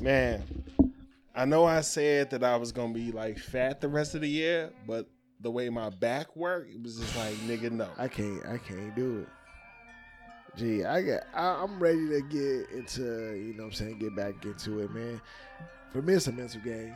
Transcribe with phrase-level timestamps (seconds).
[0.00, 0.42] Man,
[1.34, 4.28] I know I said that I was gonna be like fat the rest of the
[4.28, 5.06] year, but
[5.40, 7.88] the way my back worked, it was just like nigga, no.
[7.98, 8.44] I can't.
[8.46, 9.28] I can't do it.
[10.56, 11.22] Gee, I got.
[11.34, 13.02] I, I'm ready to get into.
[13.02, 15.20] You know, what I'm saying, get back into it, man.
[15.92, 16.94] For me, it's a mental game.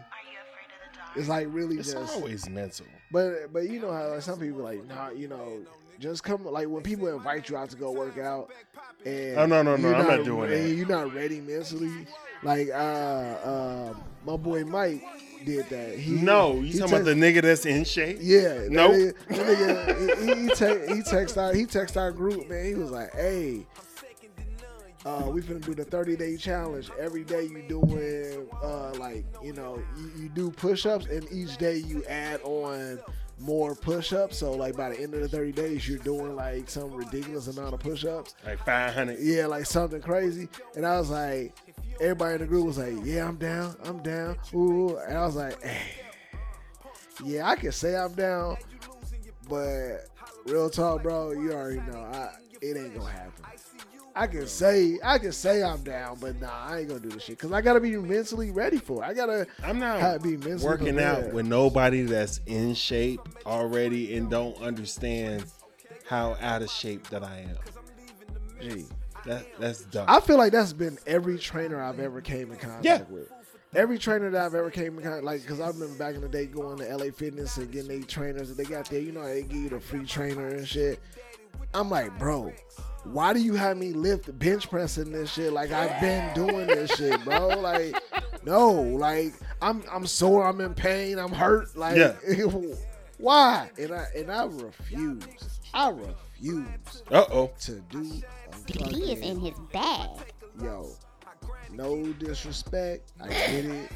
[1.16, 2.14] It's like really It's just.
[2.14, 2.86] always mental.
[3.12, 5.60] But but you know how like, some people like nah you know
[6.00, 8.50] just come like when people invite you out to go work out
[9.06, 10.74] and Oh, no, no, no, you're I'm not doing and that.
[10.74, 12.06] You're not ready mentally.
[12.44, 13.94] Like uh, uh
[14.26, 15.02] my boy Mike
[15.44, 15.98] did that.
[15.98, 18.18] He, No, you he talking about the nigga that's in shape?
[18.20, 18.92] yeah, that Nope.
[19.28, 22.64] nigga- he, he, te- he text our he text our group, man.
[22.64, 23.66] He was like, "Hey,
[25.04, 26.90] uh, we finna do the 30 day challenge.
[26.98, 31.56] Every day you doing uh, like you know you, you do push ups, and each
[31.58, 32.98] day you add on
[33.38, 34.38] more push ups.
[34.38, 37.74] So like by the end of the 30 days, you're doing like some ridiculous amount
[37.74, 38.34] of push ups.
[38.46, 39.18] Like five hundred.
[39.20, 40.48] Yeah, like something crazy.
[40.74, 41.54] And I was like,
[42.00, 43.76] everybody in the group was like, "Yeah, I'm down.
[43.84, 45.80] I'm down." Ooh, and I was like, "Hey,
[47.24, 48.56] yeah, I can say I'm down,
[49.48, 50.06] but
[50.46, 53.44] real talk, bro, you already know, I it ain't gonna happen."
[54.16, 57.24] I can say I can say I'm down, but nah, I ain't gonna do this
[57.24, 59.06] shit because I gotta be mentally ready for it.
[59.08, 61.26] I gotta I'm not be mentally working prepared.
[61.26, 65.44] out with nobody that's in shape already and don't understand
[66.06, 67.56] how out of shape that I am.
[68.62, 68.86] Gee.
[69.26, 70.06] That that's dumb.
[70.08, 73.02] I feel like that's been every trainer I've ever came in contact Yeah.
[73.08, 73.30] with.
[73.74, 76.28] Every trainer that I've ever came in contact, like, because I remember back in the
[76.28, 79.00] day going to LA Fitness and getting they trainers that they got there.
[79.00, 81.00] You know, they give you the free trainer and shit.
[81.72, 82.52] I'm like, bro,
[83.02, 85.52] why do you have me lift bench pressing this shit?
[85.52, 87.48] Like I've been doing this shit, bro.
[87.60, 87.96] Like,
[88.44, 91.74] no, like I'm I'm sore, I'm in pain, I'm hurt.
[91.76, 92.12] Like, Yeah.
[93.18, 93.70] why?
[93.78, 95.24] And I and I refuse.
[95.72, 97.50] I refuse Uh oh.
[97.62, 98.22] to do.
[98.68, 100.08] A He is in his bag.
[100.62, 100.88] yo,
[101.72, 103.12] no disrespect.
[103.20, 103.90] I get it.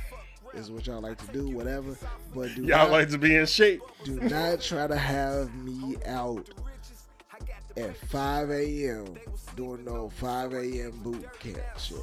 [0.55, 1.97] This what y'all like to do, whatever.
[2.35, 3.83] But do Y'all not, like to be in shape.
[4.05, 6.49] do not try to have me out
[7.77, 9.15] at 5 a.m.
[9.57, 11.01] doing no 5 a.m.
[11.03, 11.99] boot camp shit.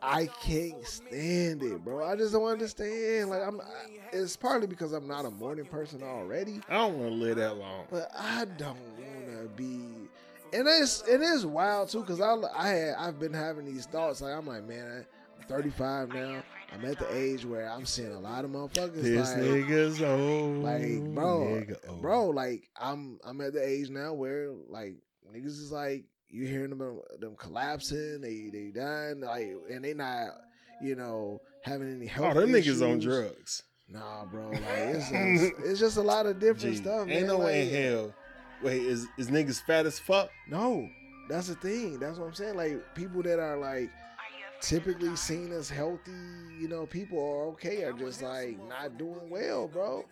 [0.00, 2.06] I can't stand it, bro.
[2.06, 3.30] I just don't understand.
[3.30, 3.64] Like I'm, I,
[4.12, 6.60] it's partly because I'm not a morning person already.
[6.68, 7.86] I don't want to live that long.
[7.90, 9.80] But I don't want to be.
[10.52, 14.20] And it's it is wild too, cause I I had I've been having these thoughts.
[14.20, 15.04] Like I'm like, man,
[15.38, 16.42] I'm 35 now.
[16.72, 19.02] I'm at the age where I'm seeing a lot of motherfuckers.
[19.02, 20.62] This like, nigga's old.
[20.62, 22.02] like, bro, nigga old.
[22.02, 24.96] bro, like I'm I'm at the age now where like
[25.34, 30.30] niggas is like you hearing them them collapsing, they they dying, like, and they not
[30.82, 32.36] you know having any oh, health.
[32.36, 33.62] Oh, them niggas on drugs.
[33.88, 37.08] Nah, bro, like it's just, it's just a lot of different Gee, stuff.
[37.08, 37.26] ain't man.
[37.26, 38.14] no way in hell.
[38.62, 40.30] Wait, is is niggas fat as fuck?
[40.48, 40.88] No,
[41.28, 41.98] that's the thing.
[41.98, 42.56] That's what I'm saying.
[42.56, 43.90] Like people that are like
[44.60, 46.10] typically seen as healthy,
[46.58, 50.04] you know, people are okay are just like not doing well, bro.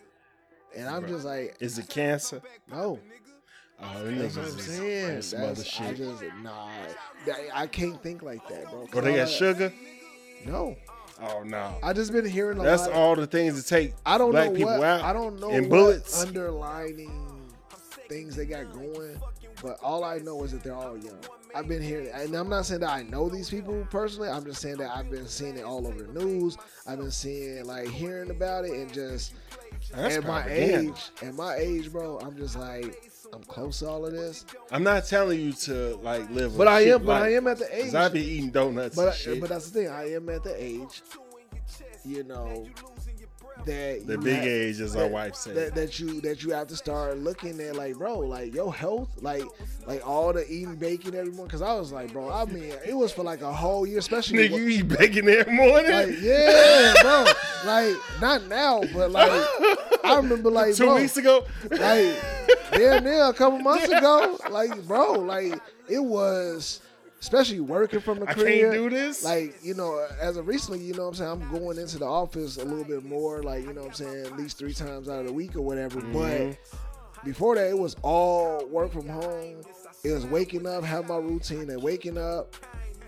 [0.76, 2.42] And I'm just like, Is it cancer?
[2.70, 2.98] no.
[3.78, 5.16] Oh, oh That's niggas what I'm saying.
[5.16, 6.68] on some That's, I just nah.
[7.26, 8.86] that- I can't think like that, bro.
[8.94, 9.72] Or they got sugar?
[10.44, 10.76] No,
[11.20, 11.76] Oh no.
[11.82, 12.90] I just been hearing a That's lot.
[12.90, 14.84] of- all the things to take I don't black know people what.
[14.84, 15.00] out.
[15.02, 16.22] I don't know and bullets.
[16.22, 17.25] underlining
[18.08, 19.20] things they got going,
[19.62, 21.18] but all I know is that they're all young.
[21.54, 24.28] I've been hearing, and I'm not saying that I know these people personally.
[24.28, 26.56] I'm just saying that I've been seeing it all over the news.
[26.86, 29.34] I've been seeing, like, hearing about it, and just
[29.94, 34.06] That's at my age, at my age, bro, I'm just like, I'm close to all
[34.06, 34.44] of this.
[34.70, 36.56] I'm not telling you to like live.
[36.56, 37.94] But I am, but I am at the age.
[37.94, 39.40] I've been eating donuts but shit.
[39.40, 39.90] but that's the thing.
[39.90, 41.02] I am at the age,
[42.04, 42.66] you know,
[43.64, 45.56] that the big have- age, as our wife said.
[45.56, 49.08] that, that you that you have to start looking at like bro like your health
[49.22, 49.42] like
[49.86, 52.94] like all the eating bacon every morning because I was like bro I mean it
[52.94, 55.90] was for like a whole year especially Nigga, you eat bacon every morning?
[55.90, 57.24] like yeah bro
[57.64, 59.30] like not now but like
[60.04, 61.44] I remember like Two bro, weeks ago?
[61.70, 62.14] like
[62.72, 66.80] damn near a couple months ago like bro like it was
[67.20, 69.24] especially working from the I can't do this?
[69.24, 71.30] like you know as of recently you know what i'm saying?
[71.30, 74.26] I'm going into the office a little bit more like you know what i'm saying
[74.26, 76.00] at least three times out of the week or whatever.
[76.00, 76.12] Mhm.
[76.12, 79.60] but before that it was all work from home.
[80.04, 82.54] It was waking up have my routine and waking up.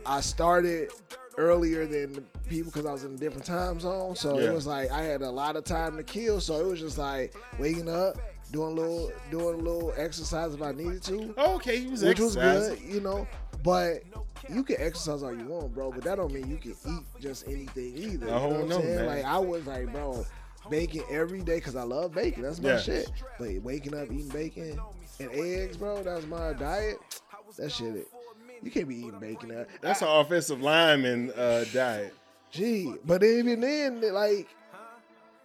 [0.04, 0.90] I started
[1.36, 4.16] earlier than people because i was in a different time zone.
[4.16, 4.48] So Yeah.
[4.50, 6.40] it was like i had a lot of time to kill.
[6.40, 8.16] So it was just like waking up
[8.50, 11.32] doing a little doing a little exercise if i needed to.
[11.36, 13.28] Oh, okay, he was which was good, you know.
[13.62, 14.02] But
[14.48, 15.90] you can exercise all you want, bro.
[15.90, 18.26] But that don't mean you can eat just anything either.
[18.26, 18.96] You know what I'm no, saying?
[18.96, 19.06] man.
[19.06, 20.24] Like I was like, bro,
[20.70, 22.42] bacon every day because I love bacon.
[22.42, 22.78] That's my Yeah.
[22.78, 23.10] shit.
[23.38, 24.80] But waking up eating bacon
[25.20, 26.98] and eggs, bro, that's my diet.
[27.56, 28.06] That shit,
[28.62, 29.66] you can't be eating bacon.
[29.80, 32.14] That's an offensive lineman uh, diet.
[32.50, 34.48] Gee, but even then, like,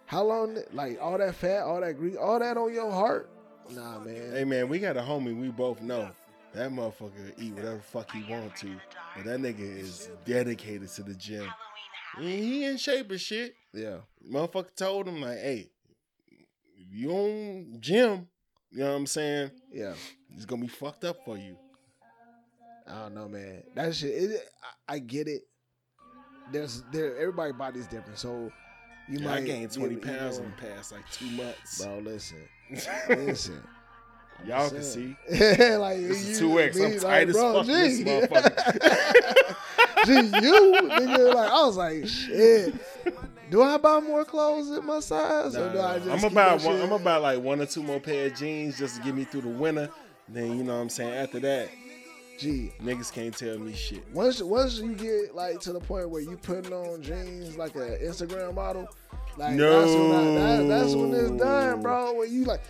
[0.06, 0.58] how long?
[0.72, 3.28] Like all that fat, all that grease, all that on your heart?
[3.70, 4.32] Nah, man.
[4.32, 5.38] Hey man, we got a homie.
[5.38, 6.10] We both know
[6.54, 8.76] that motherfucker eat whatever the fuck he want to,
[9.16, 11.46] but that nigga is dedicated to the gym.
[12.20, 13.54] He he in shape as shit.
[13.72, 13.98] Yeah,
[14.30, 15.70] Motherfucker told him like, hey,
[16.76, 18.28] if you on gym,
[18.70, 19.50] you know what I'm saying?
[19.72, 19.94] yeah.
[20.36, 21.56] It's gonna be fucked up for you.
[22.88, 23.62] I don't know, man.
[23.76, 24.10] That shit.
[24.10, 24.48] It,
[24.88, 25.42] I, I get it.
[26.52, 27.16] There's there.
[27.16, 28.50] Everybody body's different, so
[29.08, 31.82] you Yeah, might I gained 20 you pounds know, in the past like two months.
[31.84, 32.48] Bro, listen,
[33.08, 33.62] listen.
[34.42, 35.16] I'm Y'all can see.
[35.30, 35.38] like
[36.00, 36.84] This is you- 2X.
[36.94, 39.56] I'm tight as bro, fuck, this motherfucker.
[40.06, 42.74] Gee, you nigga, like I was like, shit.
[43.50, 46.62] Do I buy more clothes in my size, or Nah, do I just I'm about
[46.62, 46.80] one.
[46.80, 49.42] I'm about like one or two more pair of jeans just to get me through
[49.42, 49.88] the winter.
[50.28, 51.14] Then you know what I'm saying.
[51.14, 51.68] After that,
[52.38, 54.02] Gee, niggas can't tell me shit.
[54.12, 57.98] once once you get like to the point where you putting on jeans like an
[58.02, 58.88] Instagram model,
[59.36, 62.12] like that's when I, that, that's when it's done, bro.
[62.14, 62.60] When you like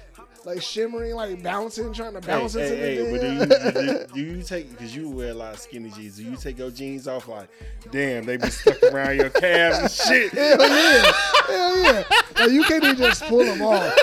[0.46, 3.96] like shimmering, like bouncing, trying to bounce hey, into hey, the hey, but do you,
[3.96, 6.17] do, do you take because you wear a lot of skinny jeans?
[6.17, 7.49] Do you take your jeans off like,
[7.91, 10.32] damn, they be stuck around your calves and shit?
[10.32, 11.12] Hell yeah,
[11.46, 12.05] hell yeah.
[12.38, 13.96] Like you can't even just pull them off.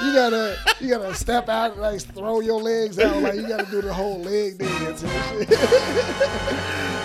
[0.00, 3.66] You gotta, you gotta step out, and like throw your legs out, like you gotta
[3.66, 5.58] do the whole leg dance and shit.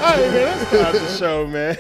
[0.03, 1.77] All right, man, let's start the show, man.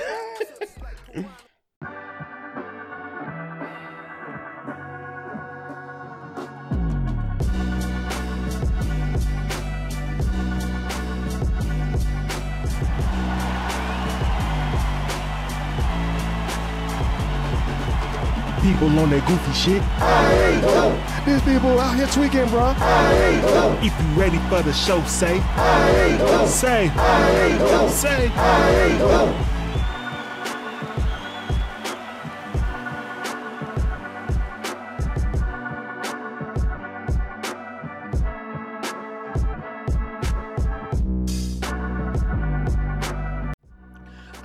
[18.63, 19.81] People on that goofy shit.
[19.99, 20.97] I ain't go.
[21.25, 22.73] These people out here tweaking, bro.
[22.77, 23.77] I ain't go.
[23.81, 25.41] If you ready for the show, say.
[25.41, 26.45] I ain't go.
[26.45, 26.87] Say.
[26.87, 27.89] I ain't go.
[27.89, 28.31] Say.
[28.33, 29.35] I ain't go.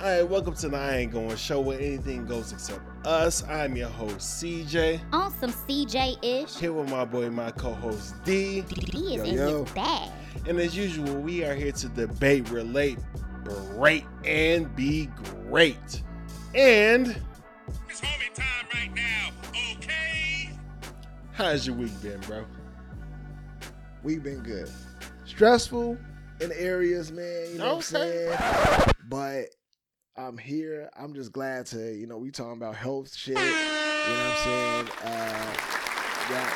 [0.01, 3.43] All right, welcome to the I Ain't Going Show where anything goes except us.
[3.47, 4.99] I'm your host, CJ.
[5.13, 6.55] on some CJ ish.
[6.57, 8.61] Here with my boy, my co-host D.
[8.61, 9.63] D is Yo, in yo.
[9.63, 10.09] his bag.
[10.47, 12.99] And as usual, we are here to debate, relate,
[13.43, 15.07] berate, and be
[15.47, 16.03] great.
[16.55, 17.07] And
[17.89, 19.29] It's homie time right now,
[19.75, 20.49] okay?
[21.33, 22.45] how's your week been, bro?
[24.03, 24.69] We've been good.
[25.25, 25.97] Stressful
[26.39, 27.47] in areas, man.
[27.51, 28.37] You know what I'm saying?
[29.09, 29.45] But
[30.19, 30.89] I'm here.
[30.99, 33.37] I'm just glad to, you know, we talking about health shit.
[33.37, 34.87] You know what I'm saying?
[35.03, 35.53] Uh,
[36.29, 36.49] got,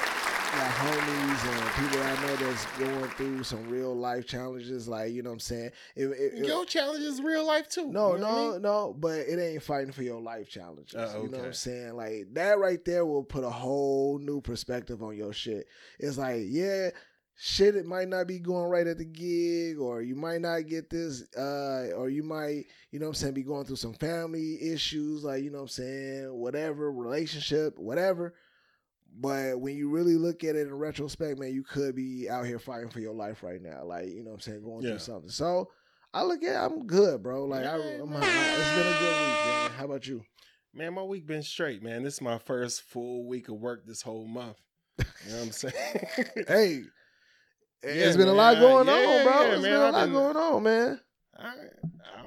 [0.53, 4.87] got homies and people I know that's going through some real life challenges.
[4.87, 5.71] Like, you know what I'm saying?
[5.95, 7.87] It, it, it- Your challenge is real life too.
[7.91, 8.61] no, you know what I no, mean?
[8.63, 10.95] no, but it ain't fighting for your life challenges.
[10.95, 11.47] Uh, You know what.
[11.47, 11.93] I'm saying?
[11.95, 15.67] Like that right there will put a whole new perspective on your shit.
[15.99, 16.89] It's like, yeah,
[17.35, 20.89] shit, it might not be going right at the gig, or you might not get
[20.89, 24.57] this, uh, or you might, you know what I'm saying, be going through some family
[24.71, 28.33] issues, like, you know what I'm saying, whatever, relationship, whatever.
[29.15, 32.57] But when you really look at it in retrospect, man, you could be out here
[32.59, 33.83] fighting for your life right now.
[33.83, 34.91] Like, you know what I'm saying, going Yeah.
[34.91, 35.29] through something.
[35.29, 35.69] So
[36.13, 37.45] I look at I'm good, bro.
[37.45, 38.23] Like I, Yeah, I'm, man.
[38.23, 39.71] I- it's been a good week, man.
[39.77, 40.23] How about you?
[40.73, 42.01] Man, my week been straight, man.
[42.01, 44.57] This is my first full week of work this whole month.
[44.97, 45.73] You know what I'm saying?
[46.47, 46.81] Hey, Yeah,
[47.83, 49.41] it's been a lot going on, bro.
[49.51, 49.61] it's man.
[49.61, 50.99] been a lot been- going on, man.
[51.37, 51.53] I,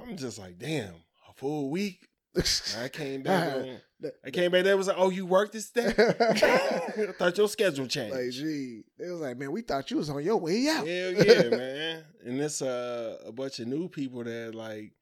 [0.01, 0.93] I'm just like, damn,
[1.29, 2.07] a full week.
[2.79, 3.55] I came back.
[3.55, 3.79] On,
[4.23, 4.63] I came back.
[4.63, 5.87] There was like, oh, you worked this day.
[5.97, 8.15] I thought your schedule changed.
[8.15, 10.85] like, gee, it was like, man, we thought you was on your way out.
[10.87, 12.03] Hell yeah, man.
[12.23, 14.93] And it's uh, a bunch of new people that like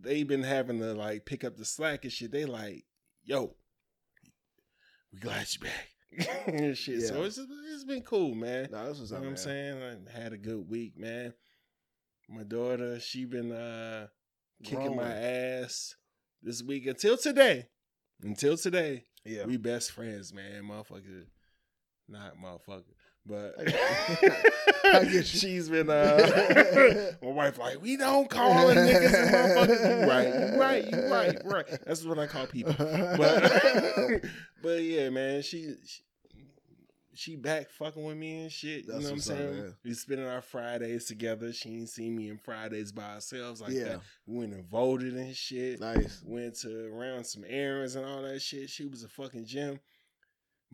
[0.00, 2.32] they been having to like pick up the slack and shit.
[2.32, 2.84] They like,
[3.24, 3.54] yo,
[5.12, 5.90] we glad you back.
[6.46, 7.02] And shit.
[7.02, 7.26] So Yeah.
[7.26, 8.68] it's it's been cool, man.
[8.70, 10.06] No, this was You know what I'm saying?
[10.14, 11.32] I had a good week, man.
[12.28, 14.06] My daughter, she been uh
[14.62, 15.94] kicking my ass
[16.42, 17.66] this week until today.
[18.22, 19.04] Until today.
[19.24, 19.44] Yeah.
[19.44, 20.62] We best friends, man.
[20.64, 21.24] Motherfucker.
[22.08, 22.84] Not motherfucker.
[23.26, 23.54] But
[24.84, 25.22] I get you.
[25.22, 29.30] she's been uh my wife like, we don't call them niggas and
[29.70, 30.00] motherfuckers.
[30.02, 31.66] You right, you right, you right, you right.
[31.86, 32.74] That's what I call people.
[32.78, 34.22] But
[34.62, 36.02] but yeah, man, she, she
[37.12, 38.86] she back fucking with me and shit.
[38.86, 39.22] That's you know what I'm up,
[39.54, 39.74] saying?
[39.84, 41.52] We spending our Fridays together.
[41.52, 43.84] She ain't seen me in Fridays by ourselves like Yeah.
[43.84, 44.00] that.
[44.26, 45.80] We went and voted and shit.
[45.80, 46.22] nice.
[46.24, 48.70] Went to around some errands and all that shit.
[48.70, 49.78] She was a fucking gym.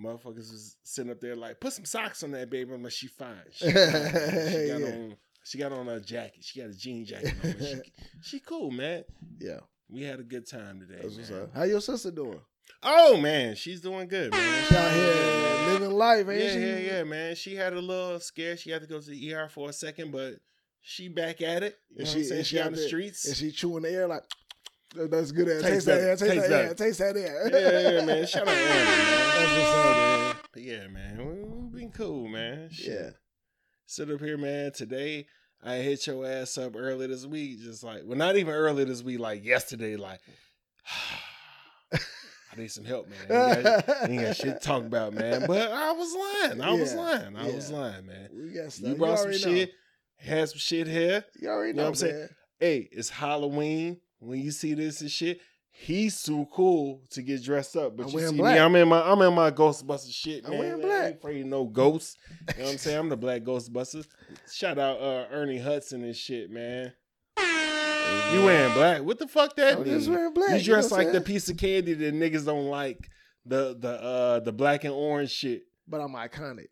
[0.03, 2.73] Motherfuckers was sitting up there like, put some socks on that baby.
[2.73, 3.37] I'm like, she fine.
[3.53, 3.73] She, fine.
[3.73, 4.87] she got Yeah.
[4.87, 6.43] on she got on a jacket.
[6.43, 7.55] She got a jean jacket on.
[7.61, 7.75] She,
[8.23, 9.05] she cool, man.
[9.41, 9.61] Yeah.
[9.89, 11.43] we had a good time today, That's what's man.
[11.43, 11.55] up.
[11.55, 12.41] How your sister doing?
[12.83, 14.65] Oh man, she's doing good, man.
[14.69, 16.59] She out here living life, ain't yeah, she?
[16.61, 17.35] yeah, yeah, man.
[17.37, 18.57] She had a little scare.
[18.57, 20.35] She had to go to the ER for a second, but
[20.83, 21.77] she back at it.
[21.91, 22.43] You know Is what she- I'm saying?
[22.45, 23.25] She, she in the there- streets.
[23.29, 24.25] And she chewing the air like
[25.11, 25.61] that's good air.
[25.63, 26.17] Taste Taste that air.
[26.17, 26.75] Taste Taste that air.
[26.75, 27.51] Taste that air.
[27.53, 28.27] yeah, yeah, man.
[28.27, 28.87] Shout out Aaron, man.
[29.37, 30.37] That's what's up, man.
[30.53, 31.27] But yeah, man.
[31.27, 31.37] we-
[31.67, 32.71] We've been cool, man.
[32.71, 32.87] Shit.
[32.87, 33.11] Yeah.
[33.87, 34.73] Sit up here, man.
[34.73, 35.27] Today,
[35.63, 37.61] I hit your ass up early this week.
[37.61, 40.21] Just like, well, not even early this week, like yesterday, like,
[41.93, 41.99] I
[42.57, 43.57] need some help, man.
[43.57, 45.45] Ain't got, ain't got shit to talk about, man.
[45.47, 46.61] But I was lying.
[46.63, 47.37] I was lying.
[47.37, 48.29] I was lying, man.
[48.35, 48.89] We got stuff.
[48.89, 49.37] You brought some know.
[49.37, 49.73] shit,
[50.19, 51.25] had some shit here.
[51.41, 52.29] You already You know, know what I'm saying?
[52.59, 53.99] Hey, it's Halloween.
[54.19, 57.97] When you see this and shit, he's too cool to get dressed up.
[57.97, 58.55] But I'm you see black.
[58.55, 60.53] me, I'm in my I'm in my Ghostbuster shit, Man.
[60.53, 60.61] I'm man.
[60.61, 61.07] wearing I black.
[61.07, 62.17] ain't afraid of no ghosts.
[62.31, 62.99] You know what I'm saying?
[62.99, 64.07] I'm the black Ghostbusters.
[64.51, 66.93] Shout out uh, Ernie Hudson and shit, man.
[68.33, 69.03] You wearing black?
[69.03, 69.93] What the fuck that I'm mean?
[69.93, 70.51] just wearing black.
[70.51, 73.09] You you dress know like I'm the piece of candy that niggas don't like.
[73.45, 75.63] The the uh the black and orange shit.
[75.87, 76.67] But I'm iconic.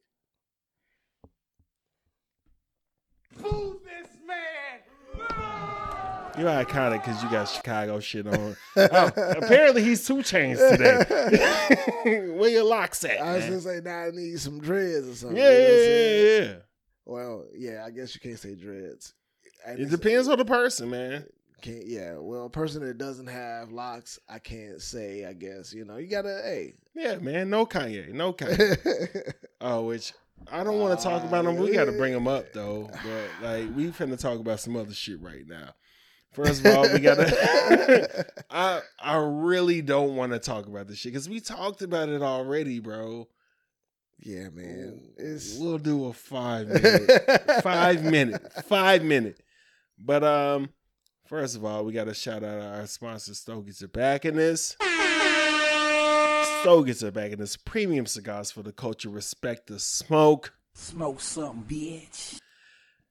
[6.36, 8.56] You're iconic because you got Chicago shit on.
[8.76, 11.04] oh, apparently he's two chains today.
[12.36, 13.20] Where your locks at?
[13.20, 13.50] I was man?
[13.50, 15.36] gonna say now I need some dreads or something.
[15.36, 16.54] Yeah, you know yeah, yeah.
[17.06, 19.14] Well, yeah, I guess you can't say dreads.
[19.66, 21.26] I It depends on the person, man.
[21.62, 22.16] Can't yeah.
[22.18, 25.24] Well, a person that doesn't have locks, I can't say.
[25.24, 26.40] I guess you know you gotta.
[26.44, 27.48] Hey, Yeah, man.
[27.48, 28.12] No Kanye.
[28.12, 29.32] No Kanye.
[29.60, 30.12] oh, which
[30.50, 31.56] I don't want to talk about uh, him.
[31.56, 32.90] We got to bring him up though.
[32.92, 35.70] But like, we finna talk about some other shit right now.
[36.34, 38.26] First of all, we gotta.
[38.50, 42.22] I I really don't want to talk about this shit because we talked about it
[42.22, 43.28] already, bro.
[44.20, 45.00] yeah, man.
[45.16, 49.40] It's We'll do a five minute, five minute, five minute.
[49.98, 50.70] But um,
[51.26, 54.76] first of all, we got to shout out our sponsor, Stogies Tobacconist.
[56.62, 59.08] Stogies Tobacconist premium cigars for the culture.
[59.08, 60.52] Respect the smoke.
[60.72, 62.38] Smoke something, bitch.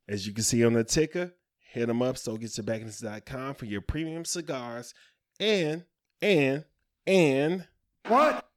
[0.09, 1.31] As you can see on the ticker,
[1.73, 4.93] hit them up, StogiesTobacconist.com for your premium cigars.
[5.39, 5.83] And,
[6.21, 6.63] and,
[7.07, 7.67] and
[8.07, 8.47] What?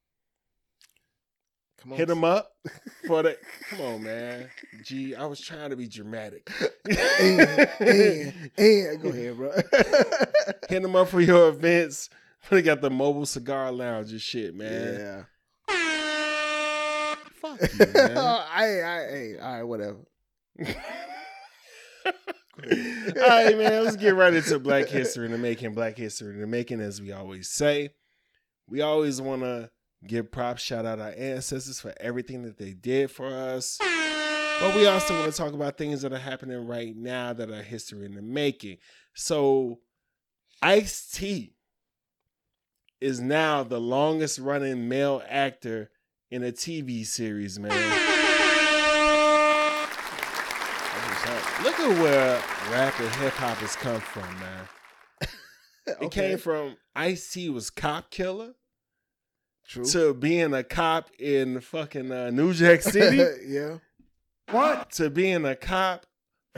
[1.81, 1.99] come on.
[1.99, 2.53] hit them up
[3.07, 3.39] for the.
[3.71, 4.51] Come on, man.
[4.85, 6.51] Gee, I was trying to be dramatic.
[7.19, 7.41] and,
[7.81, 9.51] and, and go ahead, bro.
[10.69, 12.11] Hit them up for your events.
[12.49, 15.25] But they got the mobile cigar lounge and shit, man.
[15.69, 17.25] yeah.
[17.41, 18.19] Fuck you, man.
[18.19, 19.99] I, I, hey, all right, whatever.
[22.65, 23.85] All right, man.
[23.85, 25.75] Let's get right into Black History in the Making.
[25.75, 27.91] Black History in the Making, as we always say.
[28.69, 29.71] We always want to
[30.07, 33.79] give props, shout out our ancestors for everything that they did for us.
[34.61, 37.63] But we also want to talk about things that are happening right now that are
[37.63, 38.79] history in the making.
[39.15, 39.81] So,
[40.63, 41.55] Ice T
[43.01, 45.91] is now the longest running male actor
[46.31, 48.16] in a TV series, man.
[51.63, 52.35] Look at where
[52.71, 54.69] rap and hip hop has come from, man.
[55.87, 56.29] It Okay.
[56.31, 58.55] came from Ice T was cop killer
[59.67, 59.85] True.
[59.87, 63.79] to being a cop in fucking uh, New Jack City yeah.
[64.51, 64.91] What?
[64.93, 66.07] to being a cop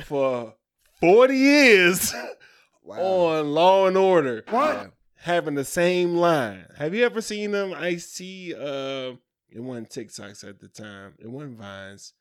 [0.04, 0.54] for
[1.00, 2.14] 40 years
[2.82, 2.96] Wow.
[3.00, 4.74] on Law and Order, What?
[4.76, 4.86] Yeah.
[5.16, 6.64] having the same line.
[6.78, 7.74] Have you ever seen them?
[7.74, 9.12] Ice T, uh,
[9.50, 12.14] it wasn't TikToks at the time, it wasn't Vines.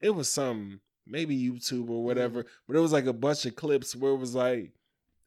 [0.00, 2.04] It was some maybe YouTube or mm-hmm.
[2.06, 4.72] whatever, but it was like a bunch of clips where it was like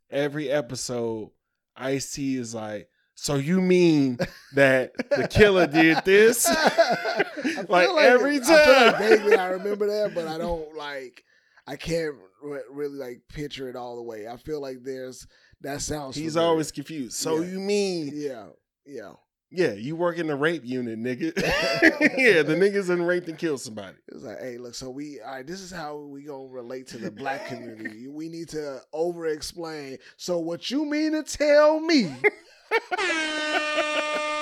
[0.10, 1.32] every episode,
[1.76, 4.18] Ice T is like, so you mean
[4.56, 6.46] that the killer did this?
[6.50, 9.02] I feel like, every I feel like time.
[9.02, 11.24] vaguely I remember that, but I don't like.
[11.68, 14.28] I can't re- really like picture it all the way.
[14.28, 15.28] I feel like there's
[15.62, 16.16] that sounds.
[16.16, 16.50] He's familiar.
[16.50, 17.14] always confused.
[17.18, 17.52] So Yeah.
[17.52, 18.46] you mean, yeah,
[18.86, 19.12] yeah.
[19.52, 21.34] Yeah, you work in the rape unit, nigga.
[22.18, 23.96] yeah, the niggas in raped and killed somebody.
[24.08, 24.76] It's like, hey, look.
[24.76, 25.48] So we, all right.
[25.48, 28.08] This is how we gonna relate to the black community.
[28.10, 29.98] we need to over explain.
[30.18, 32.14] So what you mean to tell me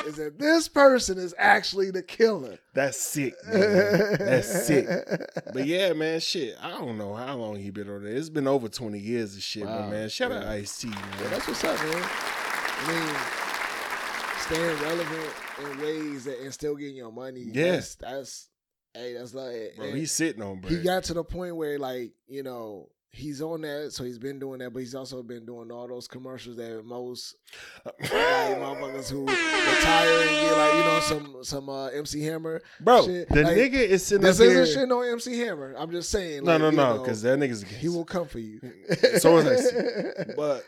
[0.06, 2.58] is that this person is actually the killer?
[2.74, 4.18] That's sick, man.
[4.20, 4.88] That's sick.
[5.54, 6.56] But yeah, man, shit.
[6.62, 8.14] I don't know how long he been on there.
[8.14, 9.90] It's been over 20 years of shit, but Wow.
[9.90, 10.52] man, shout out Yeah.
[10.52, 11.00] Ice T, man.
[11.22, 12.04] Yeah, that's what's up, man.
[12.80, 13.16] I mean,
[14.48, 17.50] staying relevant in ways that and still getting your money.
[17.52, 17.72] Yeah.
[17.74, 18.50] that's, that's
[18.94, 20.70] hey, that's like Bro, he's sitting on, bro.
[20.70, 24.38] he got to the point where like you know he's on that, so he's been
[24.38, 27.36] doing that, but he's also been doing all those commercials that most
[27.86, 32.62] like motherfuckers who retire and get like you know some some uh, MC Hammer.
[32.80, 33.30] Bro, shit.
[33.30, 35.76] the Like, nigga is sitting This up isn't shit no MC Hammer.
[35.78, 36.44] I'm just saying.
[36.44, 38.60] No, like, no, no, because that nigga's he will come for you.
[39.20, 40.34] So is Ice-T.
[40.36, 40.64] But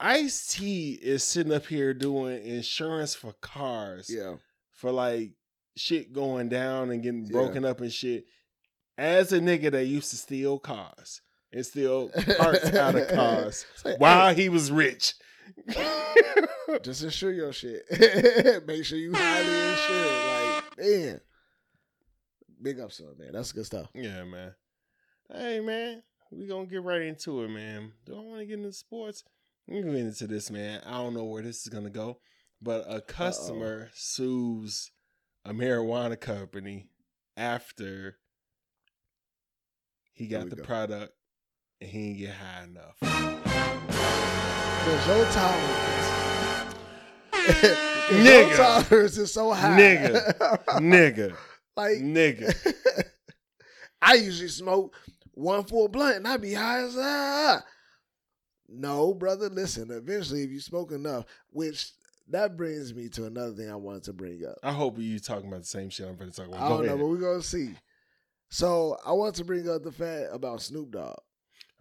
[0.00, 4.36] Ice T is sitting up here doing insurance for cars Yeah.
[4.70, 5.32] for like
[5.76, 7.32] shit going down and getting Yeah.
[7.32, 8.24] broken up and shit.
[8.96, 11.20] As a nigga that used to steal cars
[11.52, 15.14] and steal parts out of cars like, while he was rich.
[16.82, 17.82] just insure your shit.
[18.66, 20.64] Make sure you highly insured.
[20.66, 21.20] Like, man.
[22.60, 23.32] Big ups to him, man.
[23.32, 23.88] That's good stuff.
[23.94, 24.52] yeah, man.
[25.32, 26.02] Hey, man,
[26.32, 27.92] we gonna get right into it, man.
[28.04, 29.22] Do I want to get into sports?
[29.68, 30.80] We can get into this, man.
[30.86, 32.20] I don't know where this is gonna go,
[32.62, 34.90] but a customer sues
[35.44, 36.88] a marijuana company
[37.36, 38.16] after
[40.14, 40.62] he got the go.
[40.62, 41.12] product
[41.82, 42.96] and he didn't get high enough.
[44.78, 46.74] Because your tolerance.
[48.08, 48.48] Nigga.
[48.48, 49.78] Your tolerance is so high.
[49.78, 50.34] Nigga.
[50.78, 51.36] Nigga,
[51.76, 52.54] like, nigga.
[54.02, 54.94] I usually smoke
[55.32, 57.62] one full blunt and I be high as ah.
[58.68, 59.90] No, brother, listen.
[59.90, 61.92] Eventually, if you smoke enough, which
[62.28, 64.56] that brings me to another thing I wanted to bring up.
[64.62, 66.60] I hope you talking about the same shit I'm going to talk about.
[66.60, 66.98] I don't know, ahead.
[66.98, 67.70] but we're gonna see.
[68.50, 71.16] So I want to bring up the fact about Snoop Dogg,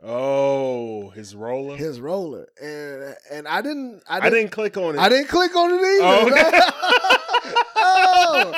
[0.04, 1.76] Oh, his roller.
[1.76, 5.00] his roller, and and I didn't, I I didn't, didn't click on it.
[5.00, 6.36] I didn't click on it Oh, either.
[6.36, 6.60] okay.
[7.76, 8.54] oh,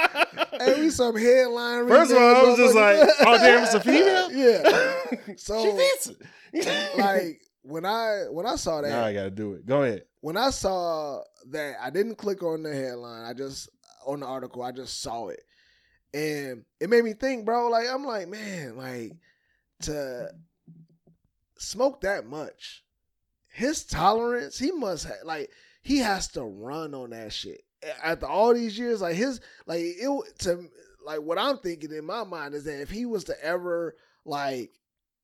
[0.59, 1.87] hey, we some headline.
[1.87, 4.31] First of all, I was just like, oh, damn, it's a female?
[4.33, 5.35] yeah.
[5.37, 5.77] So,
[6.97, 9.65] like when I when I saw that, now I got to do it.
[9.65, 10.03] Go ahead.
[10.21, 13.25] when I saw that, I didn't click on the headline.
[13.25, 13.69] I just
[14.05, 14.63] on the article.
[14.63, 15.41] I just saw it,
[16.13, 17.69] and it made me think, bro.
[17.69, 19.13] Like I'm like, man, like
[19.81, 20.29] to
[21.57, 22.83] smoke that much,
[23.49, 24.57] his tolerance.
[24.57, 25.51] He must have like
[25.81, 27.61] he has to run on that shit
[28.03, 29.01] after all these years.
[29.01, 30.69] Like his like it to
[31.05, 34.71] like what I'm thinking in my mind is that if he was to ever like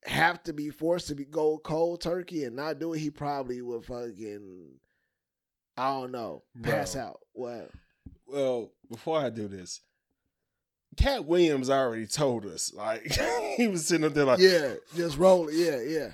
[0.05, 3.61] have to be forced to be go cold turkey and not do it, he probably
[3.61, 4.79] would fucking
[5.77, 7.03] I don't know pass Bro.
[7.03, 7.19] out.
[7.33, 7.69] What?
[8.27, 9.81] Well, before I do this,
[10.97, 12.73] Katt Williams already told us.
[12.73, 13.17] Like,
[13.57, 15.55] he was sitting up there like, yeah, just roll it.
[15.55, 16.11] Yeah,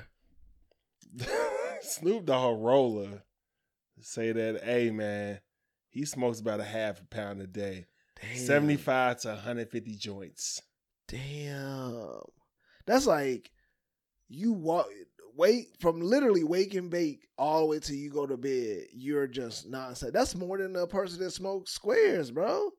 [1.18, 1.28] yeah.
[1.82, 3.24] Snoop Dogg roller
[4.00, 5.40] say that, hey, man,
[5.90, 7.86] he smokes about a half a pound a day.
[8.22, 8.38] Damn.
[8.38, 10.62] 75 to 150 joints.
[11.08, 12.22] Damn.
[12.86, 13.52] That's like
[14.34, 14.88] you walk
[15.36, 18.86] wait from literally wake and bake all the way till you go to bed.
[18.94, 20.12] You're just nonstop.
[20.14, 22.70] That's more than a person that smokes squares, bro.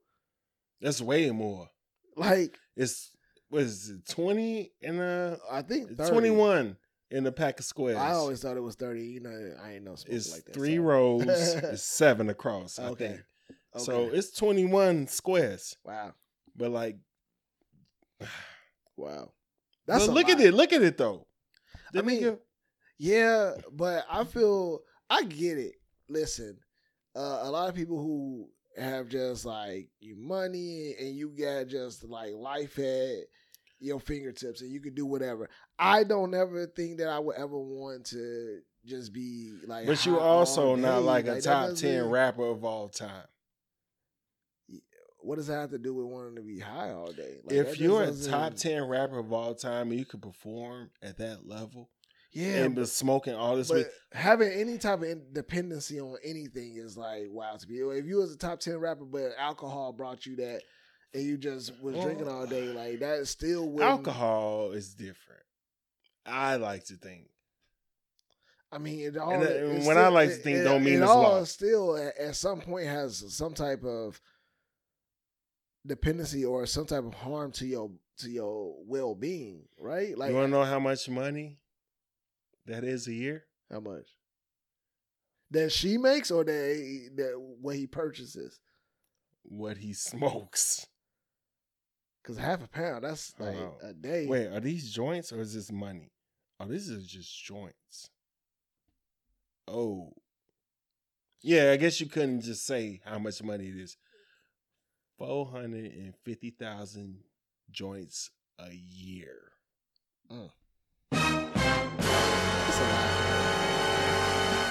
[0.81, 1.69] That's way more.
[2.17, 3.11] Like It's,
[3.51, 6.11] was it, 20 in a, I think 30.
[6.11, 6.77] 21
[7.11, 7.99] in a pack of squares.
[7.99, 9.05] I always thought it was thirty.
[9.05, 10.55] You know, I ain't no smoke it's like that.
[10.55, 10.83] three so.
[10.83, 13.07] rows, it's seven across, I Okay.
[13.09, 13.21] think.
[13.75, 13.85] Okay.
[13.85, 15.77] So it's 21 squares.
[15.85, 16.12] wow,
[16.57, 16.97] But like,
[18.97, 19.33] wow.
[19.88, 20.55] a look at it.
[20.55, 21.27] Look at it though.
[22.01, 22.39] I mean,
[22.99, 25.75] Yeah, but I feel I get it.
[26.09, 26.59] Listen,
[27.17, 32.05] uh, a lot of people who have just like your money and you got just
[32.05, 33.25] like life at
[33.81, 35.51] your fingertips and you can do whatever.
[35.79, 39.87] I don't ever think that I would ever want to just be like.
[39.87, 43.25] but you also not like a top ten rapper of all time.
[45.23, 47.39] What does that have to do with wanting to be high all day?
[47.45, 51.19] Like, if you're a top ten rapper of all time and you can perform at
[51.19, 51.89] that level
[52.33, 56.77] yeah, and been smoking all this But weed, having any type of dependency on anything
[56.77, 57.79] is like wow to me.
[57.99, 60.63] If you was a top ten rapper, but alcohol brought you that,
[61.13, 65.43] and you just was drinking all day, like that still would alcohol is different.
[66.25, 67.29] I like to think.
[68.71, 69.33] I mean, it all.
[69.33, 72.37] And, it when I like to think don't mean it it's all still at, at
[72.37, 74.19] some point has some type of
[75.87, 80.16] dependency or some type of harm to your to your well being, right?
[80.16, 81.59] Like you want to know how much money
[82.66, 83.45] that is a year?
[83.71, 84.07] how much
[85.51, 88.61] that she makes or that that what he purchases.
[89.45, 90.87] What he smokes.
[92.25, 93.77] Cause half a pound, that's like Oh.
[93.83, 94.27] a day.
[94.27, 96.12] Wait, are these joints or is this money?
[96.61, 98.11] Oh, this is just joints.
[99.66, 100.12] Oh.
[101.42, 103.97] Yeah, I guess you couldn't just say how much money it is.
[105.23, 107.19] 450,000
[107.71, 109.53] joints a year.
[110.29, 110.51] Mm.
[111.13, 111.17] A.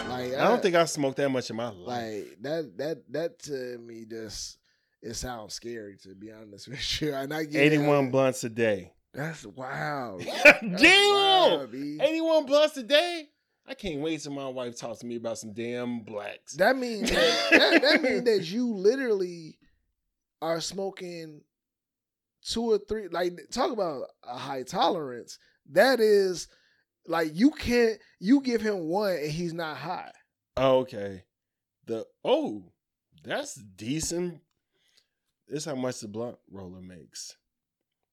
[0.10, 1.88] Like I don't think I smoked that much in my life.
[1.88, 2.78] like that.
[2.78, 4.58] That that to me just
[5.02, 7.14] it sounds scary to be honest with you.
[7.14, 8.12] And I get 81 it.
[8.12, 8.92] blunts a day.
[9.14, 10.20] That's wow.
[10.20, 11.14] Damn!
[11.14, 13.30] Wild, 81 blunts a day?
[13.66, 16.56] I can't wait till my wife talks to me about some damn blacks.
[16.56, 19.56] That means that, that, that means that you literally
[20.41, 21.41] are smoking
[22.43, 23.08] two or three.
[23.10, 25.38] Like talk about a high tolerance.
[25.71, 26.47] That is
[27.08, 27.99] like you can't.
[28.19, 30.12] You give him one and he's not high.
[30.58, 31.23] Oh, okay.
[31.88, 32.71] The oh,
[33.23, 34.39] that's decent.
[35.47, 37.36] This how much the blunt roller makes.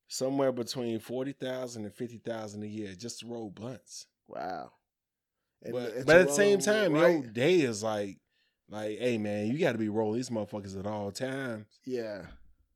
[0.09, 4.07] Somewhere between forty thousand and fifty thousand a year just to roll blunts.
[4.27, 4.71] Wow.
[5.63, 8.19] And- But, and but at the same time, right- your day is like,
[8.69, 11.67] like, hey man, you got to be rolling these motherfuckers at all times.
[11.85, 12.23] yeah,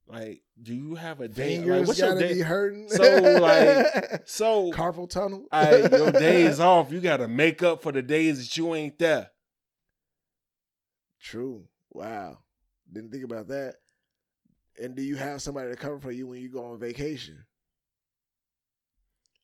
[0.07, 1.57] Like, do you have a day?
[1.59, 2.35] fingers Like, what's your gotta day?
[2.35, 2.89] be hurting.
[2.89, 3.03] So,
[3.41, 5.47] like, So, carpal tunnel.
[5.53, 8.99] I, your days off, you got to make up for the days that you ain't
[8.99, 9.31] there.
[11.21, 11.67] True.
[11.91, 12.39] Wow.
[12.93, 13.77] Didn't think about that.
[14.83, 17.45] And do you have somebody to cover for you when you go on vacation?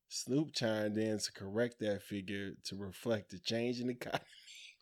[0.09, 4.25] Snoop chimed in to correct that figure to reflect the change in the economy.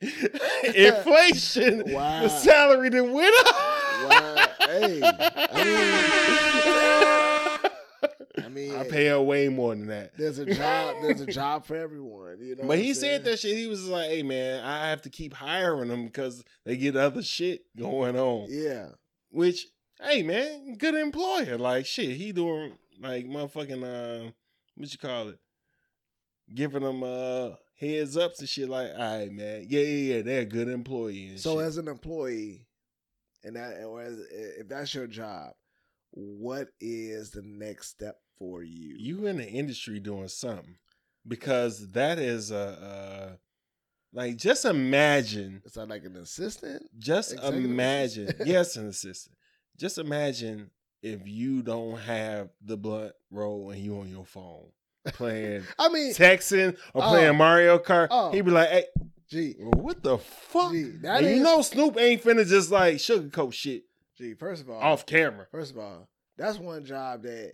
[0.01, 1.83] Inflation.
[1.93, 2.23] Wow.
[2.23, 3.55] The salary done went up.
[4.11, 4.47] Wow.
[4.61, 5.01] Hey,
[8.39, 10.17] I mean, I pay her way more than that.
[10.17, 10.97] there's a job.
[11.03, 12.39] There's a job for everyone.
[12.41, 12.65] You know.
[12.67, 13.57] But he said that shit.
[13.57, 17.23] He was like, "Hey man, I have to keep hiring them because they get other
[17.23, 18.89] shit going on." Yeah.
[19.31, 19.67] Which,
[20.01, 21.57] hey man, good employer.
[21.59, 23.83] Like shit, he doing like motherfucking
[24.27, 24.31] uh,
[24.77, 25.39] what you call it?
[26.55, 28.69] Giving them uh heads ups and shit.
[28.69, 31.37] Like, all right, man, yeah, yeah, yeah, they're a good employee.
[31.37, 31.67] So shit.
[31.67, 32.67] as an employee,
[33.45, 35.53] and that, or as, if that's your job,
[36.11, 38.97] what is the next step for you?
[38.99, 40.77] you in the industry doing something
[41.27, 43.37] because that is a uh,
[44.13, 46.85] like just imagine Is that like an assistant?
[46.99, 49.37] Just Executive imagine, yes, an assistant.
[49.77, 50.71] Just imagine
[51.03, 54.71] if you don't have the blunt roll and you on your phone
[55.07, 57.09] playing, I mean, texting or Oh.
[57.11, 58.09] playing Mario Kart.
[58.11, 58.31] Oh.
[58.33, 58.85] He'd be like, "Hey,
[59.31, 63.85] gee, what the fuck?" gee, you know, Snoop ain't finna just like sugarcoat shit
[64.19, 64.35] gee.
[64.35, 65.47] First of all, off camera.
[65.51, 67.53] First of all, that's one job that.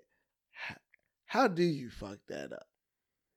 [1.27, 2.67] How do you fuck that up?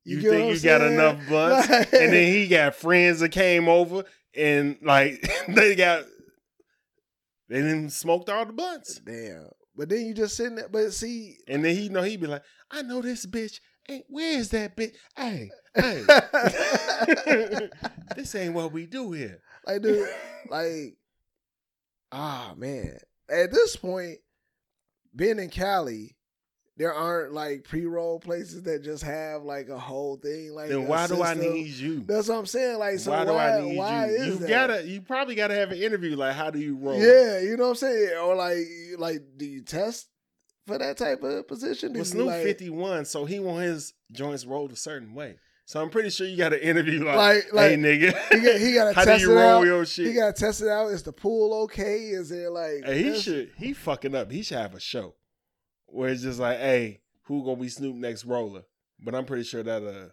[0.04, 3.68] You, what think you got enough blunts, Like- and then he got friends that came
[3.70, 4.04] over
[4.36, 6.04] and like they got
[7.48, 9.00] they didn't smoked all the blunts.
[9.00, 9.50] Damn.
[9.76, 10.70] But then you just sitting there.
[10.70, 13.60] But see, And then he know he'd be like, I know this bitch.
[13.88, 14.96] Hey, where is that bitch?
[15.16, 16.04] Hey, hey.
[18.16, 19.42] this ain't what we do here.
[19.68, 20.10] like, dude,
[20.50, 20.98] like,
[22.12, 22.98] ah, man.
[23.30, 24.18] At this point,
[25.16, 26.16] being in Cali,
[26.78, 30.54] there aren't like pre-roll places that just have like a whole thing.
[30.54, 32.02] Like, then why do I need you?
[32.02, 32.80] That's what I'm saying.
[32.80, 34.24] Like, so why why, do I need why you?
[34.24, 34.50] You that?
[34.50, 36.16] gotta, you probably gotta have an interview.
[36.16, 37.00] Like, how do you roll?
[37.00, 38.18] Yeah, you know what I'm saying?
[38.18, 38.66] Or like,
[38.98, 40.08] like, do you test
[40.66, 41.94] for that type of position?
[41.94, 45.36] Well, Snoop like, 51, so he want his joints rolled a certain way.
[45.68, 48.56] So I'm pretty sure you got to interview like, Like- like, hey nigga, He got,
[48.62, 49.66] he got to how test do you it roll out.
[49.66, 50.08] your shit?
[50.08, 50.88] He got to test it out.
[50.92, 51.98] Is the pool okay?
[52.02, 52.84] Is there like?
[52.86, 53.52] Hey, he this- should.
[53.58, 54.32] He fucking up.
[54.32, 55.16] He should have a show
[55.88, 58.62] where it's just like, hey, who gonna be Snoop next roller?
[59.04, 60.10] But I'm pretty sure that uh,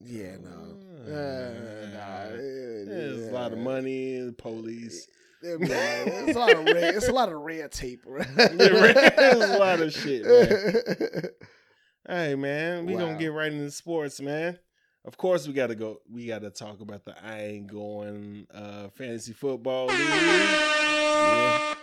[0.00, 0.78] Yeah, no.
[1.06, 3.30] Uh, Uh, nah, it- there's yeah.
[3.30, 5.06] a lot of money, the police.
[5.42, 6.94] Like- it's a lot of red.
[6.96, 8.02] It's a lot of red tape.
[8.06, 8.26] Right?
[8.36, 11.22] There's a lot of shit, man.
[12.08, 13.00] Hey man, we Wow.
[13.00, 14.58] gonna get right into sports, man.
[15.04, 15.98] Of course, we gotta go.
[16.10, 19.98] We gotta talk about the I ain't going uh, fantasy football league.
[20.00, 21.74] Yeah.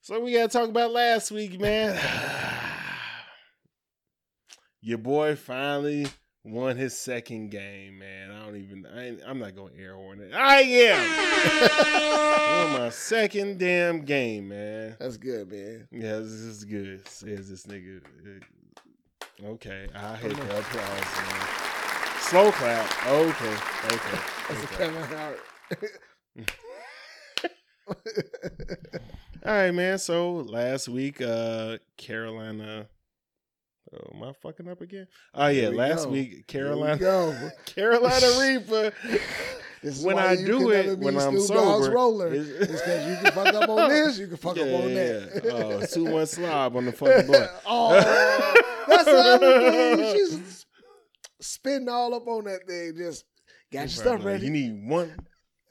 [0.00, 1.94] So we gotta talk about last week, man.
[4.80, 6.06] Your boy finally
[6.46, 8.30] won his second game, man.
[8.30, 8.86] I don't even.
[8.86, 10.32] I I'm not gonna air horn it.
[10.32, 12.72] I am.
[12.72, 14.96] won my second damn game, man.
[14.98, 15.88] That's good, man.
[15.90, 17.08] Yeah, this is good.
[17.08, 18.00] Says this nigga.
[19.44, 20.78] Okay, I hit the applause.
[20.78, 21.48] Man.
[22.20, 23.06] Slow clap.
[23.06, 23.56] Okay,
[23.86, 24.18] okay.
[24.48, 24.76] That's a okay.
[24.76, 25.40] Kevin Hart.
[29.44, 29.98] All right, man.
[29.98, 32.88] So last week, uh, Carolina.
[33.98, 35.06] Oh, am I fucking up again?
[35.34, 36.10] Oh yeah, we last go.
[36.10, 37.52] week Here we Carolina.
[37.66, 38.92] Carolina Reaper.
[39.82, 42.32] This is When I do it, when I'm Snoop sober, roller.
[42.32, 45.42] it's- because you can fuck up on this, you can fuck up on that.
[45.44, 47.50] Yeah, Oh, too much slob on the fucking blunt.
[47.66, 47.90] oh,
[48.88, 50.14] that's the other thing.
[50.16, 50.66] She's
[51.40, 52.94] spitting all up on that thing.
[52.96, 53.26] Just
[53.70, 55.14] got your stuff Like, You need one.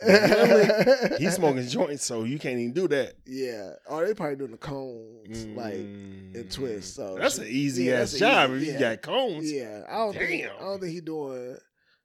[1.20, 3.14] He's smoking joints, so you can't even do that.
[3.26, 3.72] Yeah.
[3.88, 6.96] Or they probably doing the cones, like and twist.
[6.96, 7.20] So Mm.
[7.20, 8.96] that's an easy yeah, ass job easy, if you yeah.
[8.96, 9.52] got cones.
[9.52, 10.56] Yeah, I don't think Damn.
[10.58, 11.58] I don't think he doing.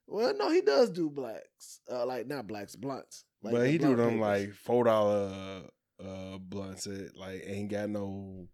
[0.06, 1.80] Well, no, he does do blacks.
[1.90, 3.24] Uh, like not blacks, blunts.
[3.42, 4.20] Like but he do them papers.
[4.20, 5.62] like four dollar
[6.04, 8.46] uh blunts that like ain't got no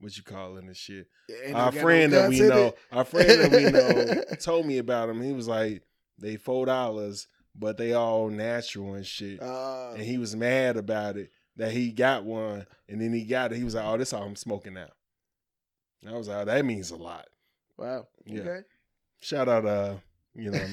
[0.00, 1.06] what you call it and shit.
[1.48, 2.78] Our got no friend that we know, it.
[2.90, 5.20] our friend that we know told me about him.
[5.20, 5.82] He was like,
[6.18, 9.42] they four dollars, but they all natural and shit.
[9.42, 13.52] Uh, and he was mad about it that he got one, and then he got
[13.52, 13.58] it.
[13.58, 14.88] He was like, "Oh, this all I'm smoking now."
[16.08, 17.26] I was like, oh, "That means a lot."
[17.80, 18.06] wow.
[18.26, 18.40] Yeah.
[18.40, 18.60] Okay.
[19.20, 19.96] Shout out, uh,
[20.34, 20.70] you know, what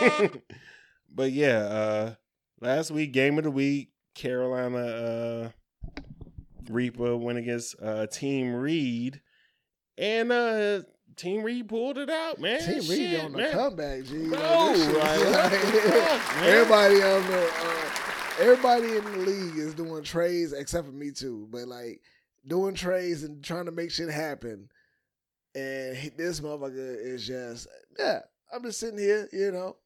[0.00, 0.42] I mean?
[1.14, 2.14] but yeah, uh
[2.60, 5.50] last week game of the week, Carolina uh
[6.68, 9.20] Reaper went against uh Team Reed.
[9.96, 10.82] And uh
[11.18, 12.60] Team Reed pulled it out, man.
[12.60, 13.52] Team Reed Shit, on the man.
[13.52, 14.28] comeback, G.
[14.28, 15.58] Bro, Like, shit- like, what the
[15.90, 16.44] fuck, man?
[16.48, 17.90] everybody on the uh,
[18.40, 21.46] everybody in the league is doing trades except for me too.
[21.50, 22.00] But like
[22.46, 24.68] doing trades and trying to make shit happen.
[25.54, 27.66] And he, this motherfucker is just
[27.98, 28.20] yeah.
[28.54, 29.76] I'm just sitting here, you know,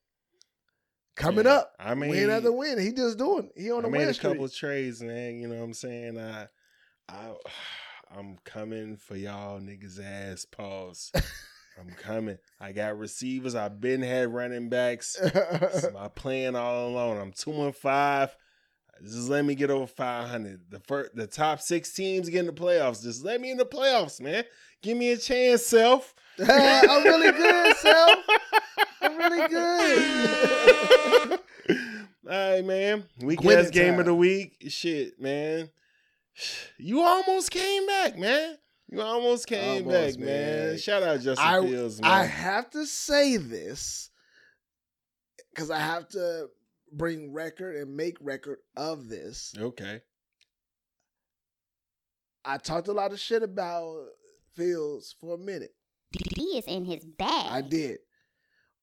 [1.16, 1.73] coming Yeah, up.
[1.79, 2.79] I mean, win after win.
[2.79, 3.51] He just doing.
[3.57, 5.40] He on I the made win a couple of trades, man.
[5.40, 6.18] You know what I'm saying?
[6.18, 6.47] I,
[7.09, 7.33] I,
[8.16, 10.44] I'm coming for y'all niggas ass.
[10.44, 11.12] Pause.
[11.81, 12.37] I'm coming.
[12.61, 13.55] I got receivers.
[13.55, 15.16] I've been had running backs.
[15.20, 17.18] It's my plan all alone.
[17.18, 18.37] I'm two and five.
[19.03, 20.70] Just let me get over 500.
[20.70, 23.03] The first, the top six teams get in the playoffs.
[23.03, 24.44] Just let me in the playoffs, man.
[24.83, 26.14] Give me a chance, self.
[26.38, 28.18] I'm really good, self.
[29.01, 31.31] I'm really good.
[32.31, 33.05] All right, man.
[33.20, 33.98] Week game time.
[34.01, 34.57] of the week.
[34.68, 35.70] Shit, man.
[36.79, 38.57] You almost came back, man.
[38.88, 40.68] You almost came Almost, back, man.
[40.68, 40.79] man.
[40.79, 42.11] Shout out Justin I, Fields, man.
[42.11, 44.11] I have to say this
[45.55, 46.49] because I have to
[46.92, 49.55] bring record and make record of this.
[49.59, 50.01] okay.
[52.45, 54.05] I talked a lot of shit about
[54.55, 55.75] Fields for a minute.
[56.37, 57.51] He is in his bag.
[57.51, 57.99] I did.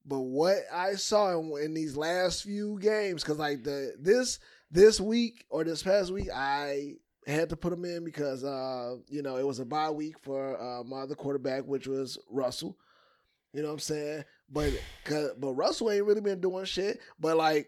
[0.05, 4.39] But what I saw in, in these last few games, because like the this
[4.71, 6.93] this week or this past week, I
[7.29, 10.59] had to put him in because uh you know it was a bye week for
[10.59, 12.77] uh, my other quarterback, which was Russell.
[13.53, 14.23] You know what I'm saying?
[14.49, 14.73] But
[15.39, 16.99] but Russell ain't really been doing shit.
[17.19, 17.67] But like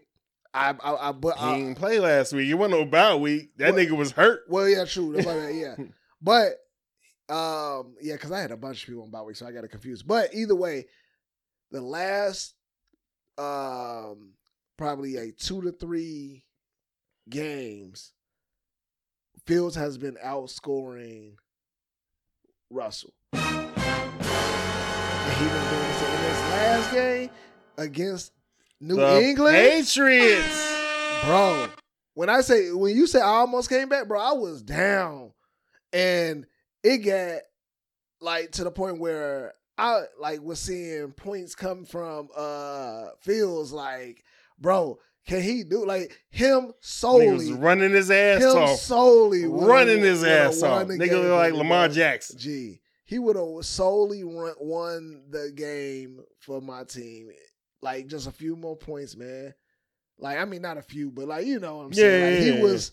[0.54, 2.50] I I, I but He I, didn't play last week.
[2.50, 3.56] It wasn't no bye week.
[3.58, 3.82] That What?
[3.82, 4.42] nigga was hurt.
[4.50, 5.76] well yeah true like that, yeah.
[6.22, 6.54] But
[7.34, 9.64] um yeah, because I had a bunch of people on bye week, so I got
[9.64, 10.08] it confused.
[10.08, 10.86] But either way,
[11.72, 12.54] the last
[13.38, 14.34] um
[14.78, 16.44] probably a two to three
[17.30, 18.12] games,
[19.52, 21.34] Fields has been outscoring
[22.70, 23.12] Russell.
[23.34, 23.42] And
[25.34, 27.30] he been doing this in this last game
[27.78, 28.32] against
[28.80, 29.58] New the England.
[29.58, 30.74] Patriots.
[31.26, 31.68] Bro,
[32.14, 35.34] when I say when you say I almost came back, bro, I was down.
[35.92, 36.46] And
[36.82, 37.42] it got
[38.22, 44.24] like to the point where I like was seeing points come from uh Fields like,
[44.58, 48.80] bro, can he do like him solely running his ass him off.
[48.80, 50.88] solely running his ass off.
[50.88, 51.90] Nigga like Lamar.
[51.90, 52.38] Jackson.
[52.40, 57.30] Gee, he would have solely run, won the game for my team.
[57.82, 59.54] Like just a few more points, man.
[60.18, 62.22] Like I mean, not a few, but like you know what I'm saying.
[62.22, 62.92] Yeah, like yeah, he was,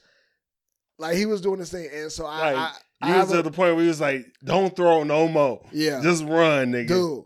[0.99, 3.75] like he was doing this thing, and so I, Like, I, was at the point
[3.75, 5.65] where he was like, "Don't throw no more.
[5.73, 7.25] yeah, Just run, nigga." dude.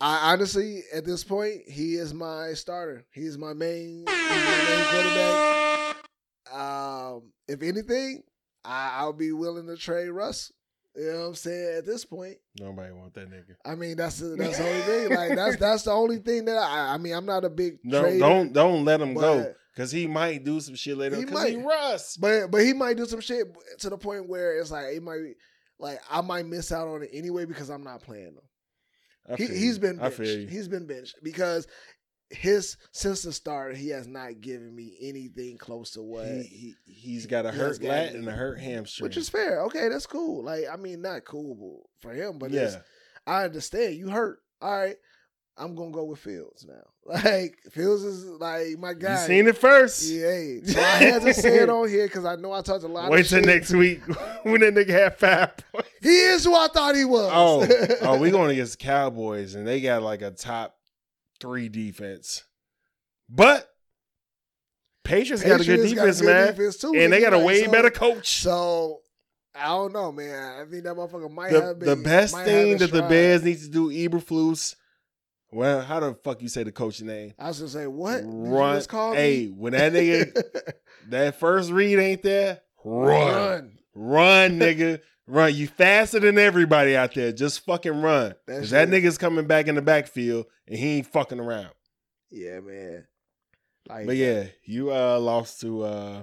[0.00, 3.04] I honestly, at this point, he is my starter.
[3.12, 5.96] He's my main, he's my main quarterback.
[6.52, 8.22] Um, if anything,
[8.64, 10.52] I, I'll be willing to trade Russ.
[10.96, 11.78] You know what I'm saying?
[11.78, 13.54] At this point, Nobody want that nigga.
[13.64, 15.08] I mean, that's the, that's the only thing.
[15.16, 16.94] Like that's that's the only thing that I.
[16.94, 20.08] I mean, I'm not a big No, trader, don't don't let him go because he
[20.08, 21.16] might do some shit later.
[21.16, 21.64] He Because he, might.
[21.66, 22.16] Russ.
[22.16, 23.46] But but he might do some shit
[23.78, 25.34] to the point where it's like it might be
[25.78, 28.44] like I might miss out on it anyway because I'm not playing them.
[29.36, 30.50] He, has been benched.
[30.50, 31.66] He's been benched because
[32.30, 36.26] his since the start he has not given me anything close to what.
[36.26, 36.42] He,
[36.86, 39.04] he he's got a He hurt lat and a hurt hamstring.
[39.04, 39.62] which is fair.
[39.62, 40.44] Okay, that's cool.
[40.44, 42.80] Like I mean, not cool for him, but it's, yeah.
[43.26, 43.96] I understand.
[43.96, 44.38] You hurt.
[44.62, 44.96] All right,
[45.60, 46.74] I'm gonna go with Fields now.
[47.10, 49.20] Like Fields is like my guy.
[49.22, 50.02] You seen it first.
[50.02, 52.88] Yeah, so I had to say it on here because I know I talked a
[52.88, 53.10] lot.
[53.10, 53.46] Wait of till shit.
[53.46, 54.00] next week
[54.44, 55.88] when that nigga have five points.
[56.02, 57.30] He is who I thought he was.
[57.32, 57.66] Oh,
[58.02, 60.76] oh, we going against the Cowboys and they got like a top
[61.40, 62.44] three defense,
[63.28, 63.68] but
[65.02, 67.64] Patriots, got a good Patriots got defense, man, defense too, and they got a way
[67.64, 68.42] so- better coach.
[68.42, 69.00] So
[69.54, 70.60] I don't know, man.
[70.60, 73.02] I think that motherfucker might the, have been the best thing have that the.
[73.02, 74.76] Bears need to do, Eberflus.
[75.52, 77.34] Well, how the fuck you say the coach's name?
[77.38, 78.22] I was gonna say what?
[78.24, 79.52] Run, call hey, me?
[79.52, 80.72] when that nigga
[81.08, 84.50] that first read ain't there, run, run, run.
[84.60, 85.54] nigga, run.
[85.54, 87.32] You faster than everybody out there.
[87.32, 88.34] Just fucking run.
[88.46, 91.70] That 'Cause that nigga's coming back in the backfield and he ain't fucking around.
[92.30, 93.06] Yeah, man.
[93.88, 96.22] Like, But yeah, you uh lost to uh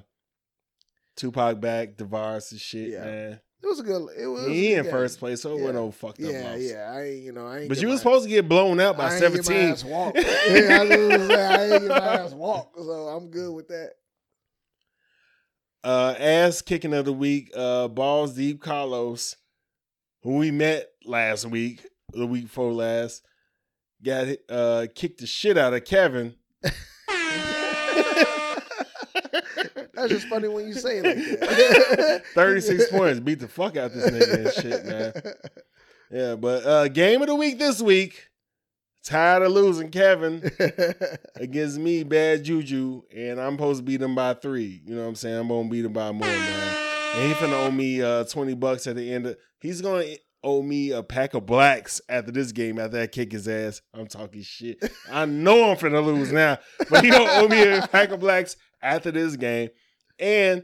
[1.17, 3.03] Tupac back, Devaris and shit, Yeah.
[3.03, 3.39] man.
[3.63, 4.09] It was a good.
[4.17, 4.47] It was.
[4.47, 5.61] He in first place, so it Yeah.
[5.61, 6.59] wasn't no fucked up Yeah, loss.
[6.61, 6.91] yeah.
[6.93, 7.69] I ain't, you know, I ain't.
[7.69, 9.91] But you was supposed to get blown out by I ain't get my seventeen.
[9.91, 10.15] walk.
[10.15, 13.91] yeah, I was I ain't get my ass walk, so I'm good with that.
[15.83, 19.35] uh ass kicking of the week, uh balls deep Carlos,
[20.23, 23.23] who we met last week, the week before last.
[24.03, 26.35] got uh kicked the shit out of Kevin.
[29.97, 32.23] That's just funny when you say it like that.
[32.35, 35.13] 36 points, beat the fuck out this nigga and shit, man.
[36.11, 38.29] Yeah, but uh game of the week this week.
[39.03, 40.51] Tired of losing Kevin
[41.35, 44.81] against me, bad juju, and I'm supposed to beat him by three.
[44.85, 45.37] You know what I'm saying?
[45.37, 46.75] I'm gonna beat him by more, man.
[47.15, 50.05] And he finna owe me uh 20 bucks at the end of he's gonna
[50.43, 53.81] owe me a pack of blacks after this game after I kick his ass.
[53.93, 54.77] I'm talking shit.
[55.11, 58.55] I know I'm finna lose now, but he don't owe me a pack of blacks
[58.81, 59.69] after this game.
[60.19, 60.63] And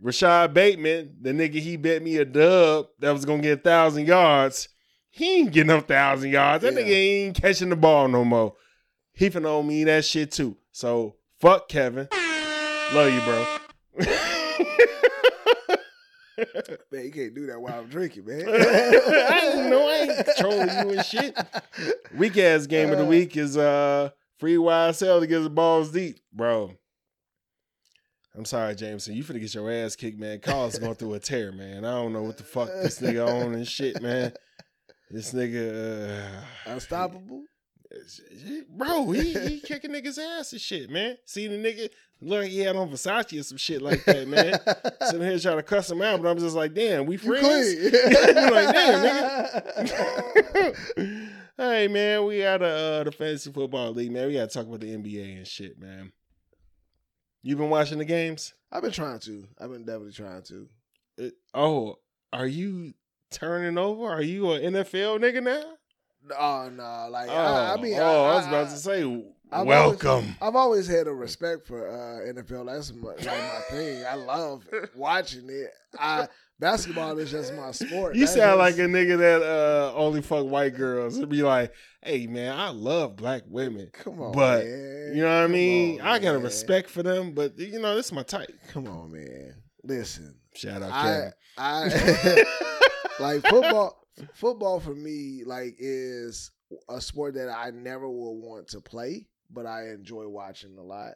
[0.00, 4.06] Rashod Bateman, the nigga he bet me a dub that was gonna get a thousand
[4.06, 4.68] yards.
[5.10, 6.62] He ain't getting up thousand yards.
[6.62, 6.80] That Yeah.
[6.80, 6.90] nigga
[7.26, 8.54] ain't catching the ball no more.
[9.12, 10.56] He finna owe me that shit too.
[10.72, 12.08] So fuck Kevin.
[12.92, 13.46] Love you, bro.
[16.90, 18.44] man, you can't do that while I'm drinking, man.
[18.48, 21.36] I ain't know I ain't controlling you and shit.
[22.16, 26.72] Weak ass game of the week is uh free YSL against the balls deep, bro.
[28.36, 29.14] I'm sorry, Jameson.
[29.14, 30.38] You finna get your ass kicked, man.
[30.38, 31.84] Carl's going through a tear, man.
[31.84, 34.32] I don't know what the fuck this nigga on and shit, man.
[35.10, 37.42] This nigga, uh, Unstoppable.
[38.68, 41.16] bro, he, he kicking niggas ass and shit, man.
[41.24, 41.90] See the nigga
[42.20, 44.60] look like he had on Versace or some shit like that, man.
[45.08, 47.74] Sitting here trying to cuss him out, but I'm just like, damn, we You friends.
[48.36, 50.76] I'm like, damn, nigga.
[51.56, 52.68] hey man, we out of
[53.00, 54.28] uh, the fantasy football league, man.
[54.28, 56.12] We gotta talk about the NBA and shit, man.
[57.42, 58.54] You been watching the games?
[58.70, 59.46] I've been trying to.
[59.58, 60.68] I've been definitely trying to.
[61.18, 61.96] Uh, oh,
[62.32, 62.94] are you
[63.30, 64.04] turning over?
[64.04, 65.62] Are you an NFL nigga now?
[66.38, 69.24] Oh no, like Oh, I, I mean, oh, I, I, was about I- to say,
[69.50, 70.36] I've welcome.
[70.40, 72.66] I've always had a respect for uh, NFL.
[72.66, 74.04] That's my, like my thing.
[74.04, 75.70] I love watching it.
[75.98, 76.28] I
[76.60, 78.14] basketball is just my sport.
[78.14, 81.16] you That's sound like a nigga that uh, only fuck white girls.
[81.16, 83.88] It'd be like, hey man, I love black women.
[83.92, 85.12] Come on, but man.
[85.14, 86.00] you know what I mean?
[86.00, 88.54] on, I got a respect for them, but you know, this is my type.
[88.68, 89.54] Come on, man.
[89.82, 91.32] Listen, Shout out I, Kevin.
[91.58, 92.44] I
[93.20, 93.96] like football.
[94.34, 96.50] Football for me, like, is
[96.90, 101.12] a sport that I never will want to play, but I enjoy watching a lot.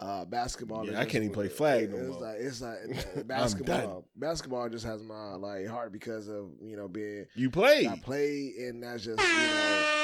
[0.00, 0.86] Uh, basketball.
[0.86, 2.20] Yeah, I can't even play flag no it's more.
[2.20, 4.04] Like, it's like basketball.
[4.14, 7.88] basketball just has my like heart because of you know being You play.
[7.88, 9.94] I play, and that's just you know.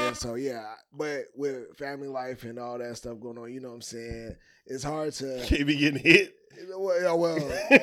[0.00, 3.68] And so yeah, but with family life and all that stuff going on, you know
[3.68, 4.36] what I'm saying.
[4.66, 6.34] It's hard to Can't be getting hit.
[6.76, 7.38] well, yeah, well,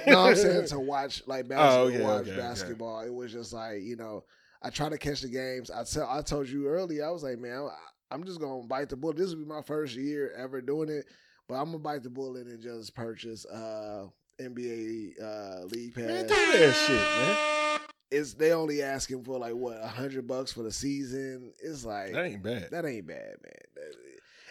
[0.08, 1.78] no, I'm saying to watch like basketball.
[1.82, 2.40] Oh, okay, watch okay, okay.
[2.40, 3.02] basketball.
[3.02, 4.24] It was just like you know,
[4.64, 5.70] I try to catch the games.
[5.70, 7.06] I tell, I told you earlier.
[7.06, 9.18] I was like, man, I, I'm just gonna bite the bullet.
[9.18, 11.06] This will be my first year ever doing it,
[11.52, 14.08] but I'm gonna bite the bullet and just purchase uh
[14.40, 16.06] NBA uh league pass.
[16.06, 17.80] Man, do that shit, man.
[18.10, 21.52] It's they only asking for like what a hundred bucks for the season.
[21.62, 22.70] It's like That ain't bad.
[22.72, 23.90] that ain't bad, man.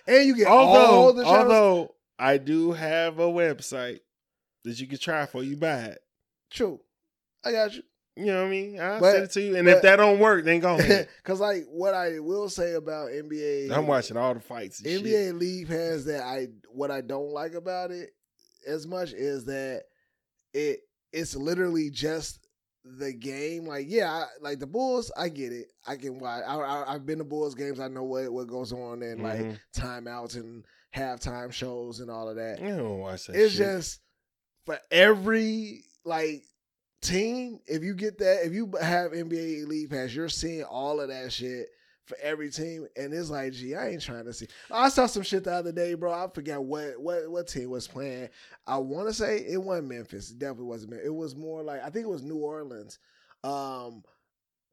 [0.07, 1.43] And you get all the channels.
[1.45, 4.01] although I do have a website
[4.65, 6.01] that you can try for you buy it.
[6.51, 6.81] True,
[7.43, 7.83] I got you.
[8.17, 8.81] You know what I mean?
[8.81, 9.57] I'll But- send it to you.
[9.57, 10.77] And but- if that don't work, then go.
[10.77, 15.05] Because like what I will say about NBA, I'm watching all the fights and shit.
[15.05, 18.11] NBA League Pass that I what I don't like about it
[18.67, 19.85] as much is that
[20.53, 20.81] it
[21.13, 22.41] it's literally just
[22.85, 23.65] the game.
[23.65, 25.73] Like yeah, I, like the Bulls, I get it.
[25.87, 26.43] I can watch.
[26.47, 27.79] I, I, I've been to Bulls games.
[27.81, 29.59] I know what what goes on and like Mhm.
[29.75, 32.61] timeouts and halftime shows and all of that.
[32.61, 33.67] You don't watch that It's shit.
[33.67, 34.01] just
[34.67, 36.43] for every like
[37.01, 37.61] team.
[37.67, 41.33] If you get that, if you have NBA League Pass, you're seeing all of that
[41.33, 41.69] shit
[42.11, 44.49] for every team, and it's like, gee, I ain't trying to see.
[44.71, 46.13] I saw some shit the other day, bro.
[46.13, 48.29] I forgot what what what team was playing.
[48.67, 50.31] I want to say it wasn't Memphis.
[50.31, 50.91] It definitely wasn't.
[50.91, 51.07] Memphis.
[51.07, 52.99] It was more like I think it was New Orleans.
[53.45, 54.03] Um,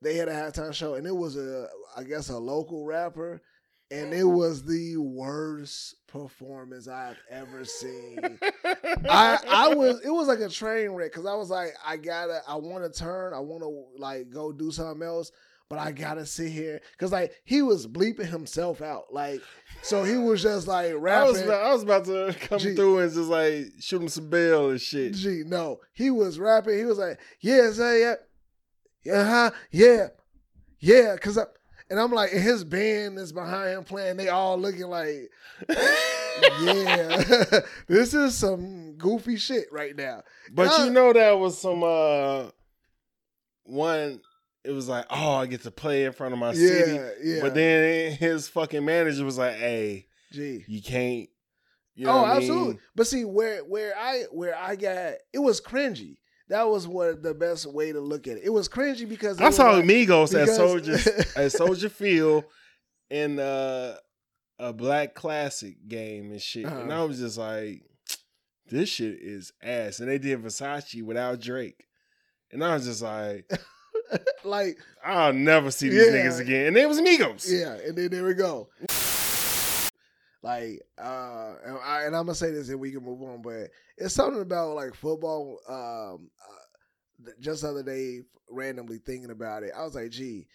[0.01, 3.41] they had a halftime show, and it was a I guess a local rapper.
[3.89, 8.20] And it was the worst performance I've ever seen.
[9.10, 12.41] I I was it was like a train wreck because I was like I gotta
[12.47, 15.32] I want to turn I want to like go do something else
[15.70, 19.41] but I gotta sit here because like he was bleeping himself out like
[19.82, 21.34] so he was just like I rapping.
[21.34, 24.70] was, about, I was about to come through and just like shoot him some bail
[24.70, 25.14] and shit.
[25.14, 26.78] Gee, no, he was rapping.
[26.78, 28.16] He was like, yeah, yeah,
[29.03, 30.08] yeah, huh, yeah,
[30.80, 31.43] yeah, because I.
[31.89, 34.17] And I'm like, his band is behind him playing.
[34.17, 35.31] They all looking like,
[35.69, 37.23] yeah,
[37.88, 40.23] this is some goofy shit right now.
[40.51, 42.47] But you know that was some uh
[43.63, 44.21] one
[44.63, 46.95] it was like, oh, I get to play in front of my city.
[46.95, 47.41] Yeah, yeah.
[47.41, 50.65] But then his fucking manager was like, hey, Gee.
[50.67, 51.29] you can't
[51.97, 52.38] you know oh, I mean?
[52.38, 52.79] absolutely.
[52.95, 56.17] But see, where where I where I got it was cringy.
[56.50, 58.43] That was what the best way to look at it.
[58.45, 60.98] It was cringy because I saw like- Migos at Soldier
[61.36, 62.45] at Soldier Field
[63.10, 63.95] in uh,
[64.60, 67.02] a black classic game and shit, and Uh-huh.
[67.02, 67.84] I was just like,
[68.70, 70.00] this shit is ass.
[70.00, 71.86] And they did Versace without Drake,
[72.52, 73.50] and I was just like,
[74.45, 76.14] like, I'll never see these Yeah.
[76.14, 76.68] niggas again.
[76.68, 77.50] And it was Migos.
[77.52, 78.70] yeah, and then there we go.
[80.43, 83.41] Like, uh, and, I, and I'm gonna say this, and we can move on.
[83.41, 85.59] But it's something about like football.
[85.67, 90.47] Um, uh, just the other day, randomly thinking about it, I was like, gee,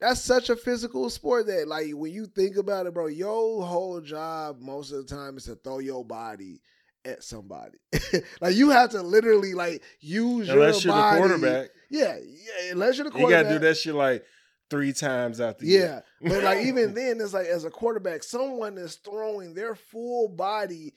[0.00, 4.00] that's such a physical sport that, like, when you think about it, bro, your whole
[4.00, 6.60] job most of the time is to throw your body
[7.04, 7.78] at somebody.
[8.40, 11.20] like, you have to literally like use Unless your you're body.
[11.20, 12.72] the quarterback, Yeah, yeah.
[12.72, 13.38] Unless you're the quarterback.
[13.38, 14.24] you gotta do that shit like
[14.70, 16.04] three times out the Yeah, year.
[16.22, 20.94] but like even then, it's like as a quarterback, someone is throwing their full body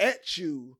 [0.00, 0.76] at you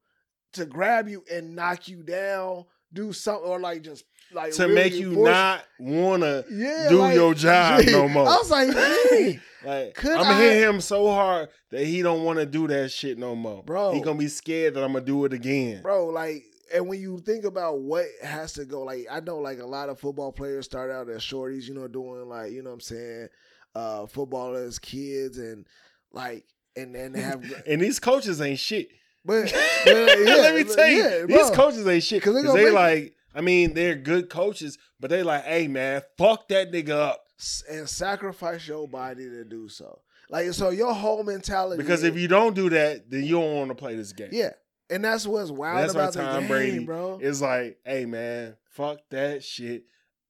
[0.55, 4.75] to grab you and knock you down, do something, or like just like to really
[4.75, 8.27] make you force- not wanna yeah, do like, your job no more.
[8.27, 8.71] I was like,
[9.11, 12.67] "Gee, Like Could I'm I- hit him so hard that he don't want to do
[12.67, 13.63] that shit no more.
[13.63, 13.93] Bro.
[13.93, 15.83] he gonna be scared that I'm gonna do it again.
[15.83, 16.45] bro, like.
[16.75, 19.89] And when you think about what has to go, like I know, like a lot
[19.89, 22.81] of football players start out as shorties, you know, doing like you know what I'm
[22.81, 23.29] saying,
[23.75, 25.67] uh, football as kids, and
[26.13, 26.45] like,
[26.77, 28.89] and then they have, And these coaches ain't shit.
[29.25, 29.45] but,
[29.85, 32.75] but, yeah, Let me tell you, yeah, these coaches ain't shit 'Cause because they make-
[32.75, 33.15] like.
[33.35, 37.25] I mean, they're good coaches, but they like, hey man, fuck that nigga up.
[37.71, 40.01] and sacrifice your body to do so.
[40.29, 41.83] Like so, your whole mentality.
[41.83, 44.29] Because if you don't do that, then you don't want to play this game.
[44.33, 44.51] yeah,
[44.93, 47.19] and that's what's wild that's about the Tom game, Brady bro.
[47.21, 49.85] It's like, hey man, fuck that shit.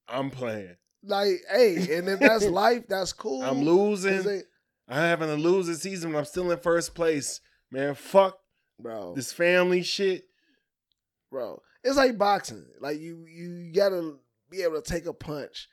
[0.08, 0.76] I'm playing.
[1.04, 3.42] Like, hey, and if that's life, that's cool.
[3.42, 4.42] I'm losing.
[4.88, 7.40] I'm having a losing season, but I'm still in first place.
[7.70, 8.38] Man, fuck
[8.78, 10.24] bro, this family shit.
[11.30, 11.60] bro.
[11.84, 12.64] It's like boxing.
[12.80, 14.14] Like you, you gotta
[14.50, 15.68] be able to take a punch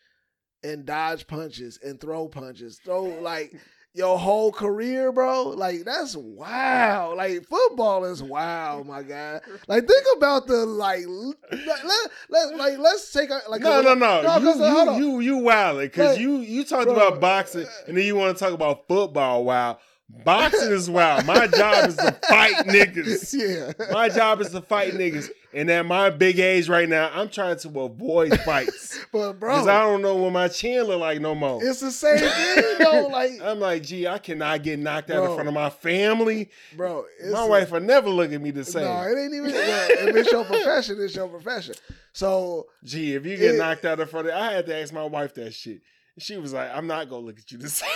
[0.63, 2.79] and dodge punches and throw punches.
[2.83, 3.53] Throw like
[3.93, 5.49] your whole career, bro.
[5.49, 7.13] Like that's wow.
[7.15, 9.39] Like football is wow, my guy.
[9.67, 11.05] Like think about the like.
[11.07, 13.61] Let, let, let- like let's take a like.
[13.61, 14.21] No, no, no.
[14.21, 17.65] No, 'cause, you, you, you, you wildin' because Like, you, you talked bro, about boxing
[17.87, 19.43] and then you want to talk about football.
[19.43, 19.79] Wow,
[20.10, 21.26] boxing is wild.
[21.26, 23.34] My job is to fight niggas.
[23.34, 23.86] yeah.
[23.91, 27.57] My job is to fight niggas, and at my big age right now, I'm trying
[27.60, 31.34] to avoid fights But bro, because I don't know what my chin look like no
[31.36, 31.64] more.
[31.64, 33.07] it's the same thing though.
[33.07, 35.30] Like, I'm like, gee, I cannot get knocked out Bro.
[35.32, 36.49] in front of my family.
[36.76, 38.84] bro, my wife will never look at me the same.
[38.84, 39.51] No, it ain't even.
[39.53, 41.76] If it's your profession, it's your profession.
[42.14, 44.93] So Gee, if you get It- knocked out in front of, I had to ask
[44.93, 45.82] my wife that shit.
[46.18, 47.88] She was like, "I'm not gonna look at you the same."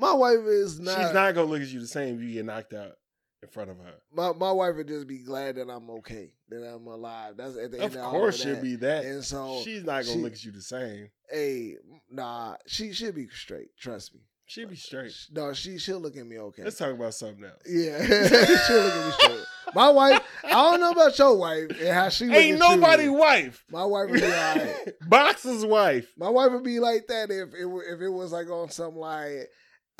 [0.00, 0.96] My wife is not.
[0.98, 2.92] She's not gonna look at you the same if you get knocked out
[3.42, 3.94] in front of her.
[4.12, 7.34] My my wife would just be glad that I'm okay, that I'm alive.
[7.36, 8.62] That's at the end Of of course, of she'll that.
[8.62, 9.04] be that.
[9.04, 11.10] And so She's not gonna she- look at you the same.
[11.30, 11.76] Hey,
[12.10, 13.68] nah, she she'll be straight.
[13.78, 14.20] Trust me.
[14.46, 15.12] She'll be straight.
[15.30, 16.64] No, she she'll look at me okay.
[16.64, 17.62] Let's talk about something else.
[17.68, 18.04] yeah,
[18.66, 19.44] she'll look at me straight.
[19.76, 22.24] My wife, I don't know about your wife and how she.
[22.24, 22.56] Ain't at you.
[22.56, 23.64] nobody wife.
[23.70, 24.96] My wife would be like.
[25.08, 26.12] Boxer's wife.
[26.18, 29.48] My wife would be like that if it if it was like on some like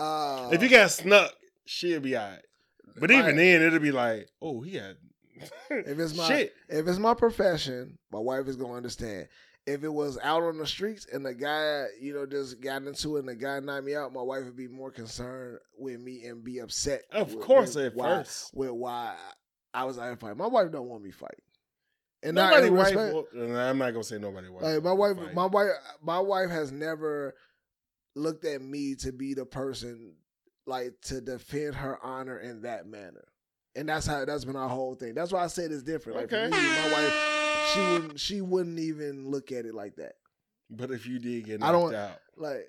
[0.01, 1.33] uh if you got snuck,
[1.67, 2.41] she'll be alright.
[2.99, 3.37] But even Right.
[3.37, 4.97] then, it'll be like, oh, he had
[5.71, 6.53] if it's my shit.
[6.69, 9.29] if it's my profession, my wife is gonna understand.
[9.67, 13.17] If it was out on the streets and the guy, you know, just got into
[13.17, 16.25] it and the guy knocked me out, my wife would be more concerned with me
[16.25, 17.03] and be upset.
[17.13, 18.51] Of with- course, with at why, first.
[18.55, 19.17] with why
[19.73, 20.37] I was out fight.
[20.37, 21.39] My wife don't want me fight.
[22.23, 22.95] And Nobody not wife.
[22.97, 24.63] will- I'm not gonna say nobody wife.
[24.63, 25.35] like my wife, fight.
[25.35, 25.71] my wife,
[26.03, 27.35] my wife has never
[28.15, 30.15] looked at me to be the person
[30.67, 33.25] like to defend her honor in that manner.
[33.77, 35.15] And that's how that's been our whole thing.
[35.15, 36.19] That's why I said it's different.
[36.19, 36.45] Like Okay.
[36.51, 40.15] for me, my wife, she wouldn't she wouldn't even look at it like that.
[40.69, 42.67] But if you did get I knocked don't- out, Like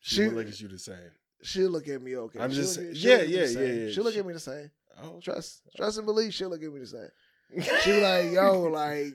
[0.00, 0.96] she, she- would look at you the same.
[1.42, 2.38] she'll look at me okay.
[2.40, 3.62] I'm She'll just look at- yeah, me yeah, the same.
[3.66, 3.90] yeah, yeah.
[3.92, 4.70] She'll look She- at me the same.
[5.02, 6.34] Oh, Trust, trust and believe.
[6.34, 7.62] She'll look at me the same.
[7.82, 9.14] She be like, yo, like,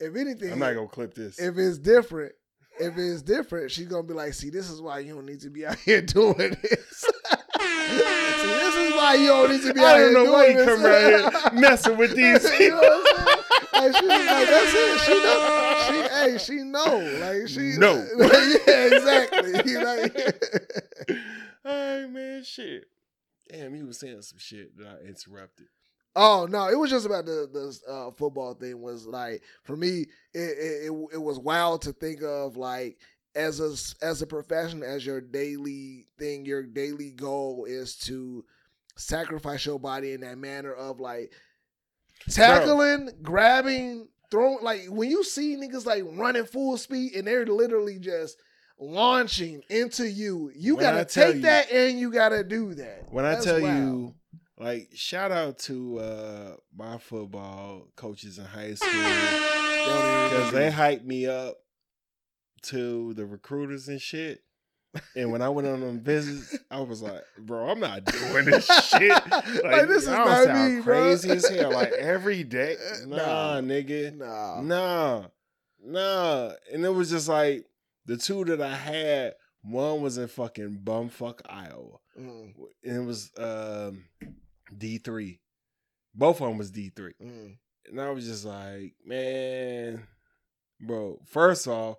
[0.00, 1.38] if anything, I'm not gonna clip this.
[1.38, 2.32] if it's different,
[2.80, 5.50] if it's different, she's gonna be like, see, this is why you don't need to
[5.50, 7.00] be out here doing this.
[7.00, 10.32] see, this is why you don't need to be out I here don't know doing
[10.32, 10.66] why you this.
[10.66, 13.18] come around here messing with these you know what
[13.74, 13.92] I'm saying?
[13.92, 15.00] Like, she was like, that's it.
[15.00, 15.82] She know.
[15.86, 17.18] She, hey, she know.
[17.20, 18.06] Like, she No.
[18.66, 19.72] yeah, exactly.
[19.72, 20.06] You know.
[21.64, 22.84] Hey man, shit.
[23.50, 25.66] Damn, he was saying some shit that I interrupted.
[26.18, 28.80] Oh no, it was just about the the uh, football thing.
[28.80, 32.96] Was like for me, it, it it it was wild to think of like
[33.34, 33.72] as a
[34.04, 36.46] as a profession as your daily thing.
[36.46, 38.44] Your daily goal is to
[38.96, 41.32] sacrifice your body in that manner of like
[42.30, 44.62] tackling, grabbing, throwing.
[44.62, 48.38] Like when you see niggas like running full speed and they're literally just
[48.78, 50.50] launching into you.
[50.54, 53.04] You When gotta take you- that and you gotta do that.
[53.12, 53.76] when I That's tell wild.
[53.78, 54.14] you,
[54.58, 61.26] like, shout out to uh my football coaches in high school because they hyped me
[61.26, 61.56] up
[62.62, 64.42] to the recruiters and shit.
[65.14, 68.64] And when I went on them visits, I was like, "Bro, I'm not doing this
[68.88, 69.10] shit.
[69.10, 71.70] Like, Like, this is not me, bro." crazy as hell.
[71.72, 72.76] Like every day,
[73.06, 73.60] nah, Nah.
[73.60, 75.24] nigga, nah, nah,
[75.84, 76.52] nah.
[76.72, 77.66] And it was just like
[78.06, 79.34] the two that I had.
[79.62, 82.54] One was in fucking bumfuck Iowa, Mm,
[82.84, 84.04] and it was um,
[84.76, 85.40] D three.
[86.14, 87.12] Both of them was D three.
[87.22, 87.56] mm.
[87.88, 90.02] And I was just like, man,
[90.80, 91.98] bro, first off,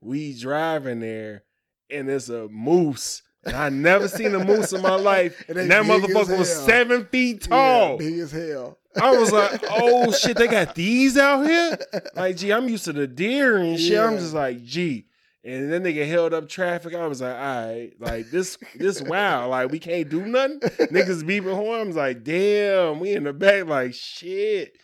[0.00, 1.42] we driving there
[1.90, 3.22] and it's a moose.
[3.44, 5.44] And I never seen a moose in my life.
[5.48, 7.96] And And, that motherfucker was seven feet Yeah, tall.
[7.98, 8.78] big as hell.
[9.00, 11.78] I was like, oh shit, they got these out here?
[12.14, 13.98] Like, gee, I'm used to the deer and shit.
[13.98, 15.06] I'm just like, gee.
[15.46, 16.92] And then they get held up traffic.
[16.92, 20.58] I was like, all right, like this, this wow, like we can't do nothing.
[20.58, 24.76] Niggas beeping horns, like, damn, we in the back, like shit.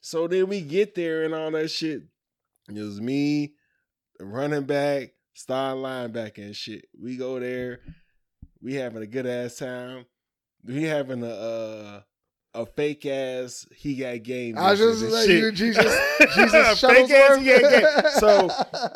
[0.00, 2.04] So then we get there and all that shit.
[2.70, 3.52] It was me,
[4.18, 6.86] running back, star linebacker and shit.
[6.98, 7.80] We go there,
[8.62, 10.06] we having a good ass time.
[10.64, 12.00] We having a uh,
[12.58, 14.58] a fake ass he got game.
[14.58, 15.42] I was just like shit.
[15.42, 15.84] you, Jesus,
[16.34, 18.10] Jesus fake ass he got game.
[18.18, 18.50] So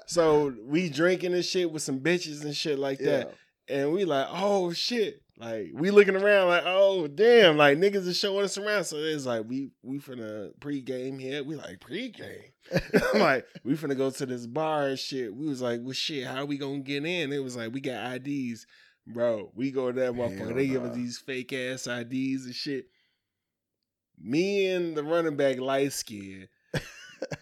[0.07, 3.35] so we drinking and shit with some bitches and shit like yeah, that.
[3.69, 5.23] And we like, oh shit.
[5.39, 8.85] Like we looking around like, oh damn, like niggas are showing us around.
[8.85, 11.43] So it's like we we finna pregame here.
[11.43, 12.51] We like pregame.
[13.15, 15.35] I'm like, we finna go to this bar and shit.
[15.35, 17.33] We was like, well shit, how we gonna get in?
[17.33, 18.67] It was like, we got IDs.
[19.07, 20.55] Bro, we go to that motherfucker.
[20.55, 22.87] They give us these fake ass IDs and shit.
[24.21, 26.49] Me and the running back light skin.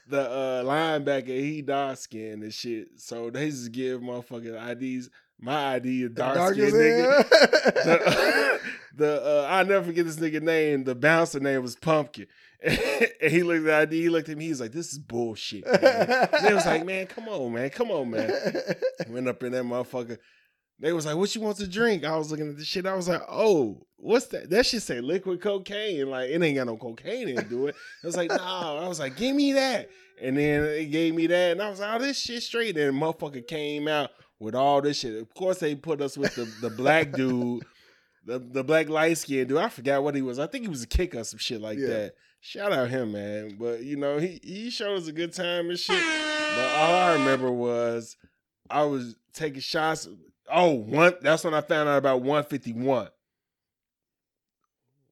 [0.09, 2.89] the uh linebacker, he dark skinned and shit.
[3.01, 5.11] So they just give motherfucking IDs.
[5.39, 7.27] My ID is dark dark skinned nigga.
[7.61, 8.61] The,
[8.97, 10.85] the uh, I'll never forget this nigga name.
[10.85, 12.27] The bouncer name was Pumpkin.
[12.63, 14.99] and he looked at the ID, he looked at me, he was like, This is
[14.99, 15.65] bullshit.
[15.65, 16.29] Man.
[16.33, 18.31] And they was like, Man, come on, man, come on, man.
[19.09, 20.19] Went up in that motherfucker.
[20.81, 22.87] They was like, "What you want to drink?" I was looking at the shit.
[22.87, 26.09] I was like, "Oh, what's that?" That shit say liquid cocaine.
[26.09, 27.75] Like it ain't got no cocaine in it, do it.
[28.03, 28.37] I was like, "No."
[28.83, 29.89] I was like, "Give me that."
[30.23, 33.01] And then it gave me that, and I was like, "Oh, this shit straight." And
[33.01, 35.15] motherfucker came out with all this shit.
[35.21, 37.63] Of course, they put us with the the black dude,
[38.25, 39.59] the the black light skinned dude.
[39.59, 40.39] I forgot what he was.
[40.39, 41.89] I think he was a kicker or some shit like Yeah.
[41.89, 42.15] that.
[42.43, 43.57] Shout out him, man.
[43.61, 46.03] But you know, he he showed us a good time and shit.
[46.57, 48.17] But all I remember was
[48.71, 50.09] I was taking shots.
[50.53, 51.15] Oh, one.
[51.23, 53.09] That's when I found out about 151.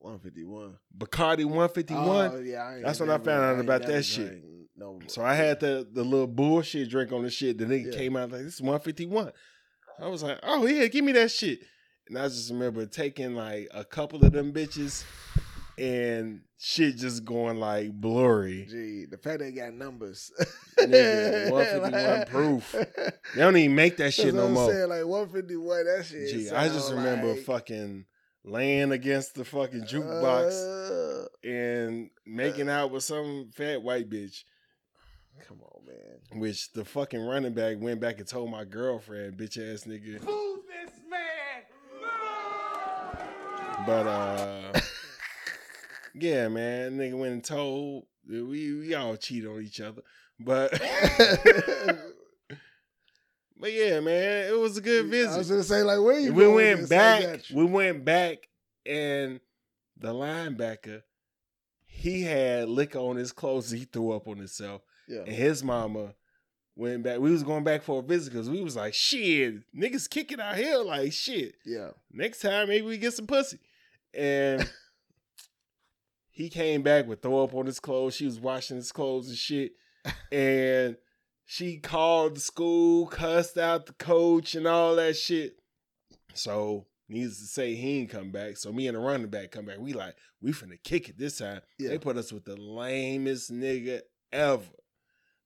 [0.01, 0.75] 151.
[0.97, 2.31] Bacardi 151.
[2.33, 4.43] Oh, yeah, I That's when I found out about that shit.
[4.77, 7.59] No, So I had the the little bullshit drink on the shit.
[7.59, 7.99] The nigga Yeah.
[7.99, 9.33] came out like this is 151.
[10.01, 11.59] I was like, oh yeah, give me that shit.
[12.09, 15.05] And I just remember taking like a couple of them bitches
[15.79, 18.67] and shit just going like blurry.
[18.69, 20.31] Gee, the fact they got numbers.
[20.79, 22.75] Nigga, 151 proof.
[23.35, 24.73] They don't even make that shit no what I'm more.
[24.73, 26.29] saying, like 151, that shit.
[26.31, 28.07] Gee, I just remember like, fucking
[28.45, 34.45] laying against the fucking jukebox uh, and making out with some fat white bitch.
[35.47, 36.41] come on, man.
[36.41, 40.25] Which the fucking running back went back and told my girlfriend, bitch ass nigga.
[40.25, 41.65] Who's this man?
[43.87, 44.73] But uh
[46.23, 50.03] yeah, man, nigga went and told we we all cheat on each other.
[50.39, 50.73] But
[53.61, 55.33] but yeah, man, it was a good visit.
[55.35, 56.33] I was gonna say, like, where you?
[56.33, 56.89] we went?
[56.89, 57.43] Back.
[57.53, 58.49] We went back,
[58.87, 59.41] and
[59.97, 61.03] the linebacker,
[61.87, 63.71] he had liquor on his clothes.
[63.71, 65.21] He threw up on himself, Yeah.
[65.21, 66.15] and his mama
[66.77, 67.19] went back.
[67.19, 70.57] We was going back for a visit because we was like, shit, niggas kicking out
[70.57, 71.57] here like shit.
[71.67, 71.91] Yeah.
[72.13, 73.59] Next time, maybe we get some pussy.
[74.15, 74.71] And
[76.39, 78.15] he came back with throw up on his clothes.
[78.15, 79.73] She was washing his clothes and shit,
[80.33, 80.97] and
[81.45, 85.57] she called the school, cussed out the coach, and all that shit.
[86.35, 88.57] So, needless to say, he ain't come back.
[88.57, 89.79] So me and the running back come back.
[89.81, 91.61] We like, we finna kick it this time.
[91.77, 91.89] Yeah.
[91.89, 94.63] They put us with the lamest nigga ever.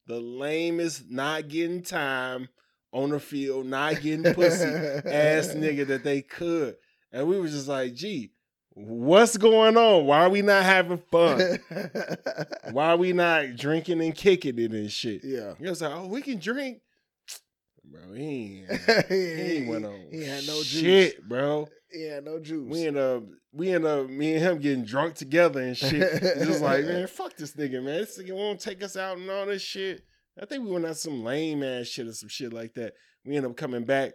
[0.06, 2.50] The lamest not getting time
[2.92, 4.64] on the field, not getting pussy
[5.06, 6.74] ass nigga that they could.
[7.10, 8.32] And we was just like, gee,
[8.74, 10.06] what's going on?
[10.06, 11.58] Why are we not having fun?
[12.72, 15.22] Why are we not drinking and kicking it and shit?
[15.24, 15.54] yeah.
[15.58, 16.80] He was like, oh, we can drink.
[17.84, 20.66] Bro, he ain't, he, ain't went on He had no juice.
[20.66, 21.68] shit, bro.
[21.90, 22.70] He had no juice.
[22.70, 25.92] We end up, we end up, me and him getting drunk together and shit.
[26.00, 27.98] It's just like, man, fuck this nigga, man.
[27.98, 30.04] This nigga won't take us out and all this shit.
[30.40, 32.94] I think we went out some lame ass shit or some shit like that.
[33.26, 34.12] we end up coming back,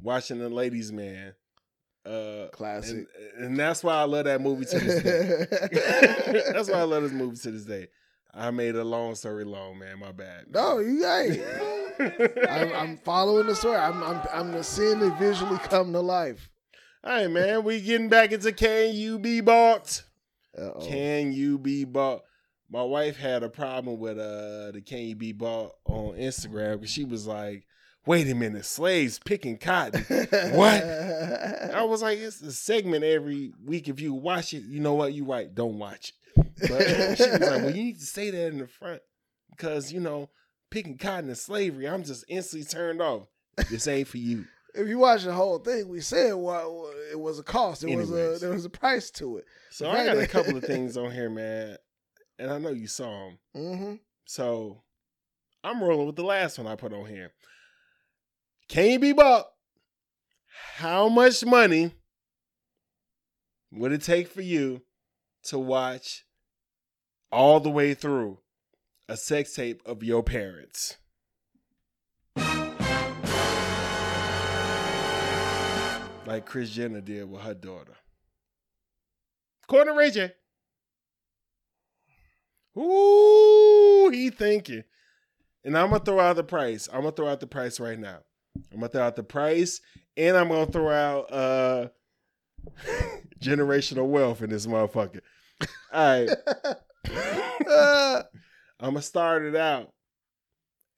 [0.00, 1.34] watching the Ladies Man.
[2.08, 3.06] Uh, Classic.
[3.36, 6.42] and, and that's why I love that movie to this day.
[6.52, 7.88] that's why I love this movie to this day.
[8.32, 9.98] I made a long story long, man.
[9.98, 10.46] My bad.
[10.50, 11.42] no, you ain't.
[12.48, 13.76] I'm, I'm following the story.
[13.76, 16.50] I'm I'm I'm seeing it visually come to life.
[17.04, 17.64] All right, man.
[17.64, 20.02] We getting back into can you be bought?
[20.56, 20.86] Uh-oh.
[20.86, 22.22] Can you be bought?
[22.70, 26.90] My wife had a problem with uh the can you be bought on Instagram because
[26.90, 27.66] she was like,
[28.08, 30.04] "Wait a minute, slaves picking cotton."
[30.54, 30.82] What?
[31.74, 33.88] I was like, "It's a segment every week.
[33.88, 35.12] If you watch it, you know what?
[35.12, 35.54] You right.
[35.54, 38.66] Don't watch it." But she was like, "Well, you need to say that in the
[38.66, 39.02] front
[39.50, 40.30] because you know
[40.70, 43.28] picking cotton and slavery." I'm just instantly turned off.
[43.70, 44.46] This ain't for you.
[44.74, 46.64] if you watch the whole thing, we said what
[47.10, 47.82] it was a cost.
[47.82, 49.44] There was a there was a price to it.
[49.70, 51.76] So I got a couple of things on here, man,
[52.38, 53.38] and I know you saw them.
[53.56, 53.94] Mm-hmm.
[54.24, 54.82] So
[55.64, 57.32] I'm rolling with the last one I put on here.
[58.68, 59.46] Can you be bought?
[60.76, 61.92] How much money
[63.72, 64.82] would it take for you
[65.44, 66.26] to watch
[67.32, 68.38] all the way through
[69.08, 70.98] a sex tape of your parents?
[76.26, 77.96] Like Kris Jenner did with her daughter.
[79.70, 80.32] To Ray J.
[82.76, 84.84] Ooh, he thinking.
[85.64, 86.86] And I'm gonna throw out the price.
[86.92, 88.18] I'm gonna throw out the price right now.
[88.72, 89.80] I'm gonna throw out the price,
[90.16, 91.88] and I'm gonna throw out uh
[93.40, 95.20] generational wealth in this motherfucker.
[95.92, 96.30] All right,
[98.80, 99.92] I'm gonna start it out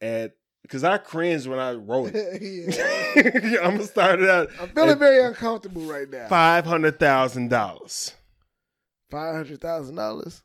[0.01, 0.33] at
[0.63, 2.43] because I cringe when I wrote it.
[2.43, 3.61] yeah.
[3.63, 6.29] I'm gonna start it out I'm feeling very uncomfortable right now.
[6.29, 8.15] five hundred thousand dollars,
[9.11, 10.43] Five hundred thousand dollars.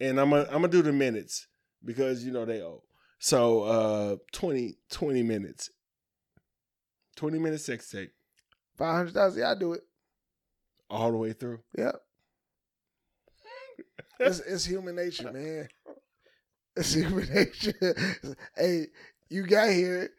[0.00, 1.46] and I'm gonna I'm gonna do the minutes
[1.84, 2.82] because you know they owe.
[3.18, 5.70] So uh 20, 20 minutes,
[7.16, 8.12] twenty minute sex tape
[8.76, 9.40] Five hundred thousand.
[9.40, 9.80] Yeah, I do it.
[10.90, 11.60] all the way through.
[11.76, 11.92] Yeah.
[14.18, 15.68] It's, it's human nature, man.
[16.76, 17.94] It's human nature.
[18.56, 18.86] hey,
[19.28, 20.10] you got here.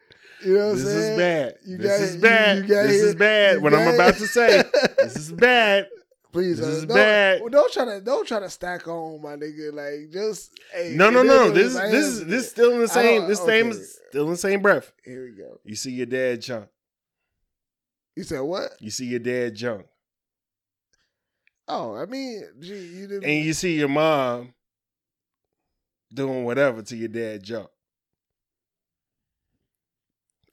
[0.44, 1.12] You know what I'm This saying?
[1.12, 1.54] is bad.
[1.66, 2.56] You this got- is bad.
[2.58, 3.54] you got this here- is bad.
[3.56, 4.62] you What I'm about to say.
[4.98, 5.88] this is bad.
[6.32, 7.40] Please, This uh, is don't, bad.
[7.40, 9.72] well, Don't try to don't try to stack on my nigga.
[9.72, 11.50] Like just hey, No, no, no.
[11.50, 13.26] This is this is this is still in the same.
[13.26, 13.80] This same okay.
[14.10, 14.92] still in the same breath.
[15.04, 15.58] Here we go.
[15.64, 16.68] You see your dad junk.
[18.18, 18.72] You said what?
[18.80, 19.86] You see your dad junk,
[21.68, 23.22] Oh, I mean, gee, you didn't.
[23.24, 24.54] and you see your mom
[26.12, 27.68] doing whatever to your dad junk.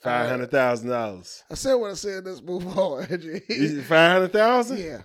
[0.03, 1.43] Five hundred thousand dollars.
[1.49, 2.24] I said what I said.
[2.26, 3.07] Let's move on.
[3.07, 3.39] G.
[3.82, 4.78] Five hundred thousand.
[4.78, 5.01] yeah,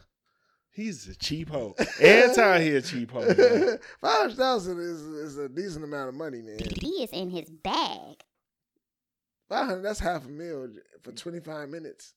[0.70, 1.74] He's a cheap hoe.
[1.98, 3.20] Every time he a cheap hoe.
[3.24, 3.78] man.
[4.02, 6.58] five hundred thousand is is a decent amount of money, man.
[6.78, 8.16] He is in his bag.
[9.48, 9.82] Five hundred.
[9.82, 10.68] That's half a meal
[11.02, 12.12] for twenty five minutes.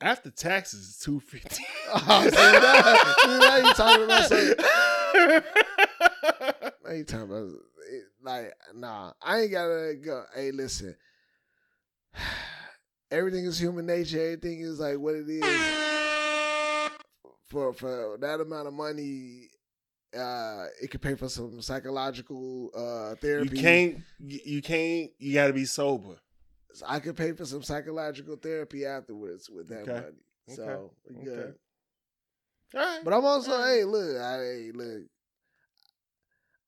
[0.00, 1.64] After taxes, it's two fifty.
[1.90, 2.82] Oh, see, now,
[3.18, 4.54] see, now you talking about something.
[6.84, 7.48] Now you talking about
[7.90, 9.12] it, like nah.
[9.22, 10.24] I ain't gotta go.
[10.34, 10.94] Hey, listen.
[13.10, 14.20] Everything is human nature.
[14.20, 16.90] Everything is like what it is.
[17.46, 19.48] For for that amount of money,
[20.16, 23.56] uh, it could pay for some psychological uh therapy.
[23.56, 23.96] you can't.
[24.18, 25.10] You you can't.
[25.18, 26.16] You got to be sober.
[26.86, 29.92] I could pay for some psychological therapy afterwards with that Okay.
[29.92, 30.24] money.
[30.46, 30.82] So Okay.
[31.08, 31.24] we Okay.
[31.24, 31.54] good.
[32.74, 33.00] All right.
[33.04, 35.02] But I'm also, hey, look, I hey, look.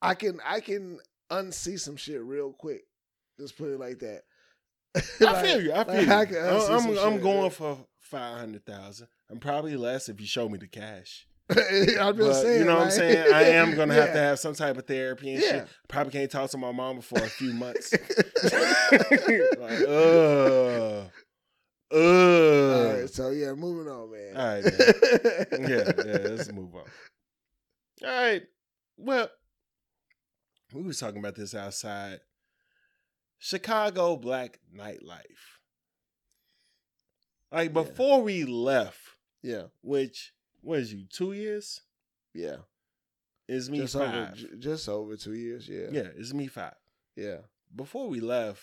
[0.03, 0.99] I can I can
[1.31, 2.85] unsee some shit real quick.
[3.39, 4.23] Just put it like that.
[4.95, 5.73] I feel you.
[5.73, 6.39] I feel like, you.
[6.39, 9.09] I I'm, I'm, going for five hundred thousand.
[9.31, 11.27] I'm probably less if you show me the cash.
[12.01, 12.59] I'm But saying.
[12.61, 13.33] you know what I'm saying?
[13.33, 15.51] I am gonna have to have some type of therapy and Yeah.
[15.51, 15.69] shit.
[15.89, 17.93] Probably can't talk to my mama for a few months.
[18.43, 21.09] like, uh, uh.
[21.93, 24.37] All right, so yeah, moving on, man.
[24.37, 25.71] All right, man.
[25.71, 26.85] yeah, yeah, let's move on.
[28.05, 28.43] All right.
[28.97, 29.29] Well,
[30.73, 32.21] we was talking about this outside.
[33.39, 35.59] Chicago black nightlife.
[37.51, 37.83] Like Yeah.
[37.83, 38.99] before we left,
[39.43, 40.33] yeah, which
[40.63, 41.81] was you two years?
[42.35, 42.57] yeah.
[43.49, 44.35] it's me Just over, five.
[44.37, 45.69] j- just over two years.
[45.69, 46.75] Yeah, yeah, it's me five.
[47.17, 47.39] yeah.
[47.75, 48.63] Before we left,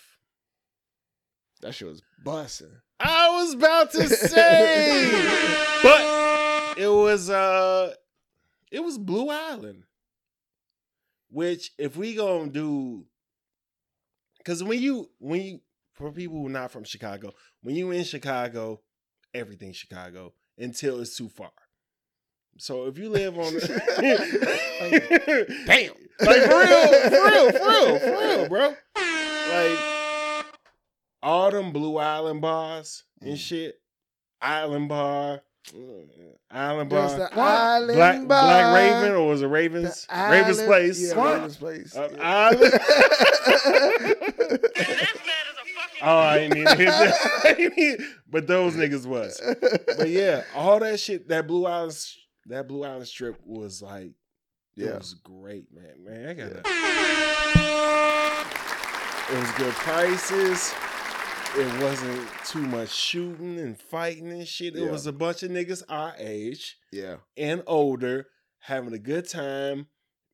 [1.62, 2.70] That shit was busting.
[3.00, 5.10] I was about to say,
[5.82, 7.94] but it was uh,
[8.70, 9.84] it was Blue Island,
[11.30, 13.04] which if we gonna do,
[14.38, 15.60] because when you when you
[15.94, 17.32] for people who are not from Chicago,
[17.62, 18.80] when you in Chicago,
[19.34, 21.50] everything's Chicago until it's too far.
[22.58, 23.52] So if you live on,
[25.66, 25.92] Damn.
[26.20, 28.74] like for real, for real, for real, for real, bro.
[28.98, 29.78] Like
[31.22, 33.38] all them Blue Island bars and Mm.
[33.38, 33.80] shit.
[34.40, 35.40] Island bar,
[36.50, 40.06] Island bar, the island Black bar, Black Raven, or was it the Ravens?
[40.08, 41.00] island- Ravens Place.
[41.08, 41.34] Yeah, What?
[41.34, 41.96] Ravens Place.
[41.96, 42.22] Uh, yeah.
[42.22, 42.72] Island.
[46.02, 47.40] oh, I didn't even hear that.
[47.44, 47.98] I didn't hear-
[48.30, 49.40] but those niggas was.
[49.96, 51.98] But yeah, all that shit, that Blue Island,
[52.48, 54.12] that Blue Island strip was like,
[54.74, 54.88] Yeah.
[54.90, 56.04] it was great, man.
[56.04, 56.66] Man, I got that.
[59.30, 60.72] It was good prices.
[61.56, 64.76] It wasn't too much shooting and fighting and shit.
[64.76, 64.90] It Yeah.
[64.90, 67.16] was a bunch of niggas our age yeah.
[67.36, 68.28] and older
[68.60, 69.88] having a good time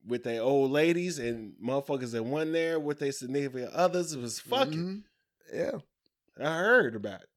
[0.05, 4.13] with their old ladies and motherfuckers that went there with their significant others.
[4.13, 4.73] It was fucking.
[4.73, 5.03] Mhm.
[5.53, 5.79] Yeah.
[6.39, 7.29] I heard about it.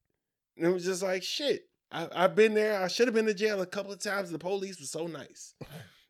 [0.57, 1.68] And it was just like shit.
[1.91, 2.81] I, I've been there.
[2.81, 4.31] I should have been to jail a couple of times.
[4.31, 5.53] The police was so nice.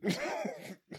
[0.01, 0.11] yeah,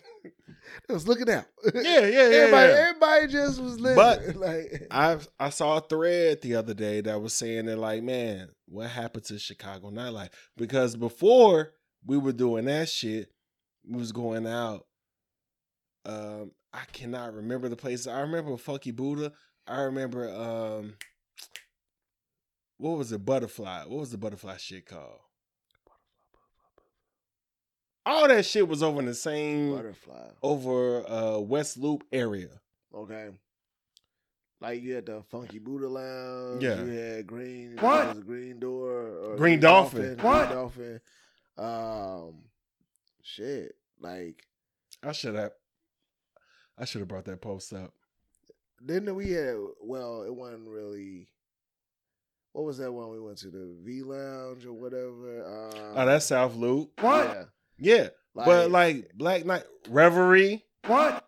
[0.89, 1.47] It was looking out.
[1.74, 2.18] yeah, yeah.
[2.20, 2.87] everybody, yeah.
[2.89, 3.97] everybody just was living.
[3.97, 8.03] But- like, I I saw a thread the other day that was saying that like,
[8.03, 10.31] man, what happened to Chicago nightlife?
[10.57, 11.72] Because before
[12.05, 13.31] we were doing that shit,
[13.89, 14.87] we was going out.
[16.05, 18.07] Um, I cannot remember the places.
[18.07, 19.33] I remember Funky Buddha.
[19.66, 20.95] I remember um,
[22.81, 23.24] what was it?
[23.24, 23.85] Butterfly.
[23.87, 25.20] What was the butterfly shit called?
[28.07, 30.28] All that shit was over in the same butterfly.
[30.43, 32.49] over uh West Loop area.
[32.95, 33.28] Okay.
[34.61, 36.62] Like you had the Funky Buddha Lounge.
[36.62, 36.83] Yeah.
[36.83, 37.76] You had Green.
[37.78, 38.09] What?
[38.09, 39.07] Was Green Door?
[39.24, 40.16] Or Green Dolphin.
[40.20, 40.47] What?
[40.49, 41.01] Green Dolphin.
[41.57, 42.35] Um,
[43.22, 43.74] shit.
[44.01, 44.43] Like
[45.03, 45.53] I should have.
[46.78, 47.93] I should have brought that post up.
[48.81, 49.57] then we had.
[49.83, 51.28] Well, it wasn't really.
[52.53, 53.48] What was that one we went to?
[53.51, 55.44] The V Lounge or whatever.
[55.46, 56.90] Um, Oh, that's South Loop.
[57.01, 57.26] What?
[57.26, 57.44] Yeah.
[57.82, 60.64] Yeah, but like Black Night Reverie.
[60.86, 61.26] What?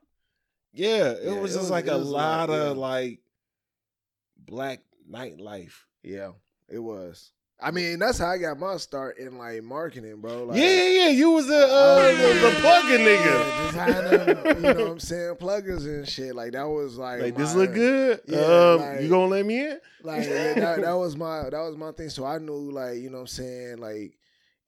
[0.74, 2.80] Yeah, it Yeah, was it just was- like a a lot, lot of yeah.
[2.82, 3.20] like
[4.38, 5.72] black nightlife.
[6.02, 6.32] Yeah,
[6.68, 7.32] it was.
[7.62, 10.44] I mean, that's how I got my start in like marketing, bro.
[10.44, 11.08] Like, yeah, yeah, yeah.
[11.10, 13.24] You was the uh, the, the plugging nigga.
[13.24, 16.34] Yeah, designing, you know what I'm saying, pluggers and shit.
[16.34, 18.20] Like that was like, Like this look good.
[18.26, 19.80] Yeah, um, like- you gonna let me in?
[20.02, 22.08] Like yeah, that, that was my that was my thing.
[22.08, 24.18] So I knew like, you know what I'm saying, like,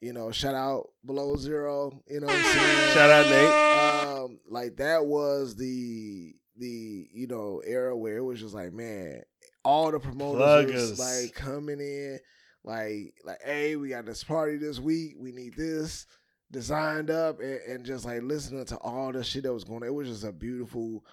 [0.01, 2.95] you know, shout out below zero, you know what I'm saying?
[2.95, 4.09] Shout out Nate.
[4.24, 9.22] um, like that was the the you know era where it was just like man,
[9.64, 12.18] all the promoters was, like coming in,
[12.64, 16.06] like like hey, we got this party this week, we need this
[16.50, 19.82] designed up, and, and just like listening to all the shit that was going.
[19.82, 19.88] on.
[19.88, 21.04] It was just a beautiful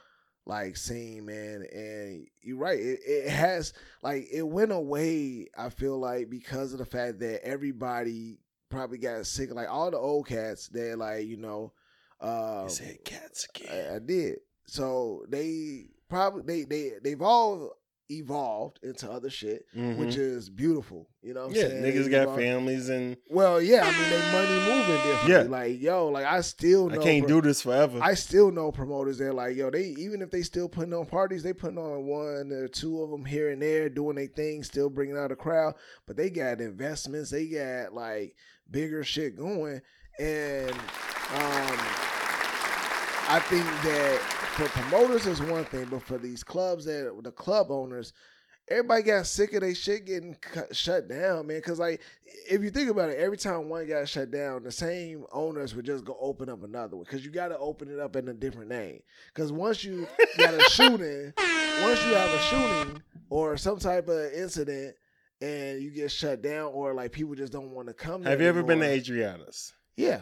[0.45, 1.65] like scene, man.
[1.73, 5.47] And you're right, it, it has like it went away.
[5.57, 8.39] I feel like because of the fact that everybody
[8.69, 11.73] probably got sick, like all the old cats that like you know.
[12.21, 13.95] Um, You said cats I.
[13.95, 14.37] I did.
[14.67, 17.71] So they probably they they they've all
[18.09, 21.07] evolved into other shit, which is beautiful.
[21.21, 21.61] You know what I'm Mm-hmm.
[21.75, 22.05] yeah, saying?
[22.07, 25.31] niggas got families and Well, yeah, I mean they money moving differently.
[25.31, 25.41] Yeah.
[25.43, 27.99] Like, yo, like I still I can't pro- do this forever.
[28.01, 31.43] I still know promoters that like, yo, they even if they still putting on parties,
[31.43, 34.89] they putting on one or two of them here and there, doing their thing, still
[34.89, 35.75] bringing out a crowd.
[36.07, 38.35] But they got investments, they got like
[38.69, 39.81] bigger shit going,
[40.19, 41.79] and um,
[43.33, 44.19] I think that
[44.55, 48.11] for promoters is one thing, but for these clubs that the club owners.
[48.69, 51.61] Everybody got sick of their shit getting cut, shut down, man.
[51.61, 51.99] Cause like,
[52.49, 55.85] if you think about it, every time one got shut down, the same owners would
[55.85, 57.05] just go open up another one.
[57.05, 59.01] Cause you got to open it up in a different name.
[59.33, 60.07] Cause once you
[60.37, 61.33] got a shooting,
[61.81, 64.95] once you have a shooting or some type of incident,
[65.41, 68.23] and you get shut down, or like people just don't want to come.
[68.23, 68.99] have you ever been to anymore.
[68.99, 69.73] Adriana's?
[69.97, 70.21] Yeah,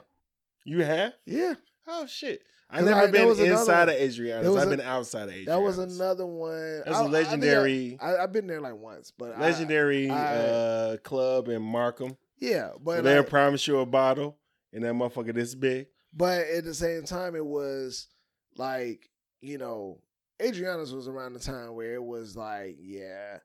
[0.63, 1.13] You have?
[1.25, 1.55] yeah.
[1.87, 2.41] Oh shit!
[2.71, 4.47] I 'Cause never I- been was inside of Adriana's.
[4.49, 5.45] Was I've a- been outside of Adriana's.
[5.47, 6.81] That was another one.
[6.85, 10.97] That's I- I a think legendary- I, have been there like once, but legendary uh,
[11.03, 12.15] club in Markham.
[12.37, 14.37] yeah, but they'll promise you a bottle,
[14.71, 15.87] and that motherfucker this big.
[16.13, 18.07] But at the same time, it was
[18.55, 19.09] like,
[19.41, 20.01] you know,
[20.41, 23.39] Adriana's was around the time where it was like, yeah,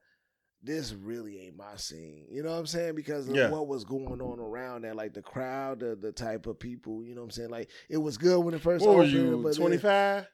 [0.64, 2.26] this really ain't my scene.
[2.30, 2.94] You know what I'm saying?
[2.94, 3.50] Because of Yeah.
[3.50, 7.14] what was going on around that, like the crowd, the, the type of people, you
[7.14, 7.50] know what I'm saying?
[7.50, 9.12] Like it was good when it first What opened.
[9.12, 9.40] you?
[9.42, 10.26] but then- Twenty five?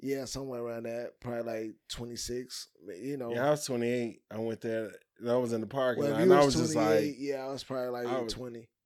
[0.00, 1.20] Yeah, somewhere around that.
[1.20, 2.68] Probably like 26.
[3.02, 3.32] You know.
[3.32, 4.20] Yeah, I was twenty eight.
[4.30, 4.90] I went there.
[5.26, 7.52] I was in the parking well, lot, and you I was just like, yeah, I
[7.52, 8.68] was probably like was- 20.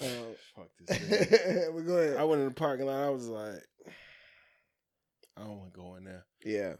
[0.00, 0.04] Uh,
[0.56, 0.98] "Fuck this."
[1.74, 2.16] but go ahead.
[2.16, 3.04] I went in the parking lot.
[3.04, 3.62] I was like,
[5.36, 6.24] I don't want to go in there.
[6.44, 6.74] Yeah.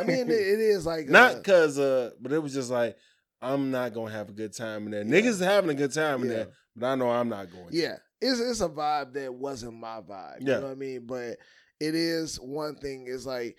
[0.00, 2.96] I mean, it, it is like not uh, because, uh, but it was just like
[3.42, 5.04] I'm not gonna have a good time in there.
[5.04, 5.12] Yeah.
[5.30, 6.34] Niggas having a good time in Yeah.
[6.36, 7.68] there, but I know I'm not going.
[7.70, 7.76] to.
[7.76, 10.38] Yeah, it's it's a vibe that wasn't my vibe.
[10.40, 10.54] Yeah.
[10.56, 11.06] You know what I mean?
[11.06, 11.36] But
[11.80, 13.06] it is one thing.
[13.08, 13.56] Is like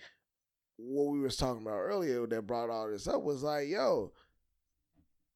[0.76, 4.12] what we was talking about earlier that brought all this up was like, yo,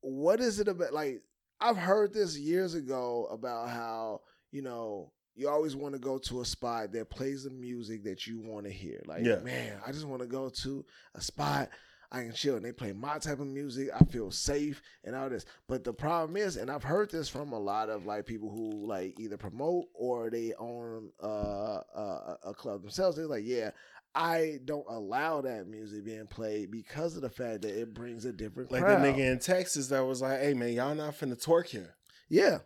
[0.00, 0.92] what is it about?
[0.92, 1.22] Like,
[1.60, 4.20] I've heard this years ago about how
[4.50, 8.26] you know you always want to go to a spot that plays the music that
[8.26, 9.00] you want to hear.
[9.06, 9.38] Like, Yeah.
[9.40, 11.68] man, I just want to go to a spot.
[12.14, 13.88] I can chill and they play my type of music.
[13.98, 15.46] I feel safe and all this.
[15.66, 18.86] But the problem is, and I've heard this from a lot of like people who
[18.86, 23.16] like either promote or they own uh, uh, a club themselves.
[23.16, 23.70] They're like, yeah,
[24.14, 28.32] I don't allow that music being played because of the fact that it brings a
[28.34, 29.02] different Like crowd.
[29.02, 31.94] the nigga in Texas that was like, "Hey man, y'all not finna twerk here."
[32.28, 32.58] Yeah,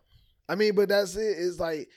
[0.48, 1.36] I mean, but that's it.
[1.38, 1.88] It's like,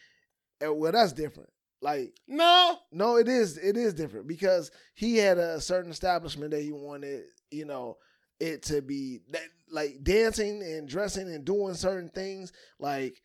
[0.68, 1.49] well, that's different.
[1.82, 3.57] Like, No, no, it is.
[3.57, 7.97] It is different because he had a certain establishment that he wanted, you know,
[8.39, 9.41] it to be that
[9.72, 12.51] like dancing and dressing and doing certain things.
[12.80, 13.22] Like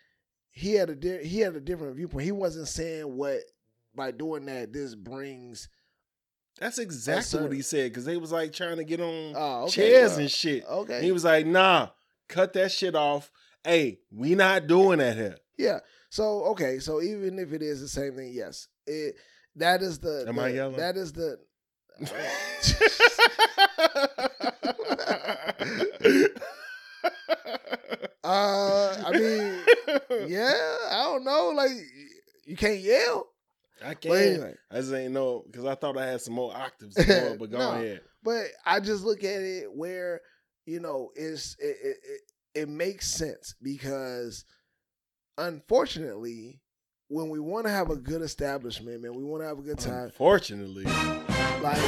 [0.51, 2.25] he had a di- he had a different viewpoint.
[2.25, 3.41] He wasn't saying what
[3.95, 5.69] by doing that this brings.
[6.61, 9.71] that's exactly what he said because they was like trying to get on Oh, okay,
[9.73, 10.65] chairs well, and shit.
[10.65, 11.89] Okay, And he was like, "Nah,
[12.29, 13.31] cut that shit off.
[13.65, 15.81] Hey, we not doing that here." Yeah.
[16.15, 16.79] So okay.
[16.79, 19.17] So even if it is the same thing, yes, it
[19.57, 20.25] that is the.
[20.29, 20.77] Am the- I yelling?
[20.77, 21.41] That is the.
[28.23, 31.53] Uh, I mean, yeah, I don't know.
[31.55, 31.73] Like,
[32.47, 33.27] you can't yell.
[33.85, 34.15] I can't.
[34.15, 36.95] anyway, I just ain't know because I thought I had some more octaves.
[36.95, 37.73] To go up, but go No.
[37.73, 38.01] ahead.
[38.23, 40.23] but I just look at it where
[40.65, 42.21] you know it's it it, it,
[42.63, 44.45] it makes sense because
[45.39, 46.61] unfortunately,
[47.09, 49.79] when we want to have a good establishment, man, we want to have a good
[49.79, 50.05] time.
[50.05, 51.79] Unfortunately, like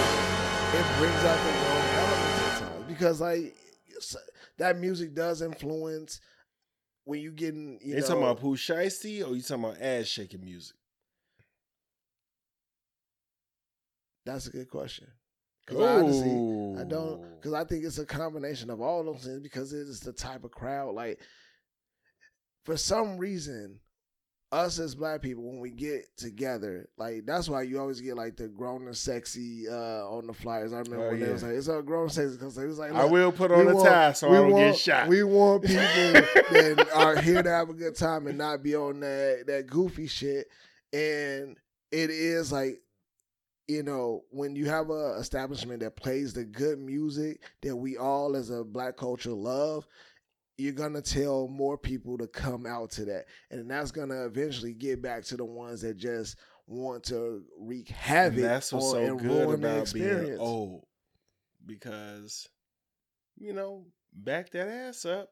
[0.75, 3.55] it brings out the wrong elements at times because like
[3.97, 4.19] uh,
[4.59, 6.21] that music does influence
[7.05, 10.45] when you getting you you talking about Pooh Shiesty or you talking about ass shaking
[10.45, 10.77] music?
[14.27, 15.07] that's a good question
[15.65, 19.41] because I honestly I don't because I think it's a combination of all those things
[19.41, 21.21] because it is the type of crowd like
[22.67, 23.81] for some reason
[24.53, 28.37] us as black people when we get together like that's why you always get like
[28.37, 31.33] the grown and sexy uh on the flyers I remember Oh, when they yeah.
[31.33, 33.67] was like it's a grown and sexy because they was like I will put on
[33.67, 35.09] a want- tie so we I don't want, get shot.
[35.09, 39.01] We want people that are here to have a good time and not be on
[39.01, 40.47] that that goofy shit.
[40.93, 41.57] And
[41.91, 42.81] it is like,
[43.67, 48.37] you know, when you have a establishment that plays the good music that we all
[48.37, 49.87] as a black culture love,
[50.59, 53.27] you're gonna tell more people to come out to that.
[53.51, 56.37] And that's gonna eventually get back to the ones that just
[56.67, 60.85] want to wreak havoc and that's what's so good about being old
[61.65, 62.49] because
[63.39, 65.31] you know back that ass up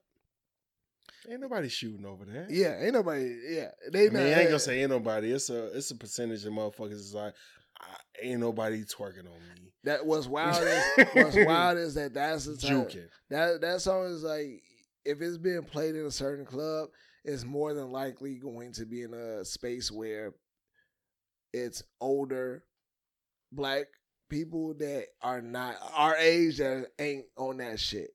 [1.28, 3.36] ain't nobody shooting over there Yeah, ain't nobody.
[3.48, 5.32] Yeah, they I mean, ain't gonna say ain't nobody.
[5.32, 6.92] It's a it's a percentage of motherfuckers.
[6.92, 7.34] Is like
[7.80, 9.72] I, ain't nobody twerking on me.
[9.84, 10.62] That was wild.
[10.62, 12.84] Is, what's wild is that that's the time.
[12.84, 13.08] Juking.
[13.30, 14.62] That that song is like
[15.04, 16.88] if it's being played in a certain club,
[17.24, 20.32] it's more than likely going to be in a space where
[21.52, 22.64] it's older
[23.52, 23.86] black
[24.28, 28.10] people that are not our age that ain't on that shit.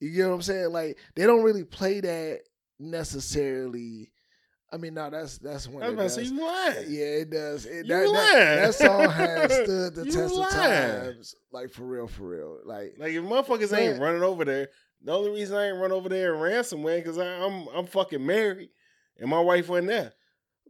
[0.00, 0.72] You get what I'm saying?
[0.72, 2.40] Like they don't really play that
[2.78, 4.10] necessarily.
[4.72, 6.86] I mean, no, that's that's when I was it about to say you lying.
[6.88, 7.66] Yeah, it does.
[7.66, 8.56] It, You that, that, lying.
[8.56, 10.52] that song has stood the You test of lying.
[11.14, 12.58] times, like for real, for real.
[12.64, 14.68] Like, Like if motherfuckers ain't running over there,
[15.02, 18.70] the only reason I ain't run over there in ransomware because I'm I'm fucking married
[19.18, 20.12] and my wife wasn't there.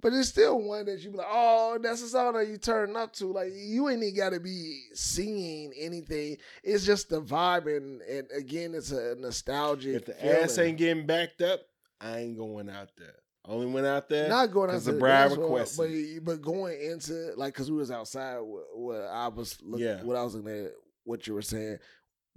[0.02, 2.94] but it's still one that you be like, oh, that's the song that you turn
[2.96, 3.32] up to.
[3.32, 6.36] Like, you ain't even got to be singing anything.
[6.62, 9.94] It's just the vibe, and and again, it's a nostalgic.
[9.96, 10.36] If the feeling.
[10.36, 11.60] ass ain't getting backed up,
[12.00, 13.14] I ain't going out there.
[13.48, 14.28] Only went out there.
[14.28, 16.24] not going out the bride requested.
[16.24, 18.38] but but going into like because we was outside.
[18.40, 20.02] What, what I was looking, Yeah.
[20.02, 20.72] what I was looking at,
[21.04, 21.78] what you were saying,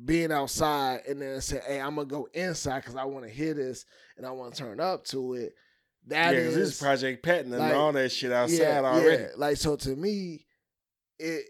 [0.04, 3.54] being outside and then say, hey, I'm gonna go inside because I want to hear
[3.54, 3.86] this
[4.18, 5.54] and I want to turn up to it.
[6.08, 9.24] yeah, That because is this Project Patton and like, all that shit outside yeah, already.
[9.24, 9.30] yeah.
[9.38, 10.45] Like so to me,
[11.18, 11.45] it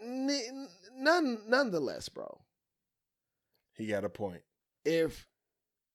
[0.00, 2.40] none nonetheless, bro.
[3.74, 4.42] He got a point.
[4.84, 5.26] if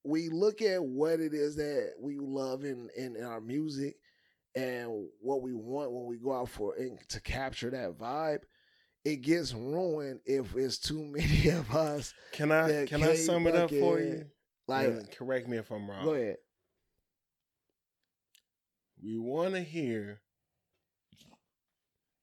[0.06, 3.96] we look at what it is that we love in, in, in our music
[4.54, 8.40] and what we want when we go out for and to capture that vibe,
[9.06, 12.14] it gets ruined if it's too many of us.
[12.32, 14.26] Can I can I sum it up for you?
[14.68, 16.06] Like, And correct me if I'm wrong.
[16.06, 16.38] go ahead.
[19.04, 20.22] We want to hear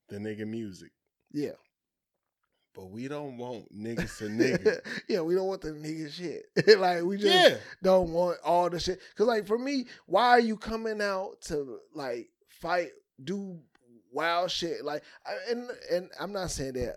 [0.08, 0.90] the nigga music,
[1.32, 1.52] Yeah.
[2.74, 4.80] but we don't want niggas to nigga.
[5.08, 6.46] yeah, we don't want the nigga shit.
[6.80, 8.98] like we just yeah, don't want all the shit.
[9.16, 12.90] Cause like for me, why are you coming out to like fight,
[13.22, 13.60] do
[14.10, 14.84] wild shit.
[14.84, 15.02] Like,
[15.48, 16.96] and and I'm not saying that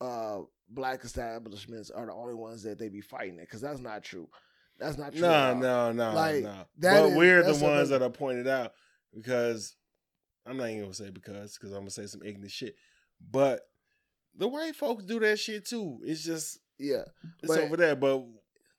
[0.00, 4.02] uh black establishments are the only ones that they be fighting it because that's not
[4.02, 4.28] true.
[4.78, 5.20] That's not true.
[5.20, 6.64] No, no, no, Like, no.
[6.78, 8.72] But is- we're the ones that are pointed out
[9.14, 9.76] because
[10.46, 12.74] I'm not even gonna say because because I'm gonna say some ignorant shit.
[13.30, 13.60] But
[14.36, 16.00] the white folks do that shit too.
[16.04, 17.04] It's just Yeah,
[17.42, 18.24] it's But- over there, but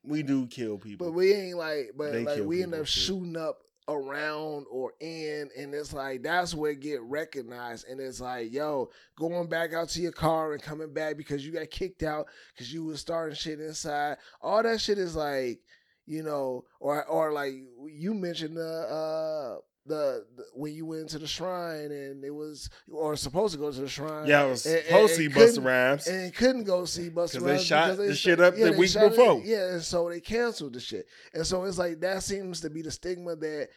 [0.03, 1.07] we do kill people.
[1.07, 5.49] but we ain't like, but They like we end up shooting up around or in,
[5.57, 10.01] and it's like that's where get recognized, and it's like, yo, going back out to
[10.01, 13.59] your car and coming back because you got kicked out because you was starting shit
[13.59, 14.17] inside.
[14.41, 15.59] All that shit is like,
[16.05, 17.53] you know, or or like
[17.85, 22.69] you mentioned the uh the, the when you went to the shrine and it was
[22.91, 24.27] or supposed to go to the shrine.
[24.27, 26.07] yeah, I was and- and- supposed to see Busta Rhymes.
[26.07, 28.89] and couldn't go see Busta 'Cause they Rhymes shot because the shit up the week
[28.89, 29.41] shot it- before.
[29.43, 32.81] yeah, and so they canceled the shit, and so it's like that seems to be
[32.81, 33.69] the stigma that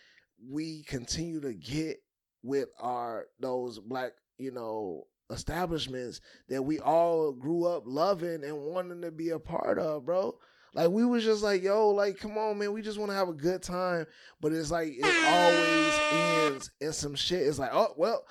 [0.48, 1.96] we continue to get
[2.42, 9.02] with our those black, you know, establishments that we all grew up loving and wanting
[9.02, 10.38] to be a part of, bro.
[10.76, 13.30] Like we was just like, yo, like, come on, man, we just want to have
[13.30, 14.04] a good time.
[14.42, 17.46] But it's like it always ends in some shit.
[17.46, 18.24] It's like, oh well,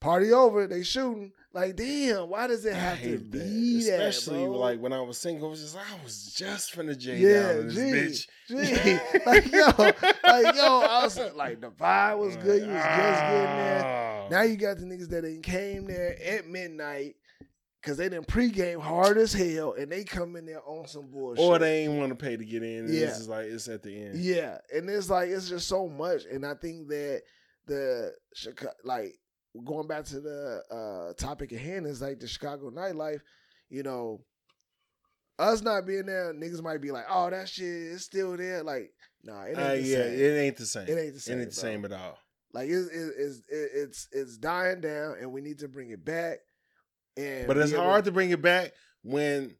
[0.00, 1.30] party over, they shooting.
[1.52, 4.00] Like, damn, why does it have to be that?
[4.00, 7.52] Especially like when I was single, I was just I was just finna J yeah,
[7.52, 8.26] down on gee, bitch.
[8.48, 9.20] gee.
[9.26, 12.60] like yo, like yo, I was like the vibe was good.
[12.60, 14.04] You was just getting there.
[14.30, 17.16] Now you got the niggas that ain't came there at midnight
[17.88, 21.42] because they didn't pregame hard as hell and they come in there on some bullshit.
[21.42, 22.84] or they ain't want to pay to get in.
[22.84, 23.06] And Yeah.
[23.06, 24.18] It's like it's at the end.
[24.18, 27.22] Yeah, and it's like it's just so much, and I think that
[27.66, 29.14] the Chicago, like
[29.64, 33.20] going back to the uh topic at hand is like the Chicago nightlife.
[33.70, 34.22] You know,
[35.38, 38.92] us not being there, niggas might be like, "Oh, that shit is still there." Like,
[39.22, 40.12] nah, it ain't Uh, the yeah, same.
[40.20, 40.88] it ain't the same.
[40.88, 42.18] It ain't the same, It ain't the same at all.
[42.52, 46.38] Like it's it's it's it's dying down, and we need to bring it back.
[47.18, 49.56] And But it's hard to bring it back when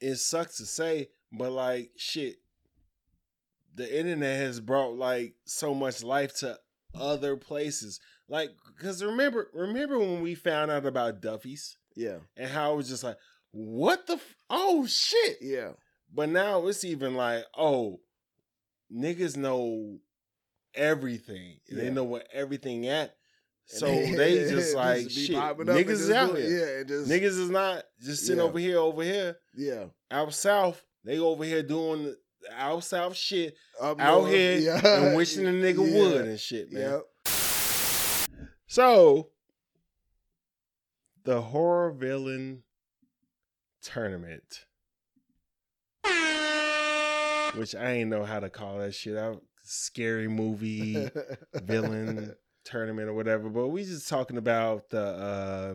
[0.00, 2.36] it sucks to say, but like shit,
[3.74, 6.58] the internet has brought like so much life to
[6.94, 8.00] other places.
[8.28, 8.50] Like,
[8.80, 13.04] cause remember, remember when we found out about Duffy's Yeah, and how it was just
[13.04, 13.16] like,
[13.52, 15.38] what the, f- oh shit.
[15.40, 15.72] yeah,
[16.12, 18.00] But now it's even like, oh,
[18.92, 19.98] niggas know
[20.74, 21.58] everything.
[21.68, 23.16] They know what everything at.
[23.72, 25.36] So they just like be shit.
[25.36, 26.78] Niggas is out here.
[26.78, 28.44] Yeah, just Niggas is not just sitting Yeah.
[28.48, 29.36] over here, over here.
[29.56, 29.84] yeah.
[30.10, 32.16] Out south, they over here doing the
[32.56, 34.80] out south shit Up out north, here yeah.
[35.04, 36.02] and wishing the nigga Yeah.
[36.02, 37.00] would and shit, man.
[37.26, 37.34] Yep.
[38.66, 39.28] So
[41.24, 42.62] the horror villain
[43.82, 44.64] tournament,
[47.54, 49.42] which I ain't know how to call that shit out.
[49.62, 51.08] Scary movie
[51.54, 53.48] villain tournament or whatever.
[53.48, 55.74] But we just talking about the uh,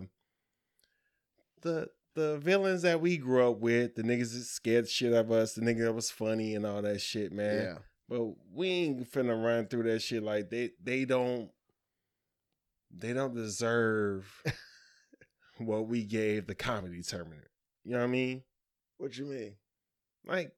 [1.61, 5.31] the the villains that we grew up with, the niggas that scared shit out of
[5.31, 7.63] us, the nigga that was funny and all that shit, man.
[7.63, 7.77] Yeah.
[8.07, 11.49] But we ain't finna run through that shit like they they don't
[12.95, 14.43] they don't deserve
[15.57, 17.47] what we gave the comedy tournament.
[17.83, 18.43] You know what I mean?
[18.97, 19.55] What you mean?
[20.25, 20.53] Like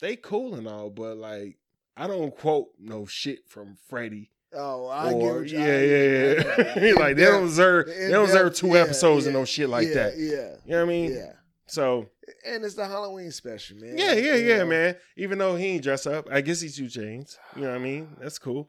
[0.00, 1.58] they cool and all, but like
[1.96, 4.30] I don't quote no shit from Freddy.
[4.52, 6.34] Oh, I get or you yeah, I yeah,
[6.74, 6.92] get yeah.
[6.98, 9.94] like they don't deserve they don't deserve two yeah, episodes and no shit like yeah,
[9.94, 10.18] that.
[10.18, 11.12] Yeah, You know what I mean?
[11.12, 11.32] yeah.
[11.66, 12.08] So
[12.44, 13.96] And it's the Halloween special, man.
[13.96, 14.66] yeah, yeah, You yeah, know?
[14.66, 14.96] man.
[15.16, 17.38] Even though he ain't dress up, I guess he's two chains.
[17.54, 18.16] You know what I mean?
[18.20, 18.68] That's cool.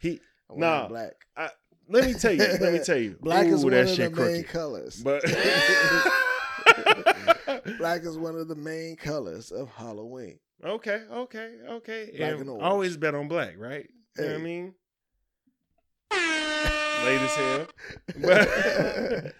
[0.00, 0.20] He
[0.54, 0.88] Nah.
[0.88, 1.14] black.
[1.88, 3.16] let me tell you, let me tell you.
[3.22, 5.02] Black is Ooh, one that of the shit main colors.
[5.02, 5.22] But
[7.78, 10.38] black is one of the main colors of Halloween.
[10.62, 12.10] okay, okay, okay.
[12.16, 13.88] Black And and always bet on black, right?
[14.18, 14.74] You know what I mean?
[17.04, 17.66] Late as hell.
[18.20, 19.34] But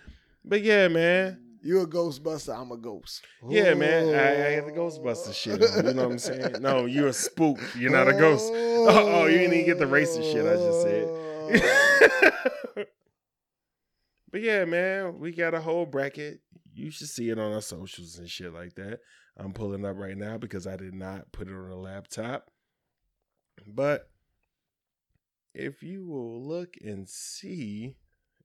[0.45, 1.41] but yeah, man.
[1.61, 3.25] You a Ghostbuster, I'm a ghost.
[3.49, 4.15] Yeah, man.
[4.15, 5.87] I, I got the Ghostbuster shit on.
[5.87, 6.57] You know what I'm saying?
[6.61, 7.59] No, you're a spook.
[7.77, 8.53] You're not a ghost.
[8.91, 11.09] Oh, you didn't even get the racist shit I just said.
[14.31, 16.41] but yeah, man, we got a whole bracket.
[16.73, 19.01] You should see it on our socials and shit like that.
[19.37, 22.51] I'm pulling up right now because I did not put it on a laptop.
[23.67, 24.09] But
[25.55, 27.96] if you will look and see,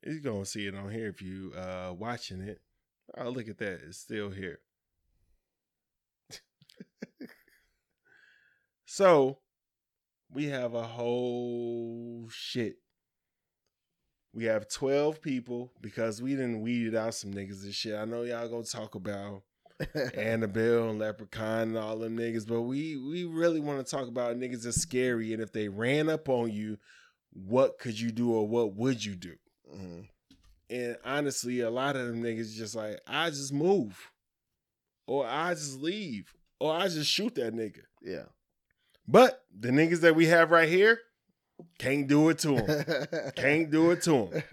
[0.03, 2.61] you're gonna see it on here if you uh watching it.
[3.17, 3.81] Oh, look at that.
[3.87, 4.59] It's still here.
[8.85, 9.39] so
[10.31, 12.77] we have a whole shit.
[14.33, 17.95] We have 12 people because we didn't weeded out some niggas and shit.
[17.95, 19.43] I know y'all gonna talk about
[20.15, 24.37] Annabelle and Leprechaun and all them niggas, but we we really want to talk about
[24.37, 26.77] niggas that's scary and if they ran up on you,
[27.31, 29.35] what could you do or what would you do?
[29.73, 30.07] Mhm.
[30.69, 34.11] And honestly, a lot of them niggas just like, I just move.
[35.05, 36.33] Or I just leave.
[36.59, 37.81] Or I just shoot that nigga.
[38.01, 38.23] Yeah.
[39.07, 40.99] But the niggas that we have right here
[41.77, 43.31] can't do it to them.
[43.35, 44.43] can't do it to them.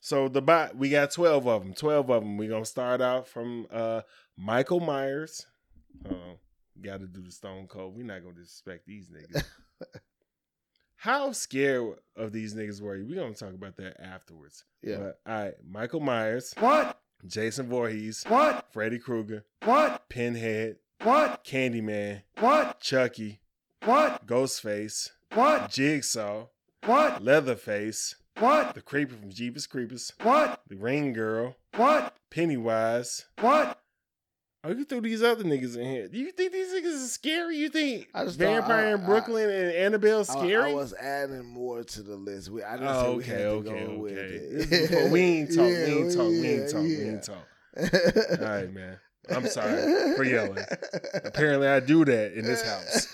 [0.00, 1.72] So the bot, we got 12 of them.
[1.74, 2.36] 12 of them.
[2.36, 4.02] We're going to start out from uh
[4.36, 5.46] Michael Myers.
[6.04, 6.38] Uh, oh,
[6.82, 7.96] got to do the Stone Cold.
[7.96, 9.44] We're not going to disrespect these niggas.
[10.96, 13.06] How scared of these niggas were you?
[13.06, 14.64] We're going to talk about that afterwards.
[14.82, 14.96] Yeah.
[14.98, 15.54] But, all right.
[15.68, 16.98] Michael Myers, What?
[17.26, 18.66] Jason Voorhees, What?
[18.72, 20.08] Freddy Krueger, What?
[20.08, 21.44] Pinhead, What?
[21.44, 22.80] Candyman, What?
[22.80, 23.40] Chucky,
[23.84, 24.26] What?
[24.26, 25.70] Ghostface, What?
[25.70, 26.46] Jigsaw,
[26.84, 27.22] What?
[27.22, 28.74] Leatherface, What?
[28.74, 30.62] the Creeper from Jeepers Creepers, What?
[30.68, 32.16] the Ring Girl, What?
[32.30, 33.26] Pennywise.
[33.40, 33.78] What?
[34.66, 36.08] Oh, you threw these other niggas in here.
[36.08, 37.58] Do you think these niggas is scary?
[37.58, 40.70] You think I just Vampire I- in Brooklyn and Annabelle scary?
[40.70, 42.48] I was adding more to the list.
[42.48, 44.22] We, I didn't say oh, we had okay, to okay, go with okay.
[44.22, 44.52] it.
[44.52, 47.22] This is before- we ain't talk, we ain't talk, we yeah, ain't talk, we ain't
[47.22, 47.46] talk.
[48.40, 48.98] All right, man.
[49.30, 50.64] I'm sorry for yelling.
[51.24, 53.08] Apparently, I do that in this house.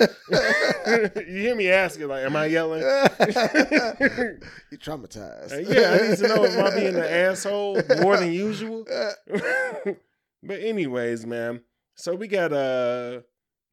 [1.16, 2.80] you hear me asking, like, am I yelling?
[2.80, 5.52] you traumatized.
[5.52, 8.86] Uh, yeah, I need to know if I'm being an asshole more than usual.
[10.42, 11.62] but anyways, man.
[11.94, 13.20] So we got uh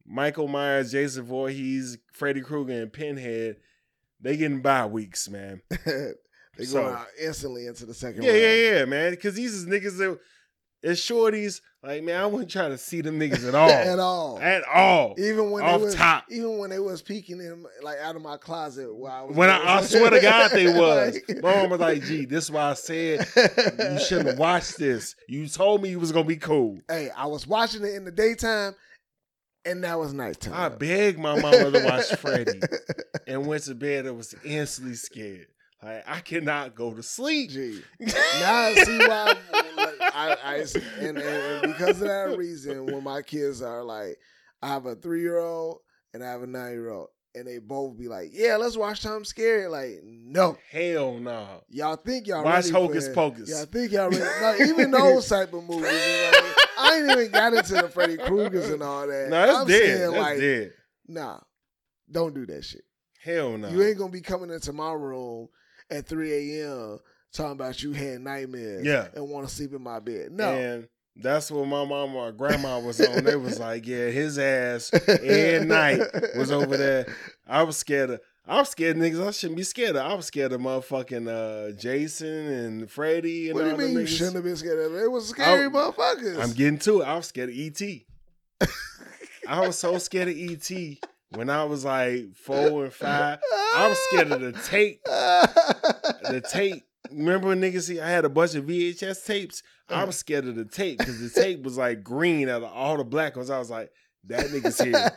[0.06, 3.56] Michael Myers, Jason Voorhees, Freddy Krueger, and Pinhead.
[4.20, 5.60] They getting bye weeks, man.
[5.70, 5.84] they
[6.58, 8.40] go So- out instantly into the second Yeah, round.
[8.42, 9.10] yeah, yeah, man.
[9.12, 10.18] Because these is niggas that
[10.84, 11.60] as shorties.
[11.82, 13.70] Like, man, I wouldn't try to see them niggas at all.
[13.70, 14.38] At all.
[14.40, 15.14] At all.
[15.16, 16.24] even when off they was, top.
[16.28, 19.48] even when they was peeking in like out of my closet while I was When
[19.48, 21.20] I, I swear to God, they was.
[21.28, 25.14] Like- Mom was like, "Gee, this is why I said you shouldn't have watched this.
[25.28, 28.10] You told me you was gonna be cool." Hey, I was watching it in the
[28.10, 28.74] daytime,
[29.64, 30.54] and that was nighttime.
[30.54, 32.60] I begged my mama to watch Freddy
[33.28, 35.46] and went to bed and was instantly scared.
[35.80, 37.50] Like I cannot go to sleep.
[37.50, 37.82] Gee.
[38.00, 38.12] now
[38.52, 39.36] I see why.
[40.26, 40.64] Like, I, I
[41.00, 44.18] and, and, because of that reason, when my kids are like,
[44.62, 45.78] I have a three year old
[46.12, 49.02] and I have a nine year old, and they both be like, "Yeah, let's watch
[49.02, 51.62] Tom Scary." Like, no, Hell no.
[51.68, 53.08] y'all think y'all Watch ready Hocus.
[53.10, 53.50] Pocus.
[53.50, 54.24] Y'all think y'all ready?
[54.40, 55.82] No, even those type of movies.
[55.82, 59.28] know, I ain't even got into the Freddy Kruegers and all that.
[59.28, 59.82] No, that's I'm dead.
[59.82, 60.72] saying, That's like, dead.
[61.06, 61.40] nah,
[62.10, 62.82] don't do that shit.
[63.22, 63.68] Hell no.
[63.68, 65.48] You ain't gonna be coming into my room
[65.90, 66.98] at 3 a.m.
[67.32, 69.08] talking about you had nightmares Yeah.
[69.14, 70.32] and want to sleep in my bed.
[70.32, 70.52] No.
[70.52, 73.24] And that's what my mama or grandma was on.
[73.24, 76.00] They was like, yeah, his ass every night
[76.36, 77.06] was over there.
[77.46, 78.20] I was scared of.
[78.46, 79.26] I was scared of niggas.
[79.26, 80.06] I shouldn't be scared of.
[80.10, 83.98] I was scared of motherfucking uh, Jason and Freddy and What do you all mean
[83.98, 85.02] you shouldn't have been scared of it?
[85.02, 86.42] It was scary I- motherfuckers.
[86.42, 87.04] I'm getting to it.
[87.04, 87.82] I was scared of ET.
[89.46, 90.70] I was so scared of ET
[91.30, 93.38] when I was like four and five.
[93.52, 95.00] I was scared of the tape.
[96.30, 96.84] The tape.
[97.10, 99.62] Remember when niggas see I had a bunch of VHS tapes?
[99.88, 102.96] I was scared of the tape because the tape was like green out of all
[102.96, 103.50] the black ones.
[103.50, 103.90] I was like,
[104.24, 105.10] that nigga's here.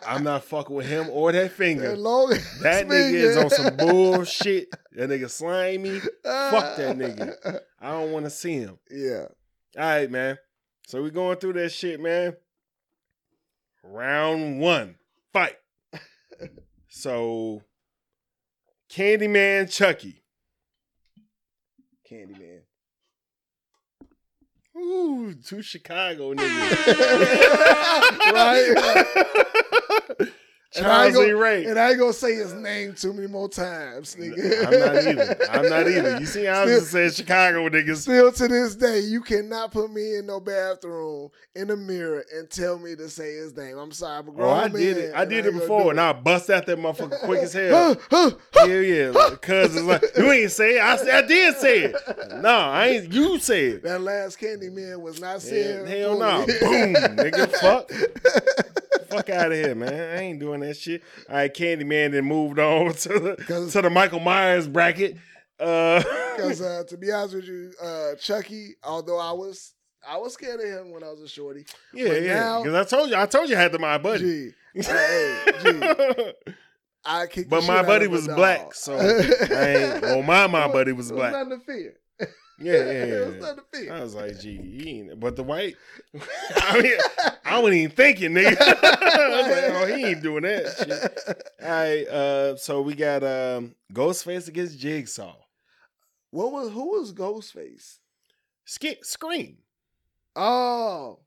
[0.06, 1.90] I'm not fucking with him or that finger.
[1.90, 2.30] That long
[2.62, 4.68] That nigga is on some bullshit.
[4.92, 6.00] That nigga slimy.
[6.00, 7.60] Fuck that nigga.
[7.80, 8.78] I don't want to see him.
[8.90, 9.26] Yeah.
[9.76, 10.38] All right, man.
[10.86, 12.36] So we going through that shit, man.
[13.82, 14.96] Round one,
[15.32, 15.56] fight.
[16.88, 17.62] so,
[18.90, 20.22] Candyman Chucky.
[22.10, 22.60] Candyman.
[24.76, 26.86] Ooh, two Chicago niggas.
[28.32, 30.28] right?
[30.76, 31.70] And I ain't gonna-.
[31.70, 34.66] And I ain't gonna say his name too many more times, nigga.
[34.66, 35.48] I'm not either.
[35.50, 36.20] I'm not either.
[36.20, 37.96] You see, I was just saying Chicago niggas.
[37.96, 42.48] Still to this day, you cannot put me in no bathroom in the mirror and
[42.50, 43.78] tell me to say his name.
[43.78, 45.14] I'm sorry, grown Oh, I did it.
[45.14, 46.00] I did it before, and.
[46.00, 47.96] I bust out that motherfucker quick as hell.
[48.66, 50.80] Yeah, like, cuz like you ain't say it.
[50.80, 51.96] I, I did say it.
[52.42, 53.12] No, I ain't.
[53.12, 53.82] You say it.
[53.82, 55.88] That last candy man was not said.
[55.88, 56.44] hell no.
[56.46, 56.58] fully.
[56.60, 57.50] Boom, nigga.
[57.56, 57.90] Fuck.
[59.08, 59.92] Fuck out of here, man.
[59.92, 61.02] I ain't doing that shit.
[61.28, 65.16] All right, Candyman then moved on to the, to the Michael Myers bracket.
[65.58, 66.02] Uh,
[66.36, 69.72] Because uh, to be honest with you, uh, Chucky, although I was
[70.08, 71.64] I was scared of him when I was a shorty.
[71.94, 72.60] yeah, but yeah.
[72.62, 74.52] Because I told you, I told you I had to my buddy.
[74.74, 76.52] Gee, hey, gee,
[77.04, 77.48] I kicked.
[77.48, 78.36] But my buddy was dog.
[78.36, 80.02] black, so I ain't.
[80.02, 81.32] Well, my my buddy was black.
[81.32, 81.94] Was nothing to fear.
[82.58, 83.26] Yeah, yeah, it yeah.
[83.26, 83.92] was nothing to fear.
[83.92, 85.20] I was like, gee, he ain't.
[85.20, 85.76] But the white,
[86.56, 86.92] I mean,
[87.44, 88.56] I wasn't even thinking, nigga.
[88.60, 91.42] I was like, oh, he ain't doing that shit.
[91.62, 95.36] All right, uh, so we got um, Ghostface against Jigsaw.
[96.30, 97.98] What was who was Ghostface?
[98.64, 99.58] Skit Scream.
[100.34, 101.20] Oh,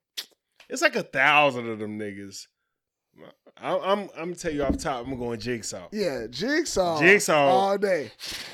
[0.69, 2.47] It's like a thousand of them niggas.
[3.61, 5.05] I, I'm I'm gonna tell you off top.
[5.05, 5.89] I'm going Jigsaw.
[5.91, 6.99] Yeah, Jigsaw.
[6.99, 7.33] Jigsaw.
[7.47, 8.11] all day.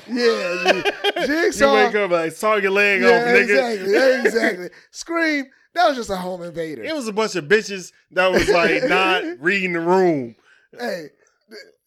[0.08, 0.90] Yeah, G-
[1.20, 1.74] You Jigsaw.
[1.74, 3.40] wake up like saw your leg off, yeah, nigga.
[3.42, 3.94] exactly.
[4.26, 4.70] Exactly.
[4.90, 5.46] Scream.
[5.74, 6.82] That was just a home invader.
[6.82, 10.34] It was a bunch of bitches that was like not reading the room.
[10.76, 11.10] hey,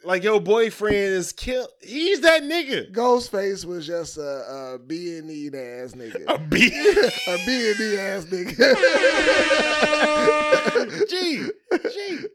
[0.06, 1.70] Like your boyfriend is killed.
[1.82, 2.90] He's that nigga.
[2.94, 6.24] Ghostface was just a, a B and E ass nigga.
[6.28, 6.68] A B.
[6.68, 8.76] a B and E ass nigga.
[11.10, 11.48] G.
[11.92, 12.28] G.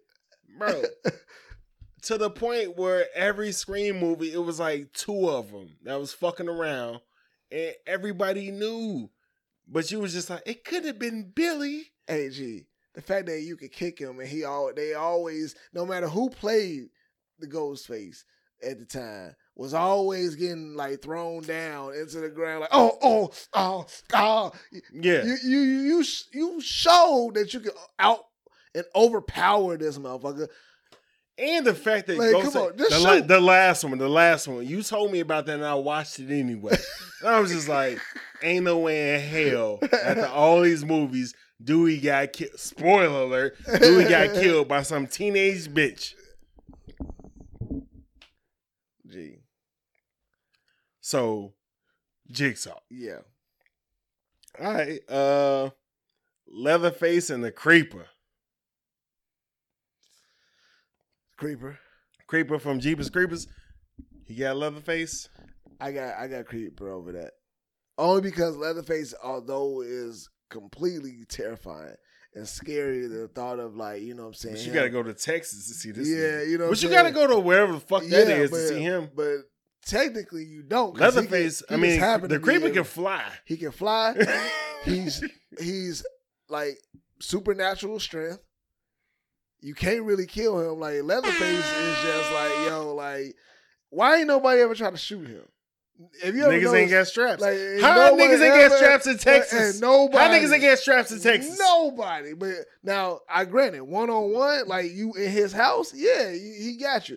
[0.59, 0.83] Bro.
[2.03, 6.13] To the point where every Scream movie, it was like two of them that was
[6.13, 7.01] fucking around,
[7.51, 9.09] and everybody knew.
[9.67, 11.93] But you was just like, it could have been Billy.
[12.07, 15.87] hey, G, the fact that you could kick him and he all they always, no
[15.87, 16.89] matter who played
[17.39, 18.25] the Ghostface
[18.63, 22.61] at the time, was always getting like thrown down into the ground.
[22.61, 24.53] Like, oh, oh, oh, oh.
[24.93, 25.25] Yeah.
[25.25, 28.25] You you you you, sh- you showed that you could out
[28.75, 30.49] and overpower this motherfucker.
[31.37, 34.47] And the fact that Like, Ghost- come on, the, la- the last one, the last
[34.47, 36.77] one, you told me about that and I watched it anyway.
[37.21, 37.99] and I was just like,
[38.43, 42.59] ain't no way in hell after all these movies, Dewey got killed.
[42.59, 46.15] Spoiler alert, Dewey got killed by some teenage bitch.
[49.09, 49.39] Gee.
[51.01, 51.53] So,
[52.31, 52.79] Jigsaw.
[52.91, 53.19] yeah.
[54.61, 55.71] All right, uh,
[56.47, 58.07] Leatherface and the Creeper.
[61.37, 61.79] Creeper.
[62.27, 63.47] Creeper from Jeepers Creepers.
[64.27, 65.29] He got Leatherface.
[65.81, 67.33] I got I got Creeper over that.
[67.99, 71.95] Only because Leatherface, although is completely terrifying
[72.35, 74.55] and scary, the thought of like, you know what I'm saying?
[74.57, 76.09] But you got to go to Texas to see this.
[76.09, 76.51] Yeah, nigga.
[76.51, 78.51] you know what But you got to go to wherever the fuck that Yeah, is
[78.51, 79.11] but, to see him.
[79.15, 79.37] But
[79.87, 80.97] technically you don't.
[80.97, 81.63] 'cause he Leatherface.
[81.63, 83.25] can- I mean, the creeper can fly.
[83.45, 84.15] He can fly.
[84.85, 85.23] he's
[85.61, 86.05] he's
[86.49, 86.79] like
[87.21, 88.41] supernatural strength.
[89.65, 90.79] You can't really kill him.
[90.79, 93.35] Like Leatherface is just like, yo, like,
[93.89, 95.49] why ain't nobody ever try to shoot him?
[96.23, 97.41] If you Niggas ain't got straps.
[97.41, 99.81] like, How nobody niggas ain't got straps in uh, Texas?
[99.81, 100.19] Nobody.
[100.19, 101.59] How niggas ain't got straps in Texas?
[101.59, 102.35] Nobody.
[102.35, 107.09] But now, I granted, one on one, like you in his house, yeah, he got
[107.09, 107.17] you.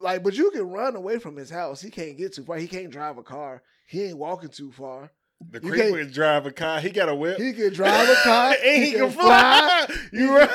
[0.00, 1.80] Like, but you can run away from his house.
[1.80, 2.56] He can't get too far.
[2.56, 3.62] He can't drive a car.
[3.86, 5.12] He ain't walking too far.
[5.50, 6.80] The You creeper can't- drive a car.
[6.80, 7.38] He got a whip.
[7.38, 8.54] He can drive a car.
[8.64, 9.86] and he, can fly.
[10.12, 10.50] You right?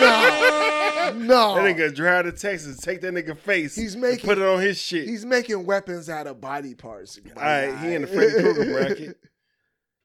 [0.00, 1.54] No, no.
[1.56, 4.78] That nigga drive to Texas, take that nigga face, He's making- put it on his
[4.80, 5.06] shit.
[5.08, 7.18] He's making weapons out of body parts.
[7.36, 9.16] All right, he in the Freddy Krueger bracket.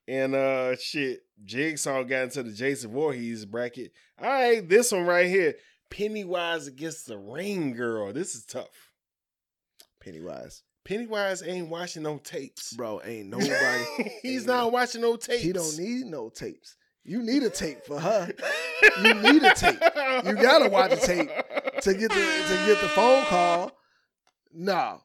[0.05, 3.93] And uh shit, Jigsaw got into the Jason Voorhees bracket.
[4.21, 5.53] All right, this one right here.
[5.89, 8.11] Pennywise against the Ring Girl.
[8.11, 8.91] This is tough.
[10.03, 12.73] Pennywise, Pennywise ain't watching no tapes.
[12.73, 14.11] bro, ain't nobody.
[14.21, 15.41] He's not watching no tapes.
[15.43, 16.75] He don't need no tapes.
[17.05, 18.31] You need a tape for her.
[19.01, 19.79] You need a tape.
[20.25, 21.29] You gotta watch a tape
[21.81, 23.71] to get the to get the phone call.
[24.53, 24.97] Nah,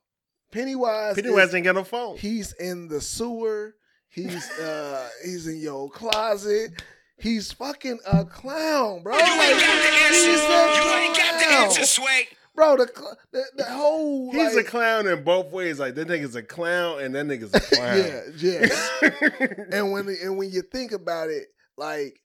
[0.50, 1.14] Pennywise.
[1.14, 2.16] Pennywise is- ain't got no phone.
[2.16, 3.76] he's in the sewer.
[4.08, 6.72] He's uh he's in your closet.
[7.18, 9.14] He's fucking a clown, bro.
[9.16, 10.24] You ain't got the answers.
[10.26, 11.64] You ain't got the clown.
[11.64, 12.28] answers, Sway.
[12.58, 12.76] Bro.
[12.76, 15.78] The the, the whole He's like, a clown in both ways.
[15.78, 17.96] Like that nigga's a clown and that nigga's a clown.
[18.36, 18.66] yeah,
[19.00, 19.64] yeah.
[19.78, 22.20] and when and when you think about it, like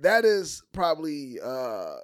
[0.00, 1.96] that is probably uh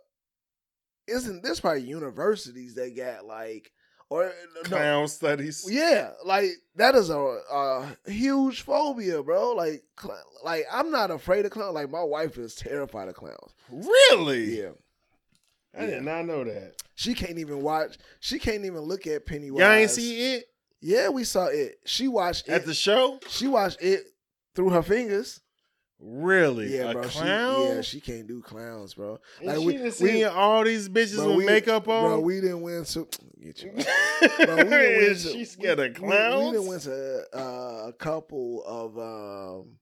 [1.08, 3.72] isn't this probably universities that got like
[4.10, 5.64] or no, clown studies.
[5.70, 9.52] yeah, like that is a, a huge phobia, bro.
[9.52, 11.74] Like cl- like I'm not afraid of clowns.
[11.74, 13.54] Like my wife is terrified of clowns.
[13.70, 14.60] Really?
[14.60, 14.70] Yeah.
[15.76, 16.74] I did not know that.
[16.94, 17.96] She can't even watch.
[18.20, 19.60] She can't even look at Pennywise.
[19.60, 20.44] Y'all ain't see it
[20.80, 21.78] Yeah, we saw it.
[21.86, 22.52] She watched it.
[22.52, 23.18] at the show?
[23.28, 24.04] she watched it
[24.54, 25.40] through her fingers.
[26.02, 26.74] Really?
[26.76, 27.02] Yeah, a bro.
[27.04, 27.56] clown?
[27.56, 29.18] She, yeah, she can't do clowns, bro.
[29.38, 32.04] And Like she we, done we, seen all these bitches bro, with we- makeup on.
[32.08, 32.84] Bro, we didn't win.
[32.86, 33.06] So
[33.42, 33.70] get you.
[34.44, 36.42] Bro, we done went to- she scared we- of clowns.
[36.44, 39.76] We, we done went to uh, a couple of um,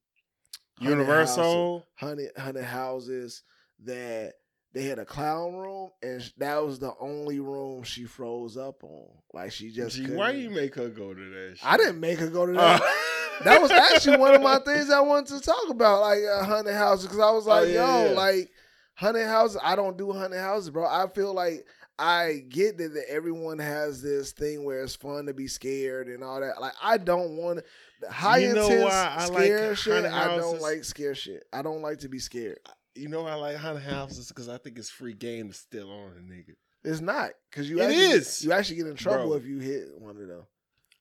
[0.80, 1.78] Universal.
[1.78, 3.42] houses, haunted, haunted houses
[3.84, 4.34] that
[4.74, 9.06] they had a clown room, and that was the only room she froze up on.
[9.32, 9.96] Like she just.
[9.96, 11.66] Gee, why you make her go to that shit?
[11.66, 13.44] I didn't make her go to Uh, that.
[13.44, 16.74] that was actually one of my things I wanted to talk about, like uh, haunted
[16.74, 18.16] houses, because I was Oh, like, yeah, yo, yeah.
[18.16, 18.50] like
[18.94, 19.60] haunted houses.
[19.62, 20.86] I don't do haunted houses, bro.
[20.86, 21.66] I feel like
[21.98, 26.22] I get that, that everyone has this thing where it's fun to be scared and
[26.22, 26.60] all that.
[26.60, 27.60] Like I don't want
[28.00, 30.04] the high You know intense why I like scare shit.
[30.04, 31.44] I don't like scare shit.
[31.52, 32.58] I don't like to be scared.
[32.98, 36.12] You know I like haunted houses because I think it's free game to steal on
[36.16, 36.54] a nigga.
[36.84, 37.78] It's not because you.
[37.80, 38.44] It actually, is.
[38.44, 39.36] You actually get in trouble Bro.
[39.38, 40.42] if you hit one of them.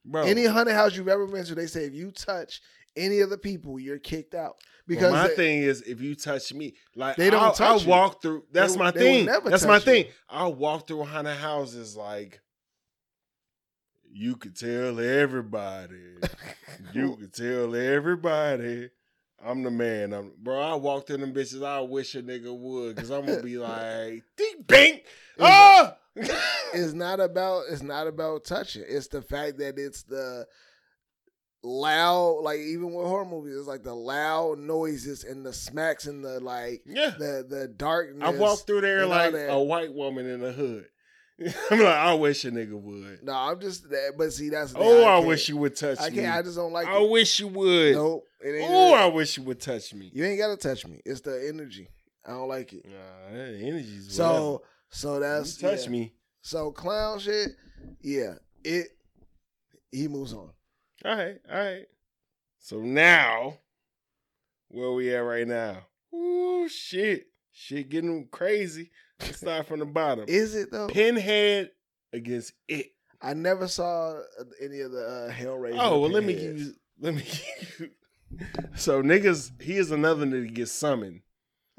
[0.06, 0.24] bro.
[0.24, 2.62] Any haunted house you've ever been to, they say if you touch
[2.96, 4.56] any of the people, you're kicked out.
[4.88, 7.84] because Because my they- thing is, if you touch me, like They don't I'll, touch
[7.84, 8.46] I'll walk through.
[8.52, 9.26] That's They- my they thing.
[9.46, 9.82] That's my you.
[9.82, 10.06] thing.
[10.30, 12.42] I'll walk through haunted houses like
[14.12, 16.16] you could tell everybody.
[16.94, 18.90] you could tell everybody.
[19.44, 20.14] I'm the man.
[20.14, 20.60] I'm bro.
[20.60, 21.66] I walk through them bitches.
[21.66, 25.02] I wish a nigga would, cause I'm gonna be like, ding, bing,
[25.40, 25.94] oh.
[26.16, 28.84] it's not about it's not about touching.
[28.88, 30.48] It's the fact that it's the
[31.64, 36.24] loud, like even with horror movies, it's like the loud noises and the smacks and
[36.24, 37.12] the like yeah.
[37.18, 38.24] the the darkness.
[38.24, 40.88] I walk through there like a white woman in the hood.
[41.72, 43.24] I'm like, I wish a nigga would.
[43.24, 46.00] No, I'm just that, but see that's the Oh, thing, I, wish you would touch
[46.02, 46.16] I me.
[46.16, 46.36] can't.
[46.36, 47.10] I just don't like I it.
[47.10, 47.94] wish you would.
[47.96, 48.24] Nope.
[48.42, 48.72] It ain't.
[48.72, 48.94] Oh.
[48.96, 50.10] I wish you would touch me.
[50.14, 51.00] you ain't gotta touch me.
[51.06, 51.90] It's the energy.
[52.26, 52.86] I don't like it.
[52.86, 55.90] Nah, energy's So so that's You touch yeah.
[55.92, 56.14] me.
[56.42, 57.50] So clown shit.
[58.02, 58.34] Yeah.
[58.64, 58.88] It.
[59.92, 60.50] He moves on.
[61.06, 61.86] All right, all right.
[62.60, 63.60] So now,
[64.70, 65.78] where we at right now?
[66.14, 67.28] Ooh, shit.
[67.52, 68.92] Shit getting crazy.
[69.20, 70.26] Let's start from the bottom.
[70.28, 70.88] Is it though?
[70.88, 71.72] Pinhead
[72.14, 72.88] against it.
[73.22, 75.78] I never saw uh, any of the uh, Hellraiser.
[75.80, 76.74] Oh, well, let me give you.
[77.00, 77.22] Let me
[77.60, 77.90] give you.
[78.76, 81.22] So, niggas, he is another nigga gets summoned.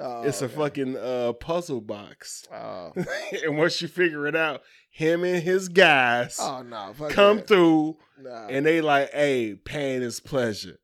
[0.00, 0.54] Oh, it's a okay.
[0.54, 2.46] fucking uh, puzzle box.
[2.52, 2.92] Oh,
[3.44, 6.92] and once you figure it out, him and his guys oh no!
[7.10, 7.48] Come that.
[7.48, 8.46] through Nah.
[8.46, 10.78] and they like, hey, pain is pleasure.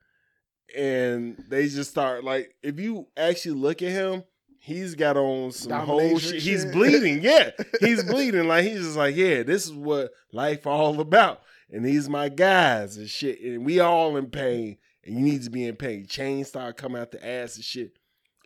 [0.76, 4.24] And they just start like, if you actually look at him,
[4.65, 6.43] he's got on some whole Dominatrix shit.
[6.43, 7.23] He's bleeding.
[7.23, 7.51] Yeah.
[7.81, 8.49] He's bleeding.
[8.49, 11.43] Like he's just like, yeah, this is what life all about.
[11.70, 13.41] And these my guys and shit.
[13.43, 14.78] And we all in pain.
[15.05, 16.07] And you need to be in pain.
[16.07, 17.99] Chains start coming out the ass and shit.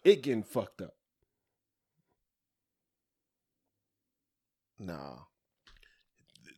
[0.05, 0.95] It getting fucked up.
[4.78, 5.27] no.